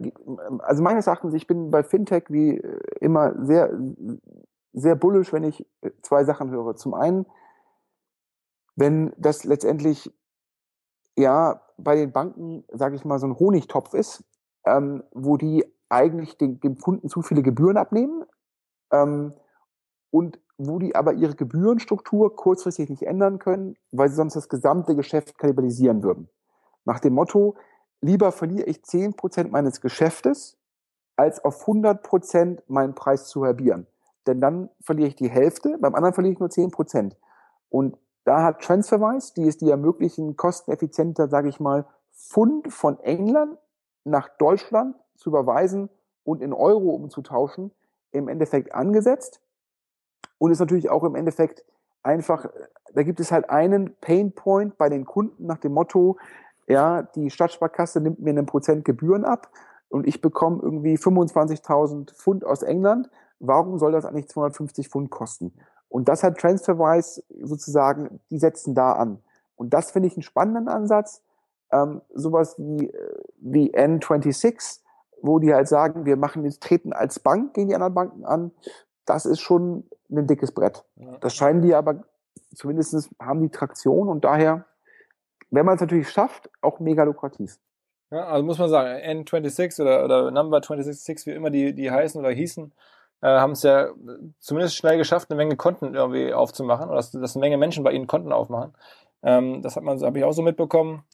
also 0.59 0.83
meines 0.83 1.07
Erachtens, 1.07 1.35
ich 1.35 1.47
bin 1.47 1.71
bei 1.71 1.85
Fintech 1.85 2.25
wie 2.31 2.59
äh, 2.59 2.81
immer 3.01 3.33
sehr, 3.45 3.71
sehr 4.73 4.97
bullisch, 4.97 5.33
wenn 5.33 5.45
ich 5.45 5.65
äh, 5.83 5.91
zwei 6.03 6.25
Sachen 6.25 6.51
höre. 6.51 6.75
Zum 6.75 6.95
einen, 6.95 7.25
wenn 8.75 9.13
das 9.17 9.45
letztendlich 9.45 10.13
ja 11.17 11.61
bei 11.79 11.95
den 11.95 12.11
Banken, 12.11 12.65
sage 12.73 12.97
ich 12.97 13.05
mal, 13.05 13.21
so 13.21 13.29
ein 13.29 13.39
Honigtopf 13.39 13.95
ist, 13.95 14.25
ähm, 14.67 15.05
wo 15.13 15.37
die 15.37 15.65
eigentlich 15.89 16.37
den, 16.37 16.59
dem 16.59 16.79
Kunden 16.79 17.09
zu 17.09 17.23
viele 17.23 17.43
Gebühren 17.43 17.77
abnehmen 17.77 18.25
ähm, 18.91 19.33
und 20.11 20.41
wo 20.59 20.81
die 20.81 20.97
aber 20.97 21.13
ihre 21.13 21.37
Gebührenstruktur 21.37 22.35
kurzfristig 22.35 22.91
nicht 22.91 23.03
ändern 23.03 23.39
können, 23.39 23.77
weil 23.93 24.09
sie 24.09 24.17
sonst 24.17 24.35
das 24.35 24.49
gesamte 24.49 24.97
Geschäft 24.97 25.39
kannibalisieren 25.39 26.03
würden. 26.03 26.29
Nach 26.85 26.99
dem 26.99 27.15
Motto, 27.15 27.57
lieber 28.05 28.33
verliere 28.33 28.67
ich 28.67 28.79
10% 28.79 29.49
meines 29.49 29.81
Geschäftes, 29.81 30.59
als 31.17 31.43
auf 31.45 31.67
100% 31.67 32.63
meinen 32.67 32.95
Preis 32.95 33.29
zu 33.29 33.45
halbieren. 33.45 33.87
Denn 34.27 34.41
dann 34.41 34.69
verliere 34.81 35.09
ich 35.09 35.17
die 35.17 35.31
Hälfte, 35.31 35.79
beim 35.81 35.95
anderen 35.95 36.15
verliere 36.15 36.35
ich 36.35 36.41
nur 36.41 36.49
10%. 36.49 37.13
Und 37.71 37.97
da 38.25 38.43
hat 38.43 38.61
TransferWise, 38.61 39.35
die 39.35 39.49
es 39.49 39.57
die 39.57 39.71
ermöglichen, 39.71 40.37
kosteneffizienter, 40.37 41.29
sage 41.29 41.49
ich 41.49 41.61
mal, 41.61 41.87
Pfund 42.13 42.73
von 42.73 43.01
England 43.01 43.59
nach 44.05 44.29
Deutschland 44.39 44.97
zu 45.17 45.31
überweisen 45.31 45.89
und 46.25 46.43
in 46.43 46.53
Euro 46.53 46.91
umzutauschen, 46.91 47.71
im 48.13 48.29
Endeffekt 48.29 48.75
angesetzt. 48.75 49.41
Und 50.39 50.51
ist 50.51 50.61
natürlich 50.61 50.91
auch 50.91 51.05
im 51.05 51.15
Endeffekt 51.15 51.65
einfach, 52.03 52.47
da 52.93 53.03
gibt 53.03 53.21
es 53.21 53.33
halt 53.33 53.49
einen 53.51 53.95
Painpoint 53.97 54.77
bei 54.77 54.89
den 54.89 55.05
Kunden 55.07 55.47
nach 55.47 55.59
dem 55.59 55.73
Motto, 55.73 56.19
ja, 56.67 57.03
die 57.03 57.31
Stadtsparkasse 57.31 58.01
nimmt 58.01 58.21
mir 58.21 58.31
einen 58.31 58.47
Prozent 58.47 58.85
Gebühren 58.85 59.25
ab 59.25 59.51
und 59.89 60.07
ich 60.07 60.21
bekomme 60.21 60.61
irgendwie 60.63 60.97
25.000 60.97 62.15
Pfund 62.15 62.45
aus 62.45 62.63
England. 62.63 63.11
Warum 63.39 63.79
soll 63.79 63.93
das 63.93 64.05
eigentlich 64.05 64.29
250 64.29 64.89
Pfund 64.89 65.11
kosten? 65.11 65.53
Und 65.89 66.09
das 66.09 66.25
hat 66.25 66.39
TransferWise 66.39 67.23
sozusagen, 67.43 68.21
die 68.31 68.39
setzen 68.39 68.75
da 68.75 68.93
an. 68.93 69.23
Und 69.57 69.75
das 69.75 69.93
finde 69.93 70.09
ich 70.09 70.17
einen 70.17 70.23
spannenden 70.23 70.69
Ansatz. 70.69 71.23
Ähm, 71.71 72.03
sowas 72.13 72.57
wie, 72.59 72.89
äh, 72.89 73.23
wie 73.39 73.75
N26, 73.75 74.81
wo 75.23 75.39
die 75.39 75.55
halt 75.55 75.69
sagen, 75.69 76.05
wir 76.05 76.17
machen 76.17 76.45
jetzt 76.45 76.63
treten 76.63 76.93
als 76.93 77.21
Bank 77.21 77.55
gegen 77.55 77.69
die 77.69 77.75
anderen 77.75 77.95
Banken 77.95 78.25
an. 78.25 78.51
Das 79.07 79.27
ist 79.27 79.41
schon 79.41 79.85
ein 80.11 80.27
dickes 80.27 80.53
Brett. 80.53 80.85
Das 81.21 81.35
scheinen 81.35 81.63
die 81.63 81.75
aber, 81.75 82.03
zumindest 82.55 83.11
haben 83.21 83.41
die 83.41 83.51
Traktion 83.51 84.09
und 84.09 84.25
daher, 84.25 84.67
wenn 85.55 85.67
man 85.67 85.77
es 85.77 85.81
natürlich 85.81 86.11
schafft, 86.11 86.51
auch 86.61 86.81
mega 86.81 87.05
lukrativ. 87.05 87.59
Ja, 88.11 88.27
also 88.27 88.45
muss 88.45 88.59
man 88.59 88.69
sagen, 88.69 88.89
N26 89.25 89.81
oder, 89.81 90.05
oder 90.05 90.31
Number 90.31 90.61
26, 90.63 91.27
wie 91.27 91.31
immer 91.33 91.51
die, 91.51 91.75
die 91.75 91.91
heißen 91.91 92.21
oder 92.21 92.31
hießen, 92.31 92.73
äh, 93.23 93.27
haben 93.27 93.53
es 93.53 93.63
ja 93.63 93.89
zumindest 94.39 94.77
schnell 94.77 94.99
geschafft, 94.99 95.31
eine 95.31 95.37
Menge 95.37 95.57
Konten 95.57 95.95
irgendwie 95.95 96.33
aufzumachen 96.33 96.87
oder 96.87 96.97
dass, 96.97 97.11
dass 97.11 97.35
eine 97.35 97.41
Menge 97.41 97.57
Menschen 97.57 97.83
bei 97.83 97.93
ihnen 97.93 98.07
Konten 98.07 98.33
aufmachen. 98.33 98.75
Ähm, 99.23 99.63
das 99.63 99.77
hat 99.77 99.83
man, 99.83 100.01
habe 100.01 100.19
ich 100.19 100.25
auch 100.25 100.33
so 100.33 100.43
mitbekommen. 100.43 101.05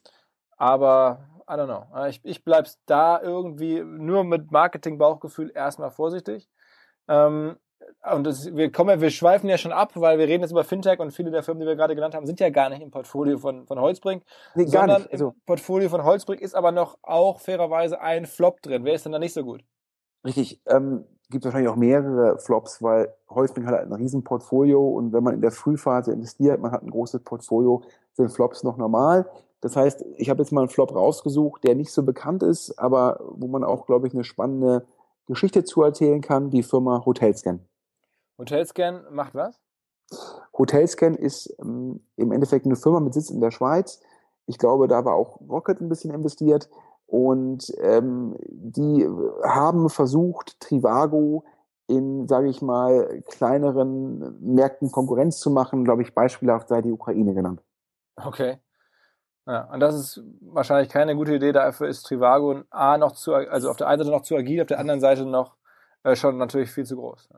Aber 0.56 1.26
I 1.48 1.54
don't 1.54 1.66
know. 1.66 2.06
Ich, 2.06 2.20
ich 2.24 2.44
bleib's 2.44 2.78
da 2.86 3.20
irgendwie 3.20 3.82
nur 3.82 4.24
mit 4.24 4.50
Marketing-Bauchgefühl 4.52 5.50
erstmal 5.54 5.90
vorsichtig. 5.90 6.48
Ähm, 7.08 7.56
und 8.14 8.24
das, 8.24 8.54
wir 8.54 8.70
kommen, 8.72 9.00
wir 9.00 9.10
schweifen 9.10 9.48
ja 9.48 9.58
schon 9.58 9.72
ab, 9.72 9.92
weil 9.94 10.18
wir 10.18 10.26
reden 10.26 10.42
jetzt 10.42 10.50
über 10.50 10.64
Fintech 10.64 10.98
und 11.00 11.12
viele 11.12 11.30
der 11.30 11.42
Firmen, 11.42 11.60
die 11.60 11.66
wir 11.66 11.76
gerade 11.76 11.94
genannt 11.94 12.14
haben, 12.14 12.26
sind 12.26 12.40
ja 12.40 12.50
gar 12.50 12.68
nicht 12.68 12.82
im 12.82 12.90
Portfolio 12.90 13.38
von, 13.38 13.66
von 13.66 13.80
Holzbrink. 13.80 14.22
Nee, 14.54 14.64
gar 14.64 14.82
sondern 14.82 15.02
nicht. 15.02 15.12
Also, 15.12 15.28
im 15.28 15.42
Portfolio 15.46 15.88
von 15.88 16.04
Holzbrink 16.04 16.40
ist 16.40 16.54
aber 16.54 16.72
noch 16.72 16.98
auch 17.02 17.40
fairerweise 17.40 18.00
ein 18.00 18.26
Flop 18.26 18.62
drin. 18.62 18.84
Wer 18.84 18.94
ist 18.94 19.04
denn 19.04 19.12
da 19.12 19.18
nicht 19.18 19.34
so 19.34 19.44
gut? 19.44 19.64
Richtig. 20.24 20.60
Ähm, 20.66 21.04
gibt 21.30 21.44
wahrscheinlich 21.44 21.70
auch 21.70 21.76
mehrere 21.76 22.38
Flops, 22.38 22.82
weil 22.82 23.14
Holzbrink 23.28 23.66
hat 23.66 23.80
ein 23.80 23.92
riesen 23.92 24.24
Portfolio 24.24 24.86
und 24.86 25.12
wenn 25.12 25.22
man 25.22 25.34
in 25.34 25.40
der 25.40 25.52
Frühphase 25.52 26.12
investiert, 26.12 26.60
man 26.60 26.72
hat 26.72 26.82
ein 26.82 26.90
großes 26.90 27.22
Portfolio, 27.22 27.82
sind 28.12 28.30
Flops 28.30 28.64
noch 28.64 28.76
normal. 28.76 29.30
Das 29.60 29.76
heißt, 29.76 30.04
ich 30.16 30.30
habe 30.30 30.42
jetzt 30.42 30.52
mal 30.52 30.62
einen 30.62 30.70
Flop 30.70 30.94
rausgesucht, 30.94 31.64
der 31.64 31.74
nicht 31.74 31.92
so 31.92 32.02
bekannt 32.02 32.42
ist, 32.42 32.78
aber 32.78 33.20
wo 33.20 33.46
man 33.46 33.62
auch, 33.62 33.86
glaube 33.86 34.08
ich, 34.08 34.14
eine 34.14 34.24
spannende 34.24 34.86
Geschichte 35.26 35.64
zu 35.64 35.82
erzählen 35.82 36.20
kann, 36.20 36.50
die 36.50 36.62
Firma 36.62 37.04
Hotelscan. 37.04 37.60
Hotelscan 38.40 39.04
macht 39.10 39.34
was? 39.34 39.60
Hotelscan 40.56 41.14
ist 41.14 41.54
ähm, 41.60 42.04
im 42.16 42.32
Endeffekt 42.32 42.66
eine 42.66 42.76
Firma 42.76 43.00
mit 43.00 43.14
Sitz 43.14 43.30
in 43.30 43.40
der 43.40 43.50
Schweiz. 43.50 44.00
Ich 44.46 44.58
glaube, 44.58 44.88
da 44.88 45.04
war 45.04 45.14
auch 45.14 45.40
Rocket 45.48 45.80
ein 45.80 45.88
bisschen 45.88 46.12
investiert. 46.12 46.68
Und 47.06 47.72
ähm, 47.78 48.36
die 48.48 49.06
haben 49.44 49.88
versucht, 49.90 50.58
Trivago 50.60 51.44
in, 51.86 52.28
sage 52.28 52.48
ich 52.48 52.62
mal, 52.62 53.22
kleineren 53.26 54.38
Märkten 54.40 54.90
Konkurrenz 54.90 55.38
zu 55.40 55.50
machen. 55.50 55.84
Glaube 55.84 56.02
ich, 56.02 56.14
beispielhaft 56.14 56.68
sei 56.68 56.82
die 56.82 56.92
Ukraine 56.92 57.34
genannt. 57.34 57.62
Okay. 58.16 58.58
Ja, 59.46 59.72
und 59.72 59.80
das 59.80 59.94
ist 59.96 60.22
wahrscheinlich 60.40 60.88
keine 60.88 61.16
gute 61.16 61.34
Idee. 61.34 61.52
Dafür 61.52 61.88
ist 61.88 62.02
Trivago 62.02 62.62
A 62.70 62.96
noch 62.96 63.12
zu, 63.12 63.34
also 63.34 63.70
auf 63.70 63.76
der 63.76 63.88
einen 63.88 63.98
Seite 63.98 64.10
noch 64.10 64.22
zu 64.22 64.36
agil, 64.36 64.60
auf 64.60 64.68
der 64.68 64.78
anderen 64.78 65.00
Seite 65.00 65.26
noch 65.26 65.56
äh, 66.04 66.14
schon 66.14 66.38
natürlich 66.38 66.70
viel 66.70 66.86
zu 66.86 66.96
groß. 66.96 67.28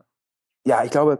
Ja, 0.65 0.83
ich 0.83 0.91
glaube, 0.91 1.19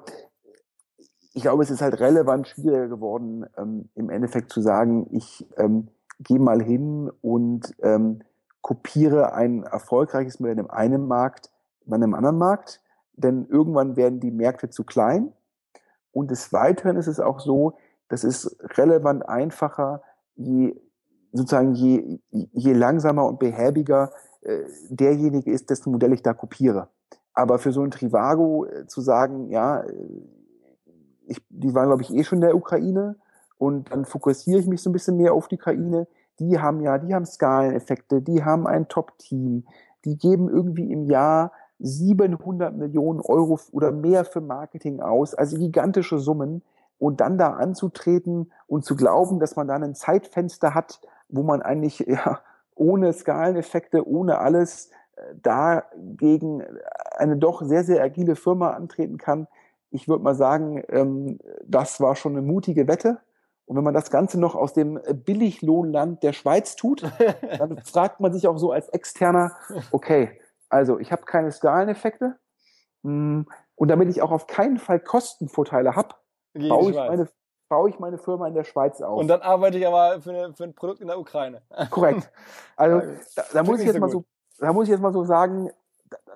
ich 1.33 1.41
glaube, 1.41 1.63
es 1.63 1.71
ist 1.71 1.81
halt 1.81 1.99
relevant 1.99 2.47
schwieriger 2.47 2.87
geworden, 2.87 3.45
ähm, 3.57 3.89
im 3.95 4.09
Endeffekt 4.09 4.51
zu 4.51 4.61
sagen, 4.61 5.07
ich 5.11 5.45
ähm, 5.57 5.89
gehe 6.19 6.39
mal 6.39 6.61
hin 6.61 7.11
und 7.21 7.75
ähm, 7.81 8.21
kopiere 8.61 9.33
ein 9.33 9.63
erfolgreiches 9.63 10.39
Modell 10.39 10.59
in 10.59 10.69
einem 10.69 11.07
Markt 11.07 11.51
bei 11.85 11.95
einem 11.95 12.13
anderen 12.13 12.37
Markt, 12.37 12.81
denn 13.13 13.45
irgendwann 13.49 13.95
werden 13.97 14.19
die 14.19 14.31
Märkte 14.31 14.69
zu 14.69 14.85
klein. 14.85 15.33
Und 16.11 16.31
des 16.31 16.53
Weiteren 16.53 16.95
ist 16.95 17.07
es 17.07 17.19
auch 17.19 17.39
so, 17.39 17.77
dass 18.07 18.23
es 18.23 18.55
relevant 18.77 19.27
einfacher, 19.27 20.01
je 20.35 20.79
sozusagen 21.33 21.73
je, 21.73 22.19
je 22.29 22.73
langsamer 22.73 23.25
und 23.25 23.39
behäbiger 23.39 24.11
äh, 24.41 24.63
derjenige 24.89 25.51
ist, 25.51 25.69
dessen 25.69 25.91
Modell 25.91 26.13
ich 26.13 26.21
da 26.21 26.33
kopiere. 26.33 26.89
Aber 27.33 27.59
für 27.59 27.71
so 27.71 27.81
ein 27.81 27.91
Trivago 27.91 28.65
äh, 28.65 28.85
zu 28.87 29.01
sagen, 29.01 29.49
ja, 29.49 29.81
äh, 29.81 29.93
ich, 31.25 31.41
die 31.49 31.73
waren, 31.73 31.87
glaube 31.87 32.03
ich, 32.03 32.13
eh 32.13 32.23
schon 32.23 32.37
in 32.37 32.41
der 32.41 32.55
Ukraine 32.55 33.15
und 33.57 33.91
dann 33.91 34.05
fokussiere 34.05 34.59
ich 34.59 34.67
mich 34.67 34.81
so 34.81 34.89
ein 34.89 34.93
bisschen 34.93 35.17
mehr 35.17 35.33
auf 35.33 35.47
die 35.47 35.55
Ukraine. 35.55 36.07
Die 36.39 36.59
haben 36.59 36.81
ja, 36.81 36.97
die 36.97 37.13
haben 37.13 37.25
Skaleneffekte, 37.25 38.21
die 38.21 38.43
haben 38.43 38.67
ein 38.67 38.87
Top-Team, 38.87 39.65
die 40.05 40.17
geben 40.17 40.49
irgendwie 40.49 40.91
im 40.91 41.05
Jahr 41.05 41.51
700 41.79 42.75
Millionen 42.75 43.19
Euro 43.21 43.59
oder 43.71 43.91
mehr 43.91 44.25
für 44.25 44.41
Marketing 44.41 44.99
aus, 44.99 45.33
also 45.33 45.57
gigantische 45.57 46.19
Summen 46.19 46.61
und 46.97 47.19
dann 47.19 47.37
da 47.37 47.51
anzutreten 47.53 48.51
und 48.67 48.85
zu 48.85 48.95
glauben, 48.95 49.39
dass 49.39 49.55
man 49.55 49.67
da 49.67 49.75
ein 49.75 49.95
Zeitfenster 49.95 50.73
hat, 50.73 51.01
wo 51.29 51.43
man 51.43 51.61
eigentlich 51.61 51.99
ja, 52.07 52.39
ohne 52.75 53.13
Skaleneffekte, 53.13 54.07
ohne 54.07 54.39
alles 54.39 54.89
äh, 55.15 55.21
dagegen 55.41 56.63
eine 57.15 57.37
doch 57.37 57.61
sehr, 57.61 57.83
sehr 57.83 58.03
agile 58.03 58.35
Firma 58.35 58.71
antreten 58.71 59.17
kann. 59.17 59.47
Ich 59.91 60.07
würde 60.07 60.23
mal 60.23 60.35
sagen, 60.35 60.83
ähm, 60.89 61.39
das 61.65 62.01
war 62.01 62.15
schon 62.15 62.33
eine 62.33 62.41
mutige 62.41 62.87
Wette. 62.87 63.19
Und 63.65 63.77
wenn 63.77 63.83
man 63.83 63.93
das 63.93 64.11
Ganze 64.11 64.39
noch 64.39 64.55
aus 64.55 64.73
dem 64.73 64.99
Billiglohnland 65.25 66.21
der 66.23 66.33
Schweiz 66.33 66.75
tut, 66.75 67.03
dann 67.57 67.77
fragt 67.83 68.19
man 68.19 68.33
sich 68.33 68.47
auch 68.47 68.57
so 68.57 68.71
als 68.71 68.89
Externer, 68.89 69.55
okay, 69.91 70.39
also 70.69 70.99
ich 70.99 71.11
habe 71.11 71.23
keine 71.23 71.51
Skaleneffekte 71.51 72.35
hm, 73.03 73.45
und 73.75 73.87
damit 73.87 74.09
ich 74.09 74.21
auch 74.21 74.31
auf 74.31 74.47
keinen 74.47 74.77
Fall 74.77 74.99
Kostenvorteile 74.99 75.95
habe, 75.95 76.09
baue 76.53 76.91
ich, 76.91 76.95
meine, 76.95 77.29
baue 77.69 77.89
ich 77.89 77.99
meine 77.99 78.17
Firma 78.17 78.47
in 78.47 78.53
der 78.53 78.63
Schweiz 78.63 79.01
auf. 79.01 79.19
Und 79.19 79.27
dann 79.27 79.41
arbeite 79.41 79.77
ich 79.77 79.87
aber 79.87 80.21
für, 80.21 80.31
eine, 80.31 80.53
für 80.53 80.63
ein 80.63 80.73
Produkt 80.73 81.01
in 81.01 81.07
der 81.07 81.19
Ukraine. 81.19 81.61
Korrekt. 81.89 82.31
Also 82.75 83.01
da, 83.35 83.43
da 83.53 83.63
muss 83.63 83.79
ich 83.79 83.85
jetzt 83.85 83.95
so 83.95 83.99
mal 83.99 84.09
so, 84.09 84.25
da 84.59 84.73
muss 84.73 84.85
ich 84.85 84.91
jetzt 84.91 85.01
mal 85.01 85.13
so 85.13 85.23
sagen, 85.23 85.69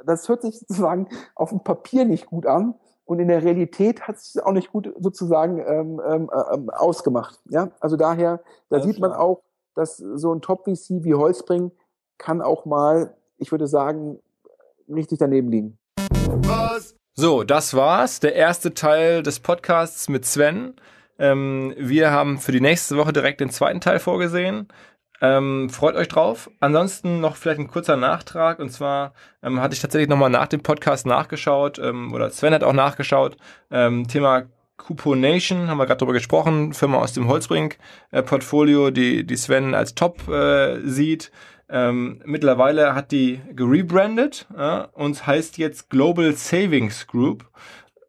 das 0.06 0.28
hört 0.28 0.42
sich 0.42 0.60
sozusagen 0.60 1.08
auf 1.36 1.50
dem 1.50 1.64
Papier 1.64 2.06
nicht 2.06 2.26
gut 2.28 2.46
an. 2.46 2.76
Und 3.06 3.20
in 3.20 3.30
der 3.30 3.42
Realität 3.42 4.02
hat 4.02 4.18
es 4.18 4.38
auch 4.38 4.52
nicht 4.52 4.72
gut 4.72 4.94
sozusagen 5.00 5.60
ähm, 5.60 6.02
ähm, 6.06 6.30
ähm, 6.54 6.70
ausgemacht. 6.70 7.40
Ja, 7.46 7.72
also 7.80 7.96
daher, 7.96 8.42
da 8.70 8.78
Alles 8.78 8.86
sieht 8.86 9.00
man 9.00 9.14
auch, 9.14 9.44
dass 9.76 9.96
so 9.98 10.34
ein 10.34 10.42
Top-VC 10.42 11.04
wie 11.04 11.14
Holzbring 11.14 11.72
kann 12.18 12.42
auch 12.42 12.66
mal, 12.66 13.16
ich 13.38 13.52
würde 13.52 13.68
sagen, 13.68 14.20
richtig 14.90 15.20
daneben 15.20 15.50
liegen. 15.50 15.78
Was? 16.48 16.96
So, 17.14 17.44
das 17.44 17.74
war's. 17.76 18.20
Der 18.20 18.36
erste 18.36 18.74
Teil 18.74 19.24
des 19.24 19.40
Podcasts 19.40 20.10
mit 20.10 20.26
Sven. 20.26 20.76
Ähm, 21.18 21.74
wir 21.78 22.12
haben 22.12 22.40
für 22.40 22.52
die 22.52 22.62
nächste 22.62 22.98
Woche 22.98 23.14
direkt 23.14 23.40
den 23.40 23.50
zweiten 23.50 23.80
Teil 23.80 24.00
vorgesehen. 24.00 24.68
Ähm, 25.22 25.70
freut 25.70 25.96
euch 25.96 26.08
drauf. 26.08 26.50
Ansonsten 26.60 27.20
noch 27.20 27.36
vielleicht 27.36 27.60
ein 27.60 27.68
kurzer 27.68 27.98
Nachtrag. 27.98 28.60
Und 28.60 28.70
zwar 28.70 29.14
ähm, 29.42 29.62
hatte 29.62 29.74
ich 29.74 29.82
tatsächlich 29.82 30.10
nochmal 30.10 30.30
nach 30.30 30.48
dem 30.48 30.62
Podcast 30.62 31.06
nachgeschaut, 31.06 31.80
ähm, 31.80 32.14
oder 32.14 32.30
Sven 32.30 32.54
hat 32.54 32.64
auch 32.64 32.74
nachgeschaut. 32.74 33.38
Ähm, 33.72 34.08
Thema 34.08 34.44
Couponation, 34.78 35.68
haben 35.68 35.78
wir 35.78 35.88
gerade 35.88 35.98
drüber 35.98 36.14
gesprochen, 36.14 36.74
Firma 36.74 36.98
aus 37.00 37.14
dem 37.14 37.28
Holzbrink-Portfolio, 37.28 38.88
äh, 38.88 38.92
die, 38.92 39.26
die 39.26 39.36
Sven 39.36 39.74
als 39.74 39.96
Top 39.96 40.28
äh, 40.28 40.80
sieht. 40.82 41.32
Ähm, 41.70 42.22
mittlerweile 42.24 42.96
hat 42.96 43.12
die 43.12 43.42
gerebrandet 43.54 44.48
ja, 44.56 44.88
und 44.94 45.28
heißt 45.28 45.58
jetzt 45.58 45.90
Global 45.90 46.34
Savings 46.34 47.08
Group. 47.08 47.46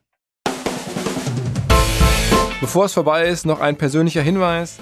Bevor 2.60 2.84
es 2.84 2.92
vorbei 2.92 3.26
ist, 3.26 3.46
noch 3.46 3.60
ein 3.60 3.76
persönlicher 3.76 4.22
Hinweis. 4.22 4.78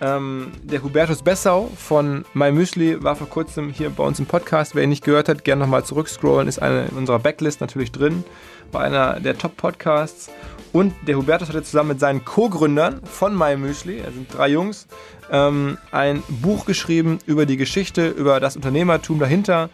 Ähm, 0.00 0.52
der 0.62 0.82
Hubertus 0.82 1.22
Bessau 1.22 1.70
von 1.76 2.24
My 2.32 2.50
Müsli 2.50 3.02
war 3.02 3.16
vor 3.16 3.28
kurzem 3.28 3.70
hier 3.70 3.90
bei 3.90 4.02
uns 4.02 4.18
im 4.18 4.26
Podcast. 4.26 4.74
Wer 4.74 4.84
ihn 4.84 4.88
nicht 4.88 5.04
gehört 5.04 5.28
hat, 5.28 5.44
gerne 5.44 5.60
nochmal 5.60 5.84
zurückscrollen. 5.84 6.48
Ist 6.48 6.62
eine 6.62 6.86
in 6.86 6.96
unserer 6.96 7.18
Backlist 7.18 7.60
natürlich 7.60 7.92
drin. 7.92 8.24
War 8.72 8.82
einer 8.82 9.20
der 9.20 9.36
Top-Podcasts. 9.36 10.30
Und 10.72 10.94
der 11.06 11.16
Hubertus 11.16 11.48
hatte 11.48 11.62
zusammen 11.62 11.90
mit 11.90 12.00
seinen 12.00 12.24
Co-Gründern 12.24 13.00
von 13.04 13.36
My 13.36 13.56
Müsli, 13.56 13.98
er 13.98 14.12
sind 14.12 14.32
drei 14.32 14.48
Jungs, 14.48 14.86
ähm, 15.30 15.78
ein 15.90 16.22
Buch 16.28 16.64
geschrieben 16.64 17.18
über 17.26 17.44
die 17.44 17.56
Geschichte, 17.56 18.08
über 18.08 18.38
das 18.38 18.56
Unternehmertum 18.56 19.18
dahinter. 19.18 19.68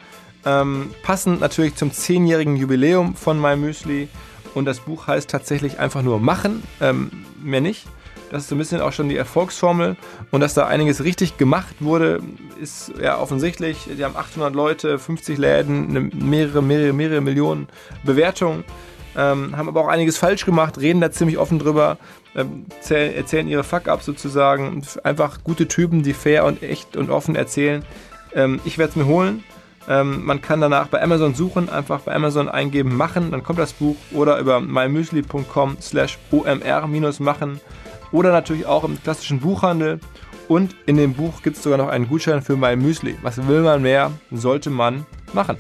Ähm, 0.45 0.91
passend 1.03 1.41
natürlich 1.41 1.75
zum 1.75 1.93
zehnjährigen 1.93 2.57
Jubiläum 2.57 3.15
von 3.15 3.41
My 3.41 3.57
Müsli. 3.57 4.09
Und 4.55 4.65
das 4.65 4.81
Buch 4.81 5.07
heißt 5.07 5.29
tatsächlich 5.29 5.79
einfach 5.79 6.03
nur 6.03 6.19
Machen, 6.19 6.63
ähm, 6.81 7.11
mehr 7.43 7.61
nicht. 7.61 7.87
Das 8.31 8.43
ist 8.43 8.49
so 8.49 8.55
ein 8.55 8.59
bisschen 8.59 8.81
auch 8.81 8.93
schon 8.93 9.09
die 9.09 9.17
Erfolgsformel. 9.17 9.97
Und 10.31 10.41
dass 10.41 10.55
da 10.55 10.67
einiges 10.67 11.05
richtig 11.05 11.37
gemacht 11.37 11.77
wurde, 11.81 12.21
ist 12.61 12.93
ja 13.01 13.19
offensichtlich. 13.19 13.89
Die 13.97 14.05
haben 14.05 14.17
800 14.17 14.55
Leute, 14.55 14.99
50 14.99 15.39
Läden, 15.39 16.11
mehrere, 16.29 16.63
mehrere, 16.63 16.93
mehrere 16.93 17.21
Millionen 17.21 17.69
Bewertungen. 18.05 18.65
Ähm, 19.17 19.57
haben 19.57 19.69
aber 19.69 19.81
auch 19.81 19.89
einiges 19.89 20.19
falsch 20.19 20.45
gemacht, 20.45 20.79
reden 20.79 21.01
da 21.01 21.11
ziemlich 21.11 21.39
offen 21.39 21.59
drüber, 21.59 21.97
ähm, 22.35 22.67
erzählen, 22.89 23.49
ihre 23.49 23.65
Fuck-Ups 23.65 24.05
sozusagen. 24.05 24.83
Einfach 25.05 25.43
gute 25.43 25.69
Typen, 25.69 26.03
die 26.03 26.13
fair 26.13 26.45
und 26.45 26.63
echt 26.63 26.97
und 26.97 27.11
offen 27.11 27.35
erzählen. 27.35 27.85
Ähm, 28.35 28.61
ich 28.65 28.77
werde 28.79 28.91
es 28.91 28.97
mir 28.97 29.07
holen. 29.07 29.43
Ähm, 29.89 30.25
man 30.25 30.43
kann 30.43 30.61
danach 30.61 30.89
bei 30.89 31.01
Amazon 31.03 31.35
suchen, 31.35 31.69
einfach 31.69 32.01
bei 32.01 32.15
Amazon 32.15 32.49
eingeben, 32.49 32.97
machen, 32.97 33.31
dann 33.31 33.45
kommt 33.45 33.61
das 33.61 33.73
Buch 33.73 33.97
oder 34.13 34.39
über 34.39 34.61
mymüsli.com 34.61 35.77
slash 35.81 36.19
omr-machen 36.33 37.61
oder 38.13 38.33
natürlich 38.33 38.67
auch 38.67 38.85
im 38.85 39.01
klassischen 39.03 39.41
Buchhandel. 39.41 40.01
Und 40.49 40.77
in 40.87 40.97
dem 40.97 41.15
Buch 41.15 41.43
gibt 41.43 41.57
es 41.57 41.63
sogar 41.63 41.79
noch 41.79 41.89
einen 41.89 42.09
Gutschein 42.09 42.41
für 42.41 42.57
mein 42.57 42.81
Müsli. 42.81 43.17
Was 43.23 43.49
will 43.49 43.63
man 43.63 43.83
mehr, 43.83 44.13
sollte 44.31 44.71
man 44.71 45.07
machen. 45.33 45.57